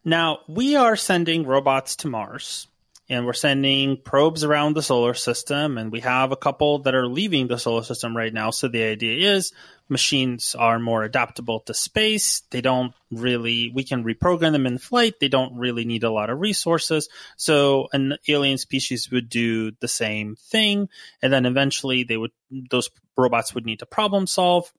Now, 0.04 0.40
we 0.48 0.76
are 0.76 0.96
sending 0.96 1.46
robots 1.46 1.96
to 1.96 2.08
Mars 2.08 2.66
and 3.08 3.24
we're 3.24 3.32
sending 3.32 3.96
probes 3.96 4.44
around 4.44 4.74
the 4.74 4.82
solar 4.82 5.14
system 5.14 5.78
and 5.78 5.92
we 5.92 6.00
have 6.00 6.32
a 6.32 6.36
couple 6.36 6.80
that 6.80 6.94
are 6.94 7.06
leaving 7.06 7.46
the 7.46 7.58
solar 7.58 7.82
system 7.82 8.16
right 8.16 8.32
now. 8.32 8.50
So 8.50 8.68
the 8.68 8.82
idea 8.84 9.34
is 9.34 9.52
machines 9.88 10.54
are 10.54 10.78
more 10.78 11.02
adaptable 11.02 11.60
to 11.60 11.74
space. 11.74 12.42
They 12.50 12.60
don't 12.60 12.94
really, 13.10 13.70
we 13.74 13.84
can 13.84 14.04
reprogram 14.04 14.52
them 14.52 14.66
in 14.66 14.78
flight. 14.78 15.14
They 15.20 15.28
don't 15.28 15.56
really 15.56 15.84
need 15.84 16.04
a 16.04 16.10
lot 16.10 16.30
of 16.30 16.40
resources. 16.40 17.08
So 17.36 17.88
an 17.92 18.16
alien 18.28 18.58
species 18.58 19.10
would 19.10 19.28
do 19.28 19.72
the 19.80 19.88
same 19.88 20.36
thing. 20.36 20.88
And 21.22 21.32
then 21.32 21.46
eventually 21.46 22.04
they 22.04 22.16
would, 22.16 22.32
those 22.70 22.90
robots 23.16 23.54
would 23.54 23.66
need 23.66 23.80
to 23.80 23.86
problem 23.86 24.26
solve 24.26 24.72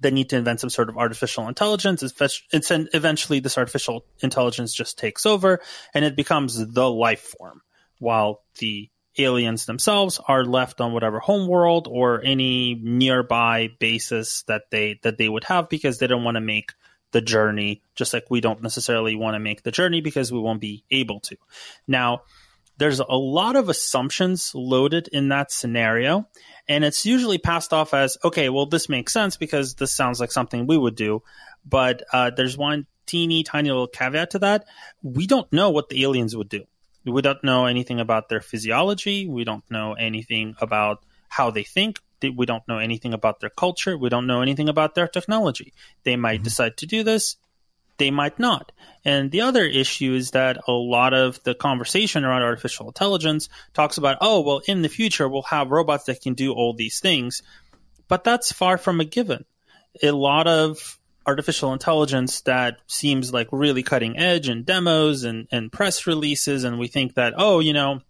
they 0.00 0.10
need 0.10 0.28
to 0.30 0.36
invent 0.36 0.60
some 0.60 0.70
sort 0.70 0.88
of 0.88 0.98
artificial 0.98 1.46
intelligence. 1.46 2.02
It's 2.02 2.70
eventually 2.70 3.38
this 3.38 3.56
artificial 3.56 4.04
intelligence 4.20 4.74
just 4.74 4.98
takes 4.98 5.24
over 5.24 5.60
and 5.94 6.04
it 6.04 6.16
becomes 6.16 6.56
the 6.72 6.90
life 6.90 7.34
form, 7.38 7.62
while 8.00 8.42
the 8.58 8.90
aliens 9.18 9.66
themselves 9.66 10.20
are 10.26 10.44
left 10.44 10.80
on 10.80 10.92
whatever 10.92 11.20
homeworld 11.20 11.88
or 11.90 12.22
any 12.24 12.74
nearby 12.74 13.70
basis 13.78 14.42
that 14.44 14.70
they 14.70 14.98
that 15.02 15.18
they 15.18 15.28
would 15.28 15.44
have 15.44 15.68
because 15.68 15.98
they 15.98 16.06
don't 16.06 16.24
want 16.24 16.36
to 16.36 16.40
make 16.40 16.72
the 17.12 17.20
journey 17.20 17.80
just 17.94 18.12
like 18.12 18.24
we 18.28 18.40
don't 18.40 18.62
necessarily 18.62 19.14
want 19.14 19.34
to 19.34 19.38
make 19.38 19.62
the 19.62 19.70
journey 19.70 20.00
because 20.00 20.32
we 20.32 20.40
won't 20.40 20.60
be 20.60 20.84
able 20.90 21.20
to. 21.20 21.36
Now, 21.86 22.22
there's 22.76 22.98
a 22.98 23.04
lot 23.14 23.56
of 23.56 23.68
assumptions 23.68 24.52
loaded 24.54 25.08
in 25.08 25.28
that 25.28 25.52
scenario 25.52 26.28
and 26.68 26.84
it's 26.84 27.06
usually 27.06 27.38
passed 27.38 27.72
off 27.72 27.94
as 27.94 28.18
okay 28.24 28.48
well 28.48 28.66
this 28.66 28.88
makes 28.88 29.12
sense 29.12 29.36
because 29.36 29.74
this 29.74 29.94
sounds 29.94 30.20
like 30.20 30.32
something 30.32 30.66
we 30.66 30.76
would 30.76 30.96
do 30.96 31.22
but 31.64 32.02
uh, 32.12 32.30
there's 32.30 32.58
one 32.58 32.86
teeny 33.06 33.42
tiny 33.42 33.68
little 33.68 33.86
caveat 33.86 34.30
to 34.30 34.38
that 34.40 34.64
we 35.02 35.26
don't 35.26 35.52
know 35.52 35.70
what 35.70 35.88
the 35.88 36.02
aliens 36.02 36.36
would 36.36 36.48
do 36.48 36.64
we 37.04 37.22
don't 37.22 37.42
know 37.44 37.66
anything 37.66 38.00
about 38.00 38.28
their 38.28 38.40
physiology 38.40 39.26
we 39.26 39.44
don't 39.44 39.64
know 39.70 39.94
anything 39.94 40.54
about 40.60 41.04
how 41.28 41.50
they 41.50 41.64
think 41.64 42.00
we 42.30 42.46
don't 42.46 42.66
know 42.68 42.78
anything 42.78 43.14
about 43.14 43.40
their 43.40 43.50
culture. 43.50 43.96
We 43.96 44.08
don't 44.08 44.26
know 44.26 44.42
anything 44.42 44.68
about 44.68 44.94
their 44.94 45.08
technology. 45.08 45.72
They 46.04 46.16
might 46.16 46.36
mm-hmm. 46.36 46.44
decide 46.44 46.76
to 46.78 46.86
do 46.86 47.02
this. 47.02 47.36
They 47.96 48.10
might 48.10 48.38
not. 48.38 48.72
And 49.04 49.30
the 49.30 49.42
other 49.42 49.64
issue 49.64 50.14
is 50.14 50.32
that 50.32 50.58
a 50.66 50.72
lot 50.72 51.14
of 51.14 51.40
the 51.44 51.54
conversation 51.54 52.24
around 52.24 52.42
artificial 52.42 52.88
intelligence 52.88 53.48
talks 53.72 53.98
about, 53.98 54.18
oh, 54.20 54.40
well, 54.40 54.62
in 54.66 54.82
the 54.82 54.88
future, 54.88 55.28
we'll 55.28 55.42
have 55.42 55.70
robots 55.70 56.04
that 56.04 56.20
can 56.20 56.34
do 56.34 56.52
all 56.52 56.74
these 56.74 56.98
things. 56.98 57.42
But 58.08 58.24
that's 58.24 58.52
far 58.52 58.78
from 58.78 59.00
a 59.00 59.04
given. 59.04 59.44
A 60.02 60.10
lot 60.10 60.48
of 60.48 60.98
artificial 61.26 61.72
intelligence 61.72 62.42
that 62.42 62.80
seems 62.86 63.32
like 63.32 63.48
really 63.50 63.82
cutting 63.82 64.18
edge 64.18 64.48
and 64.48 64.66
demos 64.66 65.24
and, 65.24 65.48
and 65.50 65.72
press 65.72 66.06
releases, 66.06 66.64
and 66.64 66.78
we 66.78 66.88
think 66.88 67.14
that, 67.14 67.34
oh, 67.36 67.60
you 67.60 67.72
know, 67.72 68.00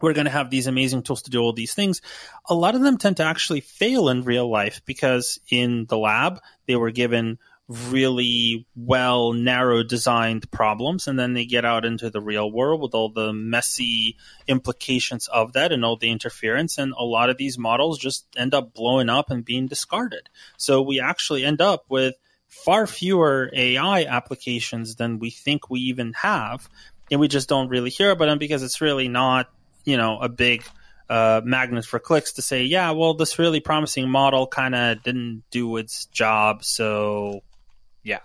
we're 0.00 0.12
going 0.12 0.26
to 0.26 0.30
have 0.30 0.50
these 0.50 0.66
amazing 0.66 1.02
tools 1.02 1.22
to 1.22 1.30
do 1.30 1.40
all 1.40 1.52
these 1.52 1.74
things. 1.74 2.02
A 2.48 2.54
lot 2.54 2.74
of 2.74 2.82
them 2.82 2.98
tend 2.98 3.16
to 3.18 3.24
actually 3.24 3.60
fail 3.60 4.08
in 4.08 4.24
real 4.24 4.50
life 4.50 4.82
because 4.84 5.40
in 5.50 5.86
the 5.86 5.96
lab, 5.96 6.40
they 6.66 6.76
were 6.76 6.90
given 6.90 7.38
really 7.68 8.66
well 8.76 9.32
narrow 9.32 9.82
designed 9.82 10.48
problems 10.52 11.08
and 11.08 11.18
then 11.18 11.32
they 11.32 11.44
get 11.44 11.64
out 11.64 11.84
into 11.84 12.08
the 12.10 12.20
real 12.20 12.50
world 12.50 12.80
with 12.80 12.94
all 12.94 13.08
the 13.08 13.32
messy 13.32 14.16
implications 14.46 15.26
of 15.28 15.52
that 15.54 15.72
and 15.72 15.84
all 15.84 15.96
the 15.96 16.10
interference 16.10 16.78
and 16.78 16.92
a 16.96 17.02
lot 17.02 17.28
of 17.28 17.38
these 17.38 17.58
models 17.58 17.98
just 17.98 18.24
end 18.36 18.54
up 18.54 18.72
blowing 18.72 19.08
up 19.08 19.32
and 19.32 19.44
being 19.44 19.66
discarded 19.66 20.28
so 20.56 20.80
we 20.80 21.00
actually 21.00 21.44
end 21.44 21.60
up 21.60 21.84
with 21.88 22.14
far 22.48 22.86
fewer 22.86 23.50
ai 23.54 24.04
applications 24.04 24.96
than 24.96 25.18
we 25.18 25.30
think 25.30 25.70
we 25.70 25.80
even 25.80 26.12
have 26.14 26.68
and 27.10 27.20
we 27.20 27.28
just 27.28 27.48
don't 27.48 27.68
really 27.68 27.90
hear 27.90 28.10
about 28.10 28.26
them 28.26 28.38
because 28.38 28.62
it's 28.62 28.80
really 28.80 29.08
not 29.08 29.50
you 29.84 29.96
know 29.96 30.18
a 30.18 30.28
big 30.28 30.64
uh, 31.08 31.40
magnet 31.44 31.84
for 31.84 31.98
clicks 31.98 32.32
to 32.32 32.42
say, 32.42 32.64
yeah, 32.64 32.90
well, 32.90 33.14
this 33.14 33.38
really 33.38 33.60
promising 33.60 34.08
model 34.08 34.46
kind 34.46 34.74
of 34.74 35.02
didn't 35.02 35.44
do 35.50 35.76
its 35.76 36.06
job, 36.06 36.64
so 36.64 37.42
yeah. 38.02 38.20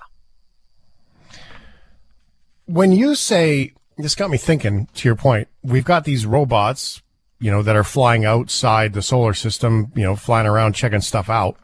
When 2.65 2.91
you 2.91 3.15
say 3.15 3.73
this 3.97 4.15
got 4.15 4.29
me 4.29 4.37
thinking 4.37 4.87
to 4.95 5.07
your 5.07 5.15
point, 5.15 5.47
we've 5.61 5.85
got 5.85 6.05
these 6.05 6.25
robots, 6.25 7.01
you 7.39 7.51
know, 7.51 7.61
that 7.61 7.75
are 7.75 7.83
flying 7.83 8.25
outside 8.25 8.93
the 8.93 9.01
solar 9.01 9.33
system, 9.33 9.91
you 9.95 10.03
know, 10.03 10.15
flying 10.15 10.47
around 10.47 10.73
checking 10.73 11.01
stuff 11.01 11.29
out. 11.29 11.57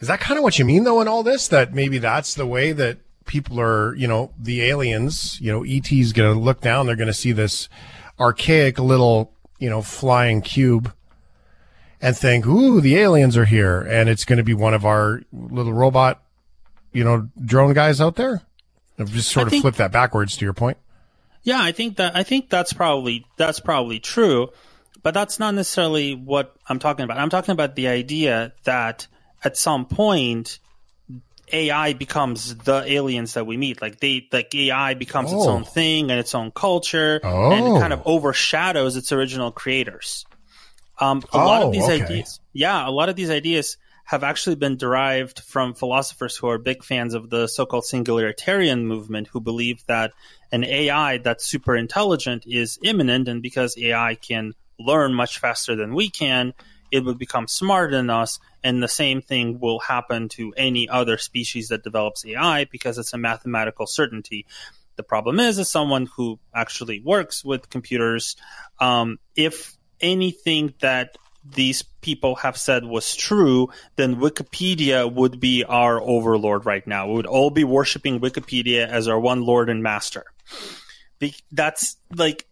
Is 0.00 0.08
that 0.08 0.20
kind 0.20 0.38
of 0.38 0.42
what 0.44 0.58
you 0.58 0.64
mean 0.64 0.84
though 0.84 1.00
in 1.00 1.08
all 1.08 1.22
this? 1.22 1.48
That 1.48 1.72
maybe 1.72 1.98
that's 1.98 2.34
the 2.34 2.46
way 2.46 2.72
that 2.72 2.98
people 3.24 3.60
are, 3.60 3.94
you 3.94 4.06
know, 4.06 4.32
the 4.38 4.62
aliens, 4.62 5.40
you 5.40 5.50
know, 5.50 5.64
ET's 5.64 6.12
going 6.12 6.32
to 6.32 6.38
look 6.38 6.60
down, 6.60 6.86
they're 6.86 6.96
going 6.96 7.06
to 7.06 7.14
see 7.14 7.32
this 7.32 7.68
archaic 8.20 8.78
little, 8.78 9.32
you 9.58 9.70
know, 9.70 9.82
flying 9.82 10.42
cube 10.42 10.92
and 12.00 12.16
think, 12.16 12.46
ooh, 12.46 12.80
the 12.80 12.96
aliens 12.96 13.36
are 13.36 13.46
here. 13.46 13.80
And 13.80 14.08
it's 14.08 14.24
going 14.24 14.36
to 14.36 14.44
be 14.44 14.54
one 14.54 14.74
of 14.74 14.84
our 14.84 15.22
little 15.32 15.72
robot, 15.72 16.22
you 16.92 17.02
know, 17.02 17.28
drone 17.42 17.72
guys 17.72 18.00
out 18.00 18.16
there. 18.16 18.42
I've 18.98 19.10
just 19.10 19.30
sort 19.30 19.46
of 19.46 19.50
think- 19.50 19.62
flipped 19.62 19.78
that 19.78 19.90
backwards 19.92 20.36
to 20.36 20.44
your 20.44 20.54
point. 20.54 20.76
Yeah, 21.42 21.62
I 21.62 21.72
think 21.72 21.96
that 21.96 22.16
I 22.16 22.22
think 22.22 22.48
that's 22.48 22.72
probably 22.72 23.26
that's 23.36 23.60
probably 23.60 24.00
true, 24.00 24.48
but 25.02 25.12
that's 25.12 25.38
not 25.38 25.54
necessarily 25.54 26.14
what 26.14 26.56
I'm 26.70 26.78
talking 26.78 27.04
about. 27.04 27.18
I'm 27.18 27.28
talking 27.28 27.52
about 27.52 27.74
the 27.74 27.88
idea 27.88 28.54
that 28.64 29.06
at 29.44 29.56
some 29.56 29.86
point 29.86 30.58
AI 31.52 31.92
becomes 31.92 32.56
the 32.56 32.82
aliens 32.86 33.34
that 33.34 33.46
we 33.46 33.56
meet. 33.56 33.82
Like 33.82 34.00
they 34.00 34.26
like 34.32 34.54
AI 34.54 34.94
becomes 34.94 35.32
its 35.32 35.46
Oh. 35.46 35.50
own 35.50 35.64
thing 35.64 36.10
and 36.10 36.18
its 36.18 36.34
own 36.34 36.50
culture 36.50 37.20
and 37.22 37.66
Oh. 37.66 37.76
it 37.76 37.80
kind 37.80 37.92
of 37.92 38.02
overshadows 38.06 38.96
its 38.96 39.12
original 39.12 39.52
creators. 39.52 40.24
Um, 40.98 41.22
a 41.32 41.38
lot 41.38 41.62
Oh, 41.62 41.66
of 41.66 41.72
these 41.72 41.84
okay. 41.84 42.02
ideas, 42.02 42.40
yeah, 42.52 42.88
a 42.88 42.90
lot 42.90 43.08
of 43.08 43.16
these 43.16 43.30
ideas 43.30 43.76
have 44.04 44.22
actually 44.22 44.56
been 44.56 44.76
derived 44.76 45.40
from 45.40 45.74
philosophers 45.74 46.36
who 46.36 46.48
are 46.48 46.58
big 46.58 46.84
fans 46.84 47.14
of 47.14 47.30
the 47.30 47.46
so-called 47.46 47.84
singularitarian 47.84 48.84
movement, 48.84 49.28
who 49.28 49.40
believe 49.40 49.82
that 49.86 50.12
an 50.52 50.62
AI 50.62 51.18
that's 51.18 51.46
super 51.46 51.74
intelligent 51.74 52.44
is 52.46 52.78
imminent, 52.82 53.28
and 53.28 53.42
because 53.42 53.76
AI 53.78 54.14
can 54.14 54.52
learn 54.78 55.14
much 55.14 55.38
faster 55.38 55.74
than 55.74 55.94
we 55.94 56.10
can, 56.10 56.52
it 56.90 57.04
would 57.04 57.18
become 57.18 57.48
smarter 57.48 57.92
than 57.92 58.10
us, 58.10 58.38
and 58.62 58.82
the 58.82 58.88
same 58.88 59.20
thing 59.20 59.58
will 59.60 59.80
happen 59.80 60.28
to 60.30 60.52
any 60.56 60.88
other 60.88 61.18
species 61.18 61.68
that 61.68 61.82
develops 61.82 62.24
AI 62.24 62.64
because 62.64 62.98
it's 62.98 63.12
a 63.12 63.18
mathematical 63.18 63.86
certainty. 63.86 64.46
The 64.96 65.02
problem 65.02 65.40
is, 65.40 65.58
as 65.58 65.70
someone 65.70 66.06
who 66.16 66.38
actually 66.54 67.00
works 67.00 67.44
with 67.44 67.68
computers, 67.68 68.36
um, 68.78 69.18
if 69.34 69.76
anything 70.00 70.74
that 70.80 71.16
these 71.44 71.82
people 72.00 72.36
have 72.36 72.56
said 72.56 72.84
was 72.84 73.14
true, 73.14 73.68
then 73.96 74.16
Wikipedia 74.16 75.12
would 75.12 75.40
be 75.40 75.64
our 75.64 76.00
overlord 76.00 76.64
right 76.64 76.86
now. 76.86 77.08
We 77.08 77.14
would 77.14 77.26
all 77.26 77.50
be 77.50 77.64
worshiping 77.64 78.20
Wikipedia 78.20 78.88
as 78.88 79.08
our 79.08 79.20
one 79.20 79.42
lord 79.42 79.68
and 79.68 79.82
master. 79.82 80.24
Be- 81.18 81.34
that's 81.52 81.96
like 82.14 82.46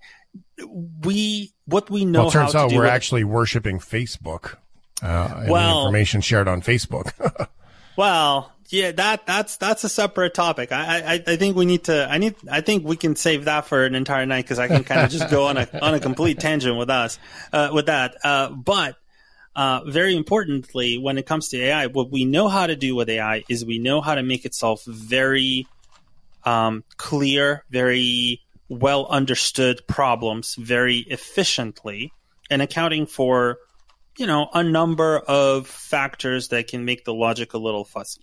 we 1.04 1.52
what 1.66 1.90
we 1.90 2.04
know 2.04 2.20
well, 2.20 2.28
it 2.28 2.32
turns 2.32 2.52
how 2.52 2.64
out 2.64 2.72
we're 2.72 2.82
with- 2.82 2.90
actually 2.90 3.24
worshiping 3.24 3.78
Facebook. 3.78 4.56
Uh, 5.02 5.06
and 5.36 5.48
the 5.48 5.52
Well- 5.52 5.80
information 5.86 6.20
shared 6.20 6.48
on 6.48 6.62
Facebook. 6.62 7.12
Well, 7.94 8.50
yeah, 8.70 8.92
that 8.92 9.26
that's 9.26 9.58
that's 9.58 9.84
a 9.84 9.88
separate 9.90 10.32
topic. 10.32 10.72
I, 10.72 11.00
I 11.16 11.22
I 11.26 11.36
think 11.36 11.56
we 11.56 11.66
need 11.66 11.84
to. 11.84 12.08
I 12.10 12.16
need. 12.16 12.36
I 12.50 12.62
think 12.62 12.86
we 12.86 12.96
can 12.96 13.16
save 13.16 13.44
that 13.44 13.66
for 13.66 13.84
an 13.84 13.94
entire 13.94 14.24
night 14.24 14.44
because 14.46 14.58
I 14.58 14.66
can 14.66 14.82
kind 14.82 15.02
of 15.02 15.10
just 15.10 15.28
go 15.30 15.46
on 15.48 15.58
a 15.58 15.68
on 15.82 15.92
a 15.92 16.00
complete 16.00 16.40
tangent 16.40 16.78
with 16.78 16.88
us 16.88 17.18
uh, 17.52 17.68
with 17.70 17.86
that. 17.86 18.16
Uh, 18.24 18.48
but 18.48 18.96
uh, 19.54 19.82
very 19.84 20.16
importantly, 20.16 20.96
when 20.96 21.18
it 21.18 21.26
comes 21.26 21.50
to 21.50 21.58
AI, 21.62 21.88
what 21.88 22.10
we 22.10 22.24
know 22.24 22.48
how 22.48 22.66
to 22.66 22.76
do 22.76 22.94
with 22.96 23.10
AI 23.10 23.44
is 23.46 23.62
we 23.62 23.78
know 23.78 24.00
how 24.00 24.14
to 24.14 24.22
make 24.22 24.46
itself 24.46 24.82
very 24.86 25.66
um, 26.46 26.84
clear, 26.96 27.62
very 27.68 28.40
well 28.72 29.06
understood 29.06 29.86
problems 29.86 30.54
very 30.56 30.98
efficiently, 30.98 32.12
and 32.50 32.62
accounting 32.62 33.06
for 33.06 33.58
you 34.18 34.26
know, 34.26 34.48
a 34.52 34.62
number 34.62 35.18
of 35.18 35.66
factors 35.66 36.48
that 36.48 36.68
can 36.68 36.84
make 36.84 37.04
the 37.04 37.14
logic 37.14 37.54
a 37.54 37.58
little 37.58 37.84
fuzzy. 37.84 38.20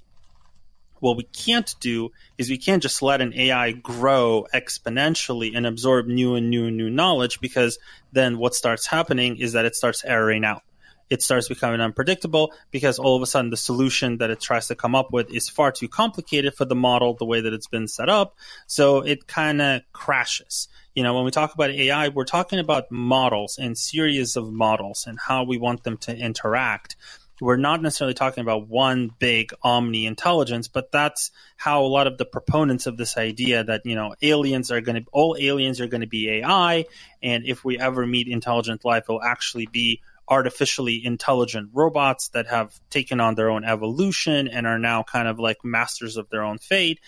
What 0.99 1.17
we 1.17 1.23
can't 1.23 1.73
do 1.79 2.09
is 2.37 2.49
we 2.49 2.57
can't 2.57 2.83
just 2.83 3.01
let 3.01 3.21
an 3.21 3.33
AI 3.33 3.71
grow 3.71 4.45
exponentially 4.53 5.55
and 5.55 5.65
absorb 5.65 6.07
new 6.07 6.35
and 6.35 6.49
new 6.49 6.67
and 6.67 6.77
new 6.77 6.89
knowledge 6.89 7.39
because 7.39 7.79
then 8.11 8.37
what 8.37 8.53
starts 8.53 8.87
happening 8.87 9.37
is 9.37 9.53
that 9.53 9.65
it 9.65 9.75
starts 9.75 10.03
erroring 10.03 10.43
out. 10.43 10.61
It 11.09 11.21
starts 11.21 11.47
becoming 11.47 11.81
unpredictable 11.81 12.53
because 12.71 12.99
all 12.99 13.15
of 13.15 13.21
a 13.21 13.25
sudden 13.25 13.49
the 13.49 13.57
solution 13.57 14.17
that 14.17 14.29
it 14.29 14.39
tries 14.39 14.67
to 14.67 14.75
come 14.75 14.95
up 14.95 15.11
with 15.11 15.31
is 15.33 15.49
far 15.49 15.71
too 15.71 15.87
complicated 15.87 16.53
for 16.53 16.65
the 16.65 16.75
model 16.75 17.13
the 17.13 17.25
way 17.25 17.41
that 17.41 17.53
it's 17.53 17.67
been 17.67 17.87
set 17.87 18.09
up. 18.09 18.35
So 18.67 19.01
it 19.01 19.27
kind 19.27 19.61
of 19.61 19.81
crashes 19.91 20.67
you 20.99 21.03
know, 21.03 21.13
when 21.13 21.23
we 21.23 21.31
talk 21.31 21.53
about 21.53 21.69
AI, 21.69 22.09
we're 22.09 22.25
talking 22.25 22.59
about 22.59 22.91
models 22.91 23.57
and 23.57 23.77
series 23.77 24.35
of 24.35 24.51
models 24.51 25.05
and 25.07 25.17
how 25.17 25.43
we 25.43 25.57
want 25.57 25.85
them 25.85 25.95
to 25.99 26.13
interact. 26.13 26.97
We're 27.39 27.55
not 27.55 27.81
necessarily 27.81 28.15
talking 28.15 28.41
about 28.41 28.67
one 28.67 29.11
big 29.17 29.53
omni 29.63 30.05
intelligence, 30.05 30.67
but 30.67 30.91
that's 30.91 31.31
how 31.55 31.85
a 31.85 31.87
lot 31.87 32.07
of 32.07 32.17
the 32.17 32.25
proponents 32.25 32.85
of 32.85 32.97
this 32.97 33.15
idea 33.15 33.63
that, 33.63 33.85
you 33.85 33.95
know, 33.95 34.13
aliens 34.21 34.71
are 34.71 34.81
going 34.81 35.01
to, 35.01 35.09
all 35.13 35.37
aliens 35.39 35.79
are 35.79 35.87
going 35.87 36.01
to 36.01 36.07
be 36.07 36.29
AI. 36.41 36.83
And 37.23 37.45
if 37.45 37.63
we 37.63 37.79
ever 37.79 38.05
meet 38.05 38.27
intelligent 38.27 38.83
life, 38.83 39.05
it'll 39.07 39.23
actually 39.23 39.67
be 39.67 40.01
artificially 40.29 41.03
intelligent 41.03 41.69
robots 41.73 42.29
that 42.29 42.47
have 42.47 42.79
taken 42.89 43.19
on 43.19 43.35
their 43.35 43.49
own 43.49 43.63
evolution 43.63 44.47
and 44.47 44.67
are 44.67 44.79
now 44.79 45.03
kind 45.03 45.27
of 45.27 45.39
like 45.39 45.57
masters 45.63 46.17
of 46.17 46.29
their 46.29 46.43
own 46.43 46.57
fate. 46.57 46.99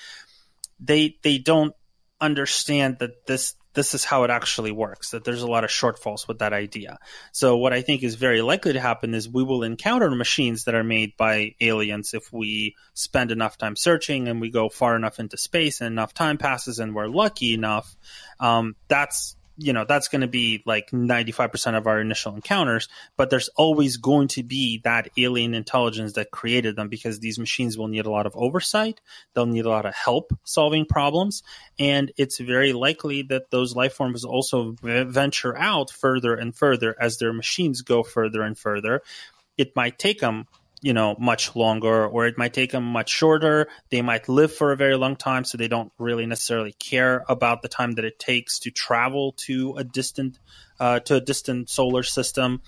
They, 0.80 1.18
they 1.22 1.38
don't 1.38 1.76
understand 2.20 2.98
that 3.00 3.26
this 3.26 3.56
this 3.74 3.94
is 3.94 4.04
how 4.04 4.24
it 4.24 4.30
actually 4.30 4.72
works 4.72 5.12
that 5.12 5.24
there's 5.24 5.42
a 5.42 5.48
lot 5.48 5.64
of 5.64 5.70
shortfalls 5.70 6.28
with 6.28 6.40
that 6.40 6.54
idea 6.54 6.98
so 7.32 7.58
what 7.58 7.74
i 7.74 7.82
think 7.82 8.04
is 8.04 8.16
very 8.16 8.42
likely 8.42 8.74
to 8.74 8.80
happen 8.80 9.14
is 9.14 9.30
we 9.30 9.44
will 9.44 9.64
encounter 9.64 10.12
machines 10.12 10.66
that 10.66 10.76
are 10.76 10.84
made 10.84 11.16
by 11.18 11.56
aliens 11.62 12.14
if 12.14 12.32
we 12.32 12.76
spend 12.94 13.32
enough 13.32 13.58
time 13.58 13.76
searching 13.76 14.28
and 14.28 14.42
we 14.42 14.52
go 14.52 14.70
far 14.70 14.96
enough 14.96 15.20
into 15.20 15.38
space 15.38 15.82
and 15.82 15.88
enough 15.88 16.14
time 16.14 16.38
passes 16.38 16.80
and 16.80 16.94
we're 16.94 17.08
lucky 17.08 17.54
enough 17.54 17.96
um, 18.40 18.76
that's 18.88 19.36
you 19.58 19.74
know 19.74 19.86
that's 19.86 20.08
going 20.08 20.22
to 20.22 20.28
be 20.28 20.64
like 20.66 20.92
95% 20.92 21.78
of 21.78 21.88
our 21.88 22.00
initial 22.00 22.34
encounters 22.34 22.88
but 23.18 23.30
there's 23.30 23.50
always 23.50 23.98
going 23.98 24.28
to 24.30 24.44
be 24.44 24.82
that 24.84 25.10
alien 25.18 25.54
intelligence 25.54 26.14
that 26.14 26.32
created 26.32 26.76
them 26.76 26.90
because 26.90 27.20
these 27.20 27.38
machines 27.38 27.78
will 27.78 27.88
need 27.88 28.06
a 28.06 28.12
lot 28.12 28.26
of 28.26 28.36
oversight. 28.36 29.02
They'll 29.34 29.46
need 29.46 29.66
a 29.66 29.70
lot 29.70 29.86
of 29.86 29.94
help 29.94 30.32
solving 30.44 30.86
problems 30.86 31.44
and 31.78 32.12
it's 32.18 32.40
very 32.40 32.74
likely 32.74 33.24
that 33.24 33.52
those 33.52 33.76
life 33.76 33.94
forms 33.94 34.24
also 34.24 34.76
venture 34.82 35.58
out 35.58 35.92
further 35.92 36.36
and 36.36 36.56
further 36.56 36.96
as 37.00 37.18
their 37.18 37.34
machines 37.34 37.82
go 37.82 38.04
further 38.04 38.42
and 38.42 38.58
further. 38.58 39.02
It 39.58 39.76
might 39.76 40.00
take 40.00 40.20
them 40.20 40.48
you 40.82 40.94
know 40.94 41.16
much 41.20 41.56
longer 41.56 42.06
or 42.08 42.26
it 42.26 42.38
might 42.38 42.54
take 42.54 42.72
them 42.72 42.84
much 42.84 43.10
shorter. 43.10 43.68
They 43.90 44.02
might 44.02 44.28
live 44.28 44.54
for 44.54 44.72
a 44.72 44.78
very 44.78 44.96
long 44.96 45.16
time 45.16 45.44
so 45.44 45.58
they 45.58 45.68
don't 45.68 45.92
really 45.98 46.26
necessarily 46.26 46.74
care 46.74 47.24
about 47.30 47.62
the 47.62 47.68
time 47.68 47.94
that 47.94 48.06
it 48.06 48.20
takes 48.20 48.60
to 48.60 48.72
travel 48.72 49.34
to 49.46 49.76
a 49.78 49.84
distant 49.84 50.40
uh, 50.80 51.00
to 51.02 51.16
a 51.16 51.22
distant 51.22 51.70
solar 51.70 52.04
system. 52.04 52.62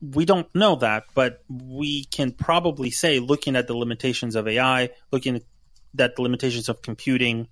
We 0.00 0.24
don't 0.24 0.52
know 0.54 0.76
that, 0.76 1.04
but 1.14 1.42
we 1.48 2.04
can 2.04 2.32
probably 2.32 2.90
say, 2.90 3.20
looking 3.20 3.56
at 3.56 3.68
the 3.68 3.76
limitations 3.76 4.34
of 4.34 4.46
AI, 4.46 4.90
looking 5.10 5.40
at 5.98 6.16
the 6.16 6.22
limitations 6.22 6.68
of 6.68 6.82
computing, 6.82 7.48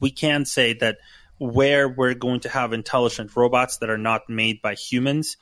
we 0.00 0.10
can 0.10 0.44
say 0.44 0.74
that 0.74 0.98
where 1.38 1.88
we're 1.88 2.14
going 2.14 2.40
to 2.40 2.48
have 2.48 2.72
intelligent 2.72 3.36
robots 3.36 3.78
that 3.78 3.90
are 3.90 3.98
not 3.98 4.30
made 4.30 4.62
by 4.62 4.74
humans, 4.74 5.36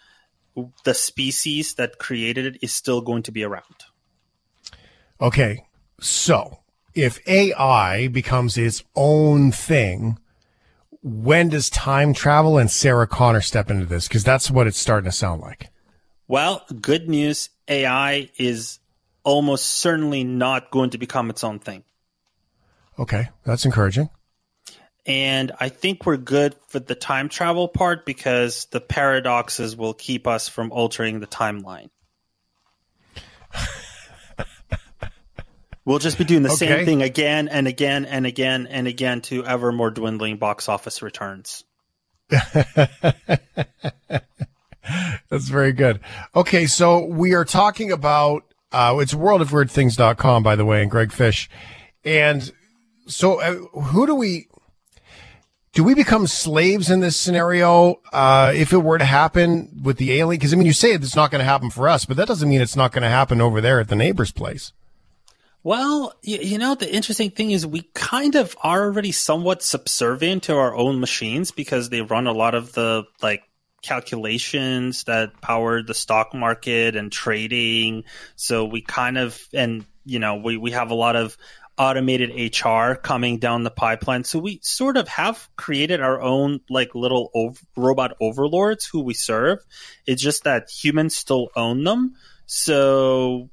the 0.84 0.94
species 0.94 1.74
that 1.74 1.98
created 1.98 2.46
it 2.46 2.58
is 2.62 2.72
still 2.72 3.00
going 3.00 3.22
to 3.24 3.32
be 3.32 3.44
around. 3.44 3.84
Okay. 5.20 5.64
So 6.00 6.60
if 6.94 7.18
AI 7.26 8.08
becomes 8.08 8.56
its 8.56 8.82
own 8.94 9.52
thing, 9.52 10.18
when 11.02 11.48
does 11.48 11.68
time 11.70 12.14
travel 12.14 12.58
and 12.58 12.70
Sarah 12.70 13.06
Connor 13.06 13.40
step 13.40 13.70
into 13.70 13.86
this? 13.86 14.08
Because 14.08 14.24
that's 14.24 14.50
what 14.50 14.66
it's 14.66 14.78
starting 14.78 15.10
to 15.10 15.16
sound 15.16 15.42
like. 15.42 15.70
Well, 16.26 16.64
good 16.80 17.08
news 17.08 17.50
AI 17.68 18.30
is 18.38 18.78
almost 19.24 19.66
certainly 19.66 20.24
not 20.24 20.70
going 20.70 20.90
to 20.90 20.98
become 20.98 21.30
its 21.30 21.44
own 21.44 21.58
thing. 21.58 21.84
Okay. 22.98 23.28
That's 23.44 23.64
encouraging. 23.64 24.08
And 25.06 25.52
I 25.60 25.68
think 25.68 26.06
we're 26.06 26.16
good 26.16 26.54
for 26.68 26.78
the 26.78 26.94
time 26.94 27.28
travel 27.28 27.68
part 27.68 28.06
because 28.06 28.66
the 28.66 28.80
paradoxes 28.80 29.76
will 29.76 29.92
keep 29.94 30.26
us 30.26 30.48
from 30.48 30.72
altering 30.72 31.20
the 31.20 31.26
timeline. 31.26 31.90
we'll 35.84 35.98
just 35.98 36.16
be 36.16 36.24
doing 36.24 36.42
the 36.42 36.48
Okay. 36.52 36.66
same 36.68 36.84
thing 36.86 37.02
again 37.02 37.48
and 37.48 37.68
again 37.68 38.06
and 38.06 38.24
again 38.26 38.66
and 38.66 38.88
again 38.88 39.20
to 39.22 39.44
ever 39.44 39.72
more 39.72 39.90
dwindling 39.90 40.38
box 40.38 40.68
office 40.68 41.02
returns. 41.02 41.64
That's 45.28 45.48
very 45.48 45.72
good. 45.72 46.00
Okay, 46.34 46.66
so 46.66 47.04
we 47.04 47.34
are 47.34 47.44
talking 47.44 47.90
about 47.92 48.44
uh, 48.72 48.96
it's 49.00 49.14
worldofweirdthings.com, 49.14 50.42
by 50.42 50.56
the 50.56 50.64
way, 50.64 50.82
and 50.82 50.90
Greg 50.90 51.12
Fish. 51.12 51.48
And 52.04 52.50
so, 53.06 53.40
uh, 53.40 53.54
who 53.80 54.06
do 54.06 54.14
we 54.14 54.48
do 55.74 55.82
we 55.82 55.94
become 55.94 56.26
slaves 56.28 56.88
in 56.88 57.00
this 57.00 57.16
scenario 57.16 58.00
uh, 58.12 58.52
if 58.54 58.72
it 58.72 58.78
were 58.78 58.96
to 58.96 59.04
happen 59.04 59.68
with 59.82 59.98
the 59.98 60.12
alien? 60.12 60.38
Because 60.38 60.52
I 60.52 60.56
mean, 60.56 60.66
you 60.66 60.72
say 60.72 60.92
it's 60.92 61.16
not 61.16 61.32
going 61.32 61.40
to 61.40 61.44
happen 61.44 61.68
for 61.68 61.88
us, 61.88 62.04
but 62.04 62.16
that 62.16 62.28
doesn't 62.28 62.48
mean 62.48 62.60
it's 62.60 62.76
not 62.76 62.92
going 62.92 63.02
to 63.02 63.08
happen 63.08 63.40
over 63.40 63.60
there 63.60 63.80
at 63.80 63.88
the 63.88 63.96
neighbor's 63.96 64.30
place. 64.30 64.72
Well, 65.64 66.14
you, 66.22 66.38
you 66.38 66.58
know, 66.58 66.76
the 66.76 66.92
interesting 66.92 67.30
thing 67.30 67.50
is 67.50 67.66
we 67.66 67.82
kind 67.94 68.36
of 68.36 68.56
are 68.62 68.84
already 68.84 69.10
somewhat 69.10 69.62
subservient 69.62 70.44
to 70.44 70.56
our 70.56 70.76
own 70.76 71.00
machines 71.00 71.50
because 71.50 71.88
they 71.88 72.02
run 72.02 72.28
a 72.28 72.32
lot 72.32 72.54
of 72.54 72.72
the 72.72 73.04
like 73.20 73.42
calculations 73.82 75.04
that 75.04 75.40
power 75.40 75.82
the 75.82 75.94
stock 75.94 76.34
market 76.34 76.94
and 76.94 77.10
trading. 77.10 78.04
So 78.36 78.64
we 78.64 78.80
kind 78.80 79.18
of, 79.18 79.42
and 79.52 79.84
you 80.04 80.20
know, 80.20 80.36
we, 80.36 80.56
we 80.56 80.70
have 80.70 80.90
a 80.90 80.94
lot 80.94 81.16
of 81.16 81.36
automated 81.76 82.30
HR 82.56 82.94
coming 82.94 83.38
down 83.38 83.64
the 83.64 83.70
pipeline. 83.70 84.24
So 84.24 84.38
we 84.38 84.60
sort 84.62 84.96
of 84.96 85.08
have 85.08 85.48
created 85.56 86.00
our 86.00 86.20
own 86.20 86.60
like 86.70 86.94
little 86.94 87.30
robot 87.76 88.16
overlords 88.20 88.86
who 88.86 89.00
we 89.00 89.14
serve. 89.14 89.58
It's 90.06 90.22
just 90.22 90.44
that 90.44 90.70
humans 90.70 91.16
still 91.16 91.48
own 91.56 91.84
them. 91.84 92.14
So 92.46 93.50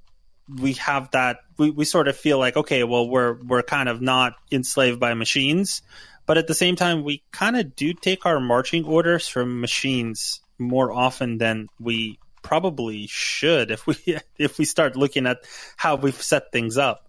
we 0.60 0.74
have 0.74 1.10
that 1.12 1.38
we, 1.58 1.72
we 1.72 1.86
sort 1.86 2.08
of 2.08 2.18
feel 2.18 2.38
like 2.38 2.58
okay 2.58 2.84
well 2.84 3.08
we're 3.08 3.38
we're 3.44 3.64
kind 3.64 3.88
of 3.88 4.02
not 4.02 4.34
enslaved 4.52 5.00
by 5.00 5.14
machines 5.14 5.82
but 6.26 6.38
at 6.38 6.48
the 6.48 6.54
same 6.54 6.76
time 6.76 7.04
we 7.04 7.24
kind 7.32 7.56
of 7.56 7.76
do 7.76 7.94
take 7.94 8.26
our 8.26 8.40
marching 8.40 8.84
orders 8.84 9.28
from 9.28 9.62
machines 9.62 10.42
more 10.60 10.92
often 10.92 11.38
than 11.38 11.68
we 11.80 12.20
probably 12.42 13.08
should 13.08 13.72
if 13.72 13.88
we 13.88 13.96
if 14.38 14.58
we 14.58 14.66
start 14.66 14.96
looking 14.96 15.26
at 15.26 15.38
how 15.78 15.96
we've 15.96 16.22
set 16.22 16.52
things 16.52 16.78
up 16.78 17.08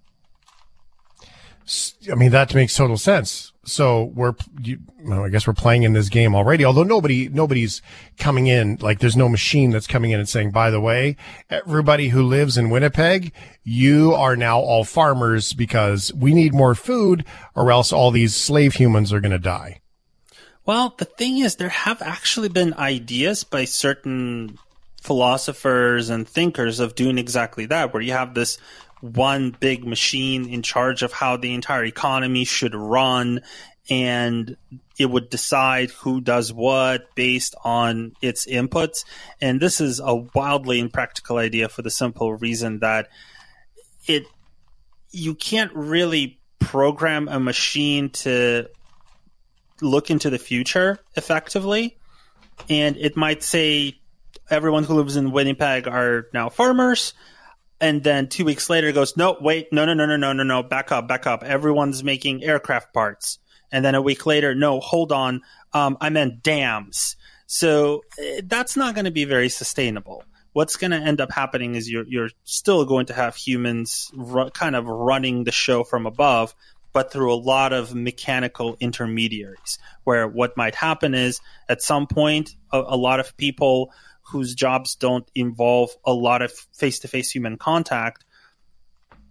I 2.11 2.15
mean, 2.15 2.31
that 2.33 2.55
makes 2.55 2.75
total 2.75 2.97
sense. 2.97 3.53
So 3.65 4.11
we're, 4.15 4.35
you, 4.61 4.81
well, 5.05 5.25
I 5.25 5.29
guess 5.29 5.47
we're 5.47 5.53
playing 5.53 5.85
in 5.85 5.93
this 5.93 6.09
game 6.09 6.35
already. 6.35 6.65
Although 6.65 6.83
nobody, 6.83 7.29
nobody's 7.29 7.81
coming 8.19 8.49
in. 8.49 8.77
Like, 8.81 8.99
there's 8.99 9.17
no 9.17 9.29
machine 9.29 9.71
that's 9.71 9.87
coming 9.87 10.11
in 10.11 10.19
and 10.19 10.29
saying, 10.29 10.51
"By 10.51 10.71
the 10.71 10.81
way, 10.81 11.17
everybody 11.49 12.09
who 12.09 12.25
lives 12.25 12.59
in 12.59 12.71
Winnipeg, 12.71 13.33
you 13.63 14.15
are 14.15 14.35
now 14.35 14.59
all 14.59 14.83
farmers 14.83 15.53
because 15.53 16.13
we 16.13 16.35
need 16.35 16.53
more 16.53 16.75
food, 16.75 17.25
or 17.55 17.71
else 17.71 17.93
all 17.93 18.11
these 18.11 18.35
slave 18.35 18.75
humans 18.75 19.13
are 19.13 19.21
going 19.21 19.31
to 19.31 19.39
die." 19.39 19.81
Well, 20.67 20.95
the 20.99 21.05
thing 21.05 21.39
is, 21.39 21.57
there 21.57 21.69
have 21.69 22.03
actually 22.03 22.49
been 22.49 22.75
ideas 22.75 23.45
by 23.45 23.65
certain 23.65 24.59
philosophers 25.01 26.09
and 26.09 26.29
thinkers 26.29 26.81
of 26.81 26.95
doing 26.95 27.19
exactly 27.19 27.67
that, 27.67 27.93
where 27.93 28.03
you 28.03 28.13
have 28.13 28.35
this 28.35 28.59
one 29.03 29.55
big 29.59 29.85
machine 29.85 30.49
in 30.49 30.63
charge 30.63 31.03
of 31.03 31.13
how 31.13 31.37
the 31.37 31.53
entire 31.53 31.85
economy 31.85 32.45
should 32.45 32.75
run, 32.75 33.41
and 33.91 34.57
it 34.97 35.07
would 35.07 35.29
decide 35.29 35.91
who 35.91 36.21
does 36.21 36.53
what 36.53 37.15
based 37.17 37.57
on 37.65 38.13
its 38.23 38.47
inputs. 38.47 39.05
And 39.41 39.61
this 39.61 39.81
is 39.81 40.01
a 40.01 40.15
wildly 40.15 40.79
impractical 40.79 41.39
idea 41.39 41.69
for 41.69 41.83
the 41.83 41.91
simple 41.91 42.33
reason 42.33 42.79
that 42.79 43.09
it 44.07 44.25
you 45.11 45.35
can't 45.35 45.73
really 45.75 46.39
program 46.61 47.29
a 47.29 47.41
machine 47.41 48.09
to 48.11 48.69
look 49.81 50.11
into 50.11 50.31
the 50.31 50.39
future 50.39 50.99
effectively. 51.17 51.99
And 52.69 52.97
it 52.97 53.17
might 53.17 53.43
say 53.43 53.99
everyone 54.49 54.85
who 54.85 54.95
lives 54.95 55.17
in 55.17 55.33
Winnipeg 55.33 55.89
are 55.89 56.29
now 56.33 56.49
farmers. 56.49 57.15
And 57.83 58.05
then 58.05 58.29
two 58.29 58.45
weeks 58.45 58.71
later 58.71 58.87
it 58.87 58.93
goes, 58.93 59.17
no, 59.17 59.37
wait, 59.41 59.73
no, 59.73 59.85
no, 59.85 59.93
no, 59.93 60.07
no, 60.07 60.17
no, 60.17 60.33
no, 60.33 60.45
no, 60.45 60.63
back 60.63 60.93
up, 60.93 61.09
back 61.09 61.27
up. 61.27 61.43
Everyone's 61.43 62.05
making 62.05 62.45
aircraft 62.45 62.95
parts. 62.95 63.41
And 63.73 63.85
then 63.85 63.97
a 63.97 64.01
week 64.01 64.25
later, 64.25 64.55
no, 64.55 64.79
hold 64.79 65.11
on. 65.11 65.43
Um, 65.73 65.97
I 66.01 66.09
meant 66.11 66.45
dams. 66.45 67.17
So 67.47 68.05
eh, 68.21 68.43
that's 68.45 68.77
not 68.77 68.95
going 68.95 69.07
to 69.07 69.11
be 69.11 69.25
very 69.25 69.49
sustainable. 69.49 70.23
What's 70.53 70.77
going 70.77 70.93
to 70.93 70.99
end 70.99 71.21
up 71.21 71.33
happening 71.33 71.75
is 71.75 71.91
you're, 71.91 72.07
you're 72.07 72.31
still 72.45 72.85
going 72.85 73.07
to 73.07 73.15
have 73.15 73.35
humans 73.35 74.13
ru- 74.15 74.51
kind 74.51 74.77
of 74.77 74.87
running 74.87 75.43
the 75.43 75.51
show 75.51 75.83
from 75.83 76.07
above, 76.07 76.55
but 76.93 77.11
through 77.11 77.35
a 77.35 77.35
lot 77.35 77.73
of 77.73 77.97
mechanical 77.97 78.77
intermediaries. 78.79 79.79
Where 80.05 80.29
what 80.29 80.57
might 80.57 80.77
happen 80.77 81.15
is 81.15 81.41
at 81.69 81.83
some 81.83 82.07
point, 82.07 82.55
a, 82.71 82.79
a 82.79 82.97
lot 82.97 83.19
of 83.19 83.37
people 83.37 83.93
whose 84.23 84.55
jobs 84.55 84.95
don't 84.95 85.29
involve 85.35 85.91
a 86.05 86.13
lot 86.13 86.43
of 86.43 86.53
face 86.53 87.01
to 87.01 87.09
face 87.09 87.31
human 87.31 87.57
contact 87.57 88.25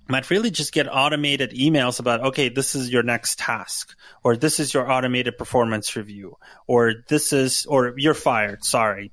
might 0.07 0.29
really 0.29 0.51
just 0.51 0.73
get 0.73 0.87
automated 0.91 1.51
emails 1.51 1.99
about, 1.99 2.21
okay, 2.21 2.49
this 2.49 2.75
is 2.75 2.91
your 2.91 3.03
next 3.03 3.39
task, 3.39 3.95
or 4.23 4.35
this 4.35 4.59
is 4.59 4.73
your 4.73 4.91
automated 4.91 5.37
performance 5.37 5.95
review, 5.95 6.37
or 6.67 6.93
this 7.07 7.31
is, 7.31 7.65
or 7.65 7.93
you're 7.97 8.13
fired, 8.13 8.63
sorry. 8.63 9.11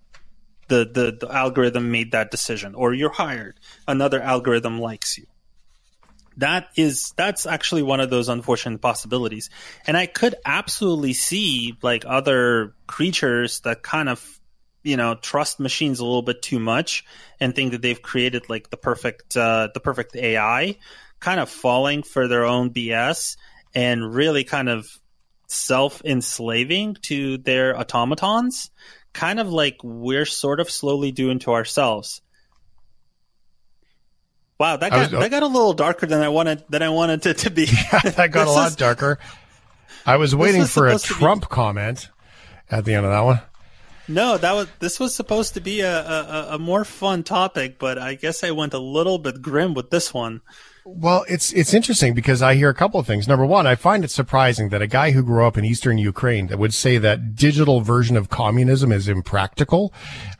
The, 0.66 0.84
the, 0.84 1.16
the 1.26 1.34
algorithm 1.34 1.90
made 1.90 2.12
that 2.12 2.30
decision, 2.30 2.74
or 2.74 2.92
you're 2.92 3.12
hired. 3.12 3.58
Another 3.86 4.20
algorithm 4.20 4.78
likes 4.80 5.16
you 5.16 5.26
that 6.38 6.68
is 6.76 7.12
that's 7.16 7.46
actually 7.46 7.82
one 7.82 8.00
of 8.00 8.10
those 8.10 8.28
unfortunate 8.28 8.80
possibilities 8.80 9.50
and 9.86 9.96
i 9.96 10.06
could 10.06 10.36
absolutely 10.46 11.12
see 11.12 11.76
like 11.82 12.04
other 12.06 12.74
creatures 12.86 13.60
that 13.60 13.82
kind 13.82 14.08
of 14.08 14.37
you 14.82 14.96
know 14.96 15.14
trust 15.16 15.58
machines 15.60 16.00
a 16.00 16.04
little 16.04 16.22
bit 16.22 16.40
too 16.42 16.58
much 16.58 17.04
and 17.40 17.54
think 17.54 17.72
that 17.72 17.82
they've 17.82 18.00
created 18.02 18.48
like 18.48 18.70
the 18.70 18.76
perfect 18.76 19.36
uh, 19.36 19.68
the 19.74 19.80
perfect 19.80 20.14
ai 20.16 20.76
kind 21.20 21.40
of 21.40 21.48
falling 21.50 22.02
for 22.02 22.28
their 22.28 22.44
own 22.44 22.70
bs 22.70 23.36
and 23.74 24.14
really 24.14 24.44
kind 24.44 24.68
of 24.68 24.86
self 25.48 26.00
enslaving 26.04 26.94
to 27.02 27.38
their 27.38 27.78
automatons 27.78 28.70
kind 29.12 29.40
of 29.40 29.50
like 29.52 29.78
we're 29.82 30.24
sort 30.26 30.60
of 30.60 30.70
slowly 30.70 31.10
doing 31.12 31.38
to 31.38 31.52
ourselves 31.52 32.20
Wow, 34.60 34.76
that 34.76 34.90
got 34.90 35.12
was- 35.12 35.20
that 35.20 35.30
got 35.30 35.42
a 35.44 35.46
little 35.46 35.72
darker 35.72 36.06
than 36.06 36.20
I 36.20 36.28
wanted 36.30 36.64
than 36.68 36.82
I 36.82 36.88
wanted 36.88 37.24
it 37.26 37.38
to 37.38 37.50
be. 37.50 37.66
that 37.92 38.30
got 38.32 38.48
a 38.48 38.50
lot 38.50 38.68
is- 38.68 38.76
darker. 38.76 39.18
I 40.04 40.16
was 40.16 40.34
waiting 40.34 40.64
for 40.64 40.88
a 40.88 40.98
to 40.98 41.08
be- 41.08 41.14
Trump 41.14 41.48
comment 41.48 42.08
at 42.68 42.84
the 42.84 42.94
end 42.94 43.06
of 43.06 43.12
that 43.12 43.20
one. 43.20 43.40
No, 44.08 44.38
that 44.38 44.52
was 44.54 44.68
this 44.78 44.98
was 44.98 45.14
supposed 45.14 45.54
to 45.54 45.60
be 45.60 45.80
a, 45.80 46.00
a, 46.00 46.48
a 46.52 46.58
more 46.58 46.84
fun 46.84 47.22
topic, 47.22 47.78
but 47.78 47.98
I 47.98 48.14
guess 48.14 48.42
I 48.42 48.50
went 48.52 48.72
a 48.72 48.78
little 48.78 49.18
bit 49.18 49.42
grim 49.42 49.74
with 49.74 49.90
this 49.90 50.14
one. 50.14 50.40
Well, 50.86 51.26
it's 51.28 51.52
it's 51.52 51.74
interesting 51.74 52.14
because 52.14 52.40
I 52.40 52.54
hear 52.54 52.70
a 52.70 52.74
couple 52.74 52.98
of 52.98 53.06
things. 53.06 53.28
Number 53.28 53.44
one, 53.44 53.66
I 53.66 53.74
find 53.74 54.04
it 54.04 54.10
surprising 54.10 54.70
that 54.70 54.80
a 54.80 54.86
guy 54.86 55.10
who 55.10 55.22
grew 55.22 55.46
up 55.46 55.58
in 55.58 55.64
eastern 55.66 55.98
Ukraine 55.98 56.46
that 56.46 56.58
would 56.58 56.72
say 56.72 56.96
that 56.96 57.34
digital 57.34 57.82
version 57.82 58.16
of 58.16 58.30
communism 58.30 58.90
is 58.90 59.08
impractical. 59.08 59.92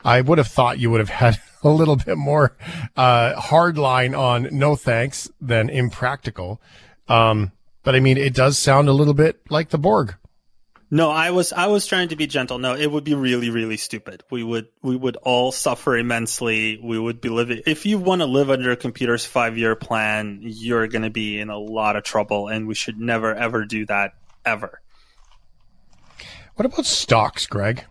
I 0.03 0.21
would 0.21 0.39
have 0.39 0.47
thought 0.47 0.79
you 0.79 0.89
would 0.89 0.99
have 1.01 1.09
had 1.09 1.37
a 1.63 1.69
little 1.69 1.97
bit 1.97 2.17
more 2.17 2.57
uh, 2.97 3.35
hard 3.39 3.77
line 3.77 4.15
on 4.15 4.49
no 4.51 4.75
thanks 4.75 5.29
than 5.39 5.69
impractical. 5.69 6.59
Um, 7.07 7.51
but 7.83 7.95
I 7.95 7.99
mean, 7.99 8.17
it 8.17 8.33
does 8.33 8.57
sound 8.57 8.89
a 8.89 8.93
little 8.93 9.13
bit 9.13 9.39
like 9.51 9.69
the 9.69 9.77
Borg. 9.77 10.15
No, 10.91 11.11
I 11.11 11.29
was 11.29 11.53
I 11.53 11.67
was 11.67 11.85
trying 11.85 12.09
to 12.09 12.15
be 12.15 12.25
gentle. 12.25 12.57
No, 12.57 12.73
it 12.75 12.87
would 12.91 13.03
be 13.03 13.13
really 13.13 13.51
really 13.51 13.77
stupid. 13.77 14.23
We 14.31 14.43
would 14.43 14.67
we 14.81 14.95
would 14.95 15.17
all 15.17 15.51
suffer 15.51 15.95
immensely. 15.95 16.79
We 16.83 16.97
would 16.97 17.21
be 17.21 17.29
living 17.29 17.61
if 17.67 17.85
you 17.85 17.99
want 17.99 18.21
to 18.21 18.25
live 18.25 18.49
under 18.49 18.71
a 18.71 18.75
computer's 18.75 19.23
5-year 19.27 19.75
plan, 19.75 20.39
you're 20.41 20.87
going 20.87 21.03
to 21.03 21.11
be 21.11 21.39
in 21.39 21.49
a 21.49 21.57
lot 21.59 21.95
of 21.95 22.03
trouble 22.03 22.47
and 22.47 22.67
we 22.67 22.73
should 22.73 22.99
never 22.99 23.35
ever 23.35 23.65
do 23.65 23.85
that 23.85 24.13
ever. 24.45 24.81
What 26.55 26.65
about 26.65 26.85
stocks, 26.87 27.45
Greg? 27.45 27.85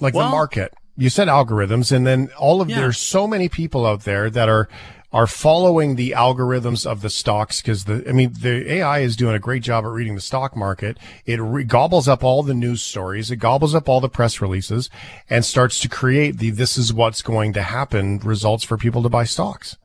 Like 0.00 0.14
Well- 0.14 0.26
the 0.26 0.30
market. 0.30 0.72
You 0.96 1.08
said 1.08 1.28
algorithms, 1.28 1.92
and 1.92 2.06
then 2.06 2.28
all 2.36 2.60
of 2.60 2.68
Yeah. 2.68 2.80
there's 2.80 2.98
so 2.98 3.26
many 3.26 3.48
people 3.48 3.86
out 3.86 4.04
there 4.04 4.28
that 4.28 4.50
are 4.50 4.68
are 5.12 5.26
following 5.26 5.96
the 5.96 6.12
algorithms 6.12 6.86
of 6.86 7.02
the 7.02 7.10
stocks 7.10 7.60
because 7.60 7.84
the 7.84 8.04
I 8.08 8.12
mean 8.12 8.32
the 8.40 8.72
AI 8.74 9.00
is 9.00 9.16
doing 9.16 9.34
a 9.34 9.40
great 9.40 9.62
job 9.62 9.84
at 9.84 9.90
reading 9.90 10.14
the 10.14 10.20
stock 10.20 10.56
market. 10.56 10.96
It 11.26 11.40
re- 11.40 11.64
gobbles 11.64 12.06
up 12.06 12.22
all 12.22 12.42
the 12.42 12.54
news 12.54 12.82
stories, 12.82 13.30
it 13.30 13.36
gobbles 13.36 13.74
up 13.74 13.88
all 13.88 14.00
the 14.00 14.08
press 14.08 14.40
releases, 14.40 14.88
and 15.28 15.44
starts 15.44 15.80
to 15.80 15.88
create 15.88 16.38
the 16.38 16.50
"this 16.50 16.78
is 16.78 16.92
what's 16.92 17.22
going 17.22 17.52
to 17.54 17.62
happen" 17.62 18.18
results 18.18 18.64
for 18.64 18.76
people 18.76 19.02
to 19.02 19.08
buy 19.08 19.24
stocks. 19.24 19.76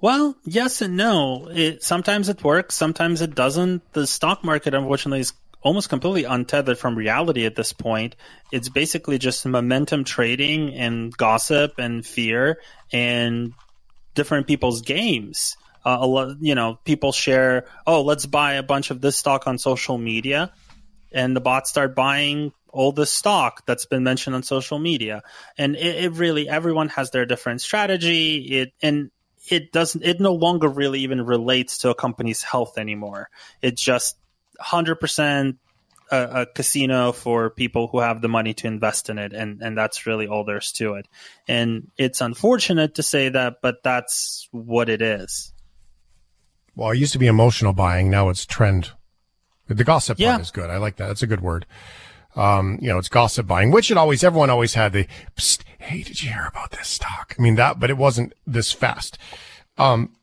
Well, 0.00 0.36
yes 0.44 0.80
and 0.80 0.96
no. 0.96 1.48
It 1.50 1.82
sometimes 1.82 2.28
it 2.28 2.44
works, 2.44 2.76
sometimes 2.76 3.20
it 3.20 3.34
doesn't. 3.34 3.92
The 3.92 4.06
stock 4.06 4.44
market, 4.44 4.72
unfortunately, 4.72 5.20
is 5.20 5.32
almost 5.60 5.88
completely 5.88 6.22
untethered 6.22 6.78
from 6.78 6.94
reality 6.94 7.44
at 7.44 7.56
this 7.56 7.72
point. 7.72 8.14
It's 8.52 8.68
basically 8.68 9.18
just 9.18 9.44
momentum 9.44 10.04
trading 10.04 10.72
and 10.74 11.12
gossip 11.16 11.74
and 11.78 12.06
fear 12.06 12.60
and 12.92 13.52
different 14.18 14.46
people's 14.46 14.82
games. 14.82 15.56
Uh, 15.86 15.96
a 16.00 16.06
lot, 16.06 16.36
you 16.40 16.54
know, 16.54 16.78
people 16.84 17.12
share, 17.12 17.64
"Oh, 17.86 18.02
let's 18.02 18.26
buy 18.26 18.54
a 18.54 18.62
bunch 18.62 18.90
of 18.90 19.00
this 19.00 19.16
stock 19.16 19.46
on 19.46 19.56
social 19.56 19.96
media," 19.96 20.52
and 21.12 21.34
the 21.34 21.40
bots 21.40 21.70
start 21.70 21.94
buying 21.94 22.52
all 22.68 22.92
the 22.92 23.06
stock 23.06 23.64
that's 23.64 23.86
been 23.86 24.04
mentioned 24.04 24.36
on 24.36 24.42
social 24.42 24.78
media. 24.78 25.22
And 25.56 25.76
it, 25.76 26.04
it 26.04 26.12
really, 26.12 26.48
everyone 26.48 26.88
has 26.90 27.10
their 27.10 27.24
different 27.24 27.62
strategy. 27.62 28.60
It 28.60 28.72
and 28.82 29.10
it 29.50 29.72
doesn't 29.72 30.04
it 30.04 30.20
no 30.20 30.34
longer 30.34 30.68
really 30.68 31.00
even 31.00 31.24
relates 31.24 31.78
to 31.78 31.90
a 31.90 31.94
company's 31.94 32.42
health 32.42 32.76
anymore 32.76 33.30
it's 33.62 33.80
just 33.80 34.18
100% 34.60 35.56
a, 36.10 36.42
a 36.42 36.46
casino 36.46 37.12
for 37.12 37.50
people 37.50 37.88
who 37.88 38.00
have 38.00 38.20
the 38.22 38.28
money 38.28 38.54
to 38.54 38.66
invest 38.66 39.10
in 39.10 39.18
it 39.18 39.32
and 39.32 39.60
and 39.62 39.76
that's 39.76 40.06
really 40.06 40.26
all 40.26 40.44
there's 40.44 40.72
to 40.72 40.94
it 40.94 41.06
and 41.46 41.90
it's 41.96 42.20
unfortunate 42.20 42.94
to 42.94 43.02
say 43.02 43.28
that 43.28 43.56
but 43.62 43.82
that's 43.82 44.48
what 44.52 44.88
it 44.88 45.02
is 45.02 45.52
Well, 46.76 46.90
it 46.90 46.98
used 46.98 47.12
to 47.14 47.18
be 47.18 47.26
emotional 47.26 47.72
buying. 47.72 48.08
Now 48.10 48.28
it's 48.28 48.46
trend. 48.46 48.92
The 49.66 49.84
gossip 49.84 50.18
Yeah. 50.18 50.32
part 50.32 50.42
is 50.42 50.50
good. 50.52 50.70
I 50.70 50.76
like 50.78 50.96
that. 50.96 51.08
That's 51.08 51.22
a 51.22 51.26
good 51.26 51.40
word. 51.40 51.66
Um, 52.36 52.78
you 52.80 52.88
know, 52.88 52.98
it's 52.98 53.08
gossip 53.08 53.46
buying, 53.48 53.70
which 53.72 53.90
it 53.90 53.96
always, 53.96 54.22
everyone 54.22 54.48
always 54.48 54.74
had 54.74 54.92
the, 54.92 55.06
hey, 55.78 56.02
did 56.04 56.22
you 56.22 56.30
hear 56.30 56.46
about 56.48 56.70
this 56.70 56.86
stock? 56.88 57.34
I 57.36 57.42
mean, 57.42 57.56
that, 57.56 57.80
but 57.80 57.90
it 57.90 57.96
wasn't 57.96 58.32
this 58.46 58.70
fast. 58.72 59.18
Um, 59.76 60.14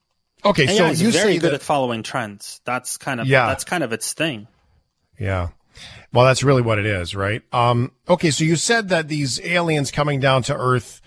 okay. 0.45 0.63
And 0.67 0.77
so 0.77 0.85
yeah, 0.85 0.91
it's 0.91 1.01
you 1.01 1.11
very 1.11 1.33
say 1.33 1.39
good 1.39 1.51
that, 1.51 1.55
at 1.55 1.61
following 1.61 2.03
trends 2.03 2.61
that's 2.63 2.97
kind 2.97 3.19
of 3.19 3.27
Yeah. 3.27 3.47
that's 3.47 3.65
kind 3.65 3.83
of 3.83 3.91
its 3.91 4.13
thing 4.13 4.47
yeah. 5.19 5.49
Well, 6.13 6.25
that's 6.25 6.43
really 6.43 6.61
what 6.61 6.79
it 6.79 6.85
is, 6.85 7.15
right? 7.15 7.41
Um, 7.53 7.91
okay. 8.07 8.31
So 8.31 8.43
you 8.43 8.55
said 8.55 8.89
that 8.89 9.07
these 9.07 9.41
aliens 9.45 9.91
coming 9.91 10.19
down 10.19 10.43
to 10.43 10.55
Earth, 10.55 11.01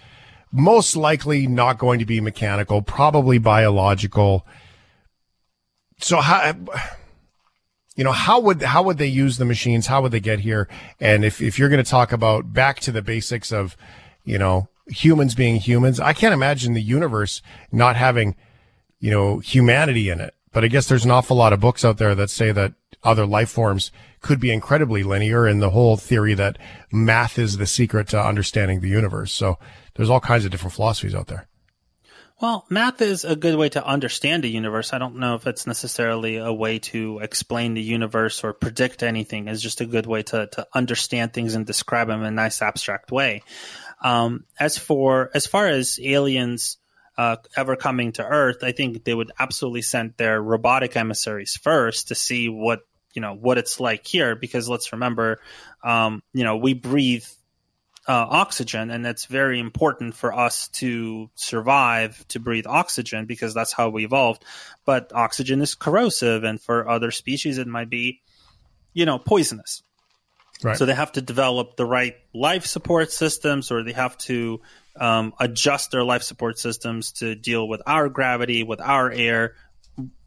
most 0.52 0.96
likely 0.96 1.46
not 1.46 1.78
going 1.78 1.98
to 1.98 2.06
be 2.06 2.20
mechanical, 2.20 2.82
probably 2.82 3.38
biological. 3.38 4.46
So 5.98 6.20
how, 6.20 6.54
you 7.96 8.04
know, 8.04 8.12
how 8.12 8.38
would 8.40 8.62
how 8.62 8.82
would 8.82 8.98
they 8.98 9.06
use 9.06 9.38
the 9.38 9.44
machines? 9.44 9.88
How 9.88 10.02
would 10.02 10.12
they 10.12 10.20
get 10.20 10.40
here? 10.40 10.68
And 11.00 11.24
if 11.24 11.40
if 11.40 11.58
you're 11.58 11.68
going 11.68 11.82
to 11.82 11.90
talk 11.90 12.12
about 12.12 12.52
back 12.52 12.80
to 12.80 12.92
the 12.92 13.02
basics 13.02 13.52
of, 13.52 13.76
you 14.24 14.38
know, 14.38 14.68
humans 14.86 15.34
being 15.34 15.56
humans, 15.56 15.98
I 16.00 16.12
can't 16.12 16.34
imagine 16.34 16.74
the 16.74 16.82
universe 16.82 17.42
not 17.72 17.96
having, 17.96 18.36
you 19.00 19.10
know, 19.10 19.38
humanity 19.38 20.10
in 20.10 20.20
it. 20.20 20.34
But 20.52 20.64
I 20.64 20.68
guess 20.68 20.88
there's 20.88 21.04
an 21.04 21.10
awful 21.10 21.36
lot 21.36 21.52
of 21.52 21.60
books 21.60 21.84
out 21.84 21.98
there 21.98 22.14
that 22.14 22.30
say 22.30 22.52
that 22.52 22.74
other 23.02 23.26
life 23.26 23.50
forms 23.50 23.90
could 24.20 24.40
be 24.40 24.50
incredibly 24.50 25.02
linear 25.02 25.46
and 25.46 25.62
the 25.62 25.70
whole 25.70 25.96
theory 25.96 26.34
that 26.34 26.58
math 26.92 27.38
is 27.38 27.56
the 27.56 27.66
secret 27.66 28.08
to 28.08 28.20
understanding 28.20 28.80
the 28.80 28.88
universe. 28.88 29.32
So 29.32 29.58
there's 29.94 30.10
all 30.10 30.20
kinds 30.20 30.44
of 30.44 30.50
different 30.50 30.74
philosophies 30.74 31.14
out 31.14 31.26
there. 31.26 31.48
Well, 32.40 32.66
math 32.70 33.02
is 33.02 33.24
a 33.24 33.34
good 33.34 33.56
way 33.56 33.68
to 33.70 33.84
understand 33.84 34.44
the 34.44 34.48
universe. 34.48 34.92
I 34.92 34.98
don't 34.98 35.16
know 35.16 35.34
if 35.34 35.48
it's 35.48 35.66
necessarily 35.66 36.36
a 36.36 36.52
way 36.52 36.78
to 36.78 37.18
explain 37.18 37.74
the 37.74 37.82
universe 37.82 38.44
or 38.44 38.52
predict 38.52 39.02
anything. 39.02 39.48
It's 39.48 39.60
just 39.60 39.80
a 39.80 39.86
good 39.86 40.06
way 40.06 40.22
to, 40.24 40.46
to 40.46 40.66
understand 40.72 41.32
things 41.32 41.56
and 41.56 41.66
describe 41.66 42.06
them 42.06 42.20
in 42.20 42.26
a 42.26 42.30
nice 42.30 42.62
abstract 42.62 43.10
way. 43.10 43.42
Um, 44.00 44.44
as 44.60 44.78
for 44.78 45.30
as 45.34 45.48
far 45.48 45.66
as 45.66 45.98
aliens 46.00 46.76
uh, 47.16 47.36
ever 47.56 47.74
coming 47.74 48.12
to 48.12 48.24
Earth, 48.24 48.62
I 48.62 48.70
think 48.70 49.02
they 49.02 49.14
would 49.14 49.32
absolutely 49.40 49.82
send 49.82 50.14
their 50.16 50.40
robotic 50.40 50.96
emissaries 50.96 51.58
first 51.60 52.08
to 52.08 52.14
see 52.14 52.48
what 52.48 52.82
you 53.14 53.22
know 53.22 53.34
what 53.34 53.58
it's 53.58 53.80
like 53.80 54.06
here. 54.06 54.34
Because 54.36 54.68
let's 54.68 54.92
remember, 54.92 55.40
um, 55.82 56.22
you 56.32 56.44
know, 56.44 56.56
we 56.56 56.74
breathe 56.74 57.24
uh, 58.08 58.26
oxygen, 58.30 58.90
and 58.90 59.06
it's 59.06 59.26
very 59.26 59.60
important 59.60 60.14
for 60.14 60.32
us 60.32 60.68
to 60.68 61.28
survive 61.34 62.26
to 62.28 62.40
breathe 62.40 62.66
oxygen 62.66 63.26
because 63.26 63.52
that's 63.52 63.72
how 63.72 63.90
we 63.90 64.04
evolved. 64.04 64.44
But 64.86 65.12
oxygen 65.14 65.60
is 65.60 65.74
corrosive, 65.74 66.42
and 66.44 66.60
for 66.60 66.88
other 66.88 67.10
species, 67.10 67.58
it 67.58 67.66
might 67.66 67.90
be, 67.90 68.22
you 68.94 69.04
know, 69.04 69.18
poisonous. 69.18 69.82
Right. 70.62 70.76
So 70.76 70.86
they 70.86 70.94
have 70.94 71.12
to 71.12 71.20
develop 71.20 71.76
the 71.76 71.84
right 71.84 72.16
life 72.34 72.66
support 72.66 73.12
systems, 73.12 73.70
or 73.70 73.84
they 73.84 73.92
have 73.92 74.16
to 74.18 74.60
um, 74.98 75.32
adjust 75.38 75.90
their 75.90 76.02
life 76.02 76.22
support 76.22 76.58
systems 76.58 77.12
to 77.12 77.34
deal 77.34 77.68
with 77.68 77.82
our 77.86 78.08
gravity, 78.08 78.64
with 78.64 78.80
our 78.80 79.10
air, 79.10 79.54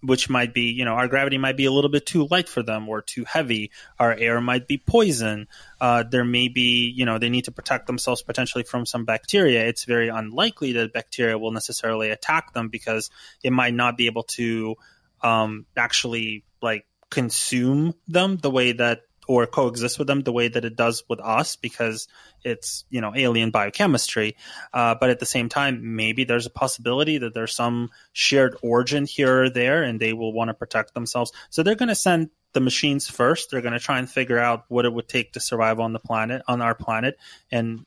which 0.02 0.30
might 0.30 0.54
be, 0.54 0.72
you 0.72 0.86
know, 0.86 0.94
our 0.94 1.08
gravity 1.08 1.38
might 1.38 1.58
be 1.58 1.66
a 1.66 1.72
little 1.72 1.90
bit 1.90 2.06
too 2.06 2.28
light 2.30 2.50
for 2.50 2.64
them 2.64 2.90
or 2.90 3.02
too 3.02 3.24
heavy. 3.26 3.72
Our 4.00 4.14
air 4.14 4.42
might 4.42 4.68
be 4.68 4.78
poison. 4.78 5.48
Uh, 5.80 6.04
there 6.04 6.26
may 6.26 6.48
be, 6.48 6.90
you 6.90 7.06
know, 7.06 7.18
they 7.18 7.30
need 7.30 7.46
to 7.46 7.52
protect 7.52 7.88
themselves 7.88 8.22
potentially 8.22 8.64
from 8.64 8.86
some 8.86 9.06
bacteria. 9.06 9.66
It's 9.66 9.86
very 9.86 10.10
unlikely 10.10 10.74
that 10.74 10.94
bacteria 10.94 11.38
will 11.38 11.52
necessarily 11.52 12.10
attack 12.10 12.54
them 12.54 12.70
because 12.70 13.10
it 13.44 13.52
might 13.52 13.74
not 13.74 13.98
be 13.98 14.08
able 14.08 14.24
to 14.24 14.76
um, 15.22 15.66
actually 15.78 16.44
like 16.62 16.86
consume 17.10 17.94
them 18.08 18.38
the 18.38 18.50
way 18.50 18.72
that 18.72 19.02
or 19.28 19.46
coexist 19.46 20.00
with 20.00 20.08
them 20.08 20.22
the 20.22 20.32
way 20.32 20.48
that 20.48 20.66
it 20.66 20.76
does 20.76 21.04
with 21.08 21.20
us 21.20 21.56
because 21.56 22.08
it's 22.44 22.86
you 22.90 23.02
know 23.02 23.14
alien 23.16 23.52
biochemistry. 23.52 24.36
Uh, 24.74 24.96
but 25.00 25.10
at 25.10 25.20
the 25.20 25.26
same 25.26 25.50
time 25.50 25.96
maybe 25.96 26.24
there's 26.24 26.46
a 26.46 26.52
possibility 26.52 27.18
that 27.18 27.34
there's 27.34 27.54
some 27.54 27.90
shared 28.14 28.56
origin 28.62 29.06
here 29.06 29.44
or 29.44 29.50
there 29.50 29.84
and 29.84 30.00
they 30.00 30.14
will 30.14 30.34
want 30.34 30.50
to 30.50 30.54
protect 30.54 30.94
themselves. 30.94 31.32
So 31.50 31.64
they're 31.64 31.76
going 31.76 31.90
to 31.90 31.96
send 31.96 32.30
the 32.54 32.60
machines 32.60 33.08
first. 33.10 33.52
They're 33.52 33.62
going 33.62 33.74
to 33.74 33.80
try 33.80 34.00
and 34.00 34.10
figure 34.10 34.40
out 34.40 34.66
what 34.68 34.86
it 34.86 34.94
would 34.94 35.08
take 35.08 35.34
to 35.34 35.40
survive 35.40 35.80
on 35.80 35.94
the 35.94 36.00
planet 36.00 36.42
on 36.48 36.62
our 36.62 36.76
planet 36.76 37.18
and 37.52 37.86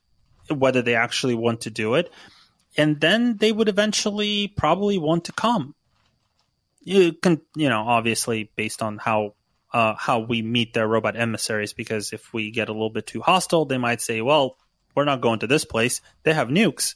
whether 0.48 0.82
they 0.82 0.94
actually 0.94 1.34
want 1.34 1.62
to 1.62 1.70
do 1.70 1.94
it. 1.94 2.12
And 2.76 3.00
then 3.00 3.36
they 3.36 3.52
would 3.52 3.68
eventually 3.68 4.48
probably 4.48 4.98
want 4.98 5.24
to 5.24 5.32
come. 5.32 5.74
You 6.80 7.12
can 7.12 7.40
you 7.56 7.68
know 7.68 7.80
obviously 7.80 8.50
based 8.56 8.82
on 8.82 8.98
how 8.98 9.34
uh, 9.74 9.94
how 9.98 10.20
we 10.20 10.40
meet 10.40 10.72
their 10.72 10.88
robot 10.88 11.16
emissaries 11.16 11.74
because 11.74 12.12
if 12.14 12.32
we 12.32 12.50
get 12.50 12.68
a 12.70 12.72
little 12.72 12.88
bit 12.88 13.06
too 13.06 13.20
hostile 13.20 13.66
they 13.66 13.76
might 13.78 14.00
say 14.00 14.22
well 14.22 14.56
we're 14.94 15.04
not 15.04 15.20
going 15.20 15.40
to 15.40 15.46
this 15.46 15.64
place 15.66 16.00
they 16.22 16.32
have 16.32 16.48
nukes 16.48 16.94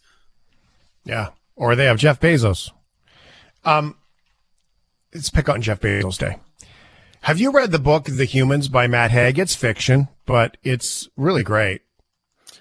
Yeah. 1.05 1.31
Or 1.57 1.75
they 1.75 1.87
have 1.87 1.99
Jeff 1.99 2.21
Bezos. 2.21 2.71
Um, 3.65 3.97
it's 5.13 5.29
pick 5.29 5.49
on 5.49 5.61
Jeff 5.61 5.81
Bezos 5.81 6.17
Day. 6.19 6.37
Have 7.23 7.41
you 7.41 7.51
read 7.51 7.73
the 7.73 7.81
book 7.81 8.05
The 8.05 8.25
Humans 8.25 8.69
by 8.69 8.87
Matt 8.87 9.11
Haig? 9.11 9.41
It's 9.41 9.57
fiction, 9.57 10.07
but 10.25 10.57
it's 10.63 11.09
really 11.17 11.43
great 11.43 11.83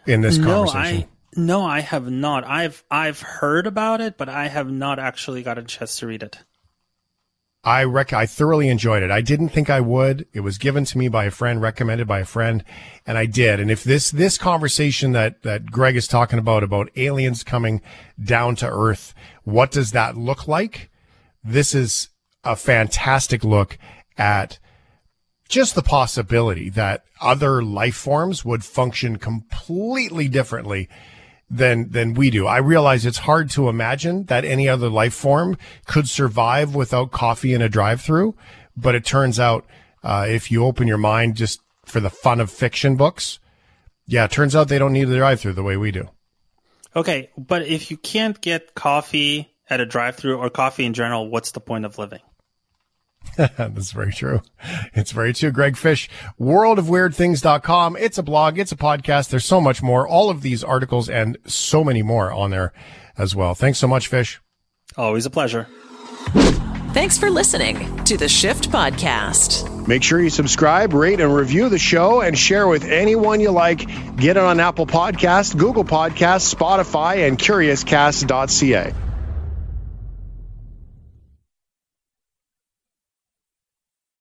in 0.07 0.22
this 0.22 0.38
no 0.39 0.65
conversation. 0.65 1.03
i 1.03 1.39
no 1.39 1.61
i 1.63 1.82
have 1.82 2.09
not 2.09 2.43
i've 2.47 2.84
i've 2.89 3.20
heard 3.20 3.68
about 3.68 4.01
it 4.01 4.18
but 4.18 4.30
i 4.30 4.47
have 4.47 4.72
not 4.72 4.97
actually 4.99 5.43
got 5.43 5.57
a 5.57 5.63
chance 5.63 5.99
to 5.99 6.07
read 6.07 6.24
it 6.24 6.39
I 7.63 7.83
rec- 7.83 8.13
I 8.13 8.25
thoroughly 8.25 8.69
enjoyed 8.69 9.03
it. 9.03 9.11
I 9.11 9.21
didn't 9.21 9.49
think 9.49 9.69
I 9.69 9.81
would. 9.81 10.25
It 10.33 10.41
was 10.41 10.57
given 10.57 10.85
to 10.85 10.97
me 10.97 11.09
by 11.09 11.25
a 11.25 11.31
friend, 11.31 11.61
recommended 11.61 12.07
by 12.07 12.19
a 12.19 12.25
friend, 12.25 12.63
and 13.05 13.17
I 13.17 13.25
did. 13.25 13.59
And 13.59 13.69
if 13.69 13.83
this 13.83 14.11
this 14.11 14.37
conversation 14.37 15.11
that 15.11 15.41
that 15.43 15.71
Greg 15.71 15.95
is 15.95 16.07
talking 16.07 16.39
about 16.39 16.63
about 16.63 16.89
aliens 16.95 17.43
coming 17.43 17.81
down 18.23 18.55
to 18.57 18.69
Earth, 18.69 19.13
what 19.43 19.71
does 19.71 19.91
that 19.91 20.15
look 20.15 20.47
like? 20.47 20.89
This 21.43 21.75
is 21.75 22.09
a 22.43 22.55
fantastic 22.55 23.43
look 23.43 23.77
at 24.17 24.59
just 25.49 25.75
the 25.75 25.83
possibility 25.83 26.69
that 26.69 27.03
other 27.21 27.63
life 27.63 27.95
forms 27.95 28.45
would 28.45 28.63
function 28.63 29.17
completely 29.17 30.27
differently 30.27 30.89
than 31.49 31.89
than 31.91 32.13
we 32.13 32.29
do. 32.29 32.45
I 32.45 32.57
realize 32.57 33.05
it's 33.05 33.19
hard 33.19 33.49
to 33.51 33.69
imagine 33.69 34.25
that 34.25 34.45
any 34.45 34.67
other 34.67 34.89
life 34.89 35.13
form 35.13 35.57
could 35.85 36.09
survive 36.09 36.75
without 36.75 37.11
coffee 37.11 37.53
in 37.53 37.61
a 37.61 37.69
drive-through, 37.69 38.35
but 38.75 38.95
it 38.95 39.05
turns 39.05 39.39
out 39.39 39.65
uh, 40.03 40.25
if 40.27 40.51
you 40.51 40.65
open 40.65 40.87
your 40.87 40.97
mind 40.97 41.35
just 41.35 41.61
for 41.85 41.99
the 41.99 42.09
fun 42.09 42.39
of 42.39 42.51
fiction 42.51 42.95
books. 42.95 43.39
Yeah, 44.05 44.25
it 44.25 44.31
turns 44.31 44.55
out 44.55 44.67
they 44.67 44.79
don't 44.79 44.93
need 44.93 45.05
the 45.05 45.17
drive-through 45.17 45.53
the 45.53 45.63
way 45.63 45.77
we 45.77 45.91
do. 45.91 46.09
Okay, 46.95 47.29
but 47.37 47.63
if 47.63 47.91
you 47.91 47.97
can't 47.97 48.39
get 48.39 48.73
coffee 48.73 49.53
at 49.69 49.81
a 49.81 49.85
drive-through 49.85 50.37
or 50.37 50.49
coffee 50.49 50.85
in 50.85 50.93
general, 50.93 51.29
what's 51.29 51.51
the 51.51 51.59
point 51.59 51.85
of 51.85 51.97
living? 51.97 52.21
That's 53.36 53.91
very 53.91 54.11
true. 54.11 54.41
It's 54.93 55.11
very 55.11 55.34
true. 55.34 55.51
Greg 55.51 55.78
Fish, 55.78 56.09
worldofweirdthings.com. 56.39 57.97
It's 57.97 58.17
a 58.17 58.23
blog. 58.23 58.57
It's 58.57 58.71
a 58.71 58.78
podcast. 58.78 59.30
There's 59.30 59.45
so 59.45 59.61
much 59.61 59.82
more. 59.84 60.07
All 60.07 60.30
of 60.30 60.41
these 60.41 60.63
articles 60.63 61.09
and 61.09 61.38
so 61.45 61.84
many 61.84 62.01
more 62.01 62.32
on 62.32 62.51
there 62.51 62.73
as 63.17 63.36
well. 63.36 63.55
Thanks 63.55 63.78
so 63.80 63.88
much, 63.88 64.07
Fish. 64.07 64.39
Always 64.95 65.25
a 65.25 65.30
pleasure. 65.30 65.67
Thanks 66.93 67.17
for 67.17 67.30
listening 67.30 68.03
to 68.05 68.17
the 68.17 68.28
Shift 68.28 68.71
Podcast. 68.71 69.88
Make 69.88 70.01
sure 70.01 70.19
you 70.19 70.32
subscribe, 70.32 70.93
rate, 70.93 71.19
and 71.21 71.34
review 71.34 71.69
the 71.69 71.78
show 71.78 72.21
and 72.21 72.38
share 72.38 72.67
with 72.67 72.86
anyone 72.86 73.39
you 73.39 73.51
like. 73.51 73.86
Get 74.17 74.36
it 74.36 74.43
on 74.43 74.59
Apple 74.59 74.88
Podcasts, 74.88 75.55
Google 75.55 75.86
Podcasts, 75.86 76.53
Spotify, 76.53 77.28
and 77.28 77.38
CuriousCast.ca. 77.38 78.93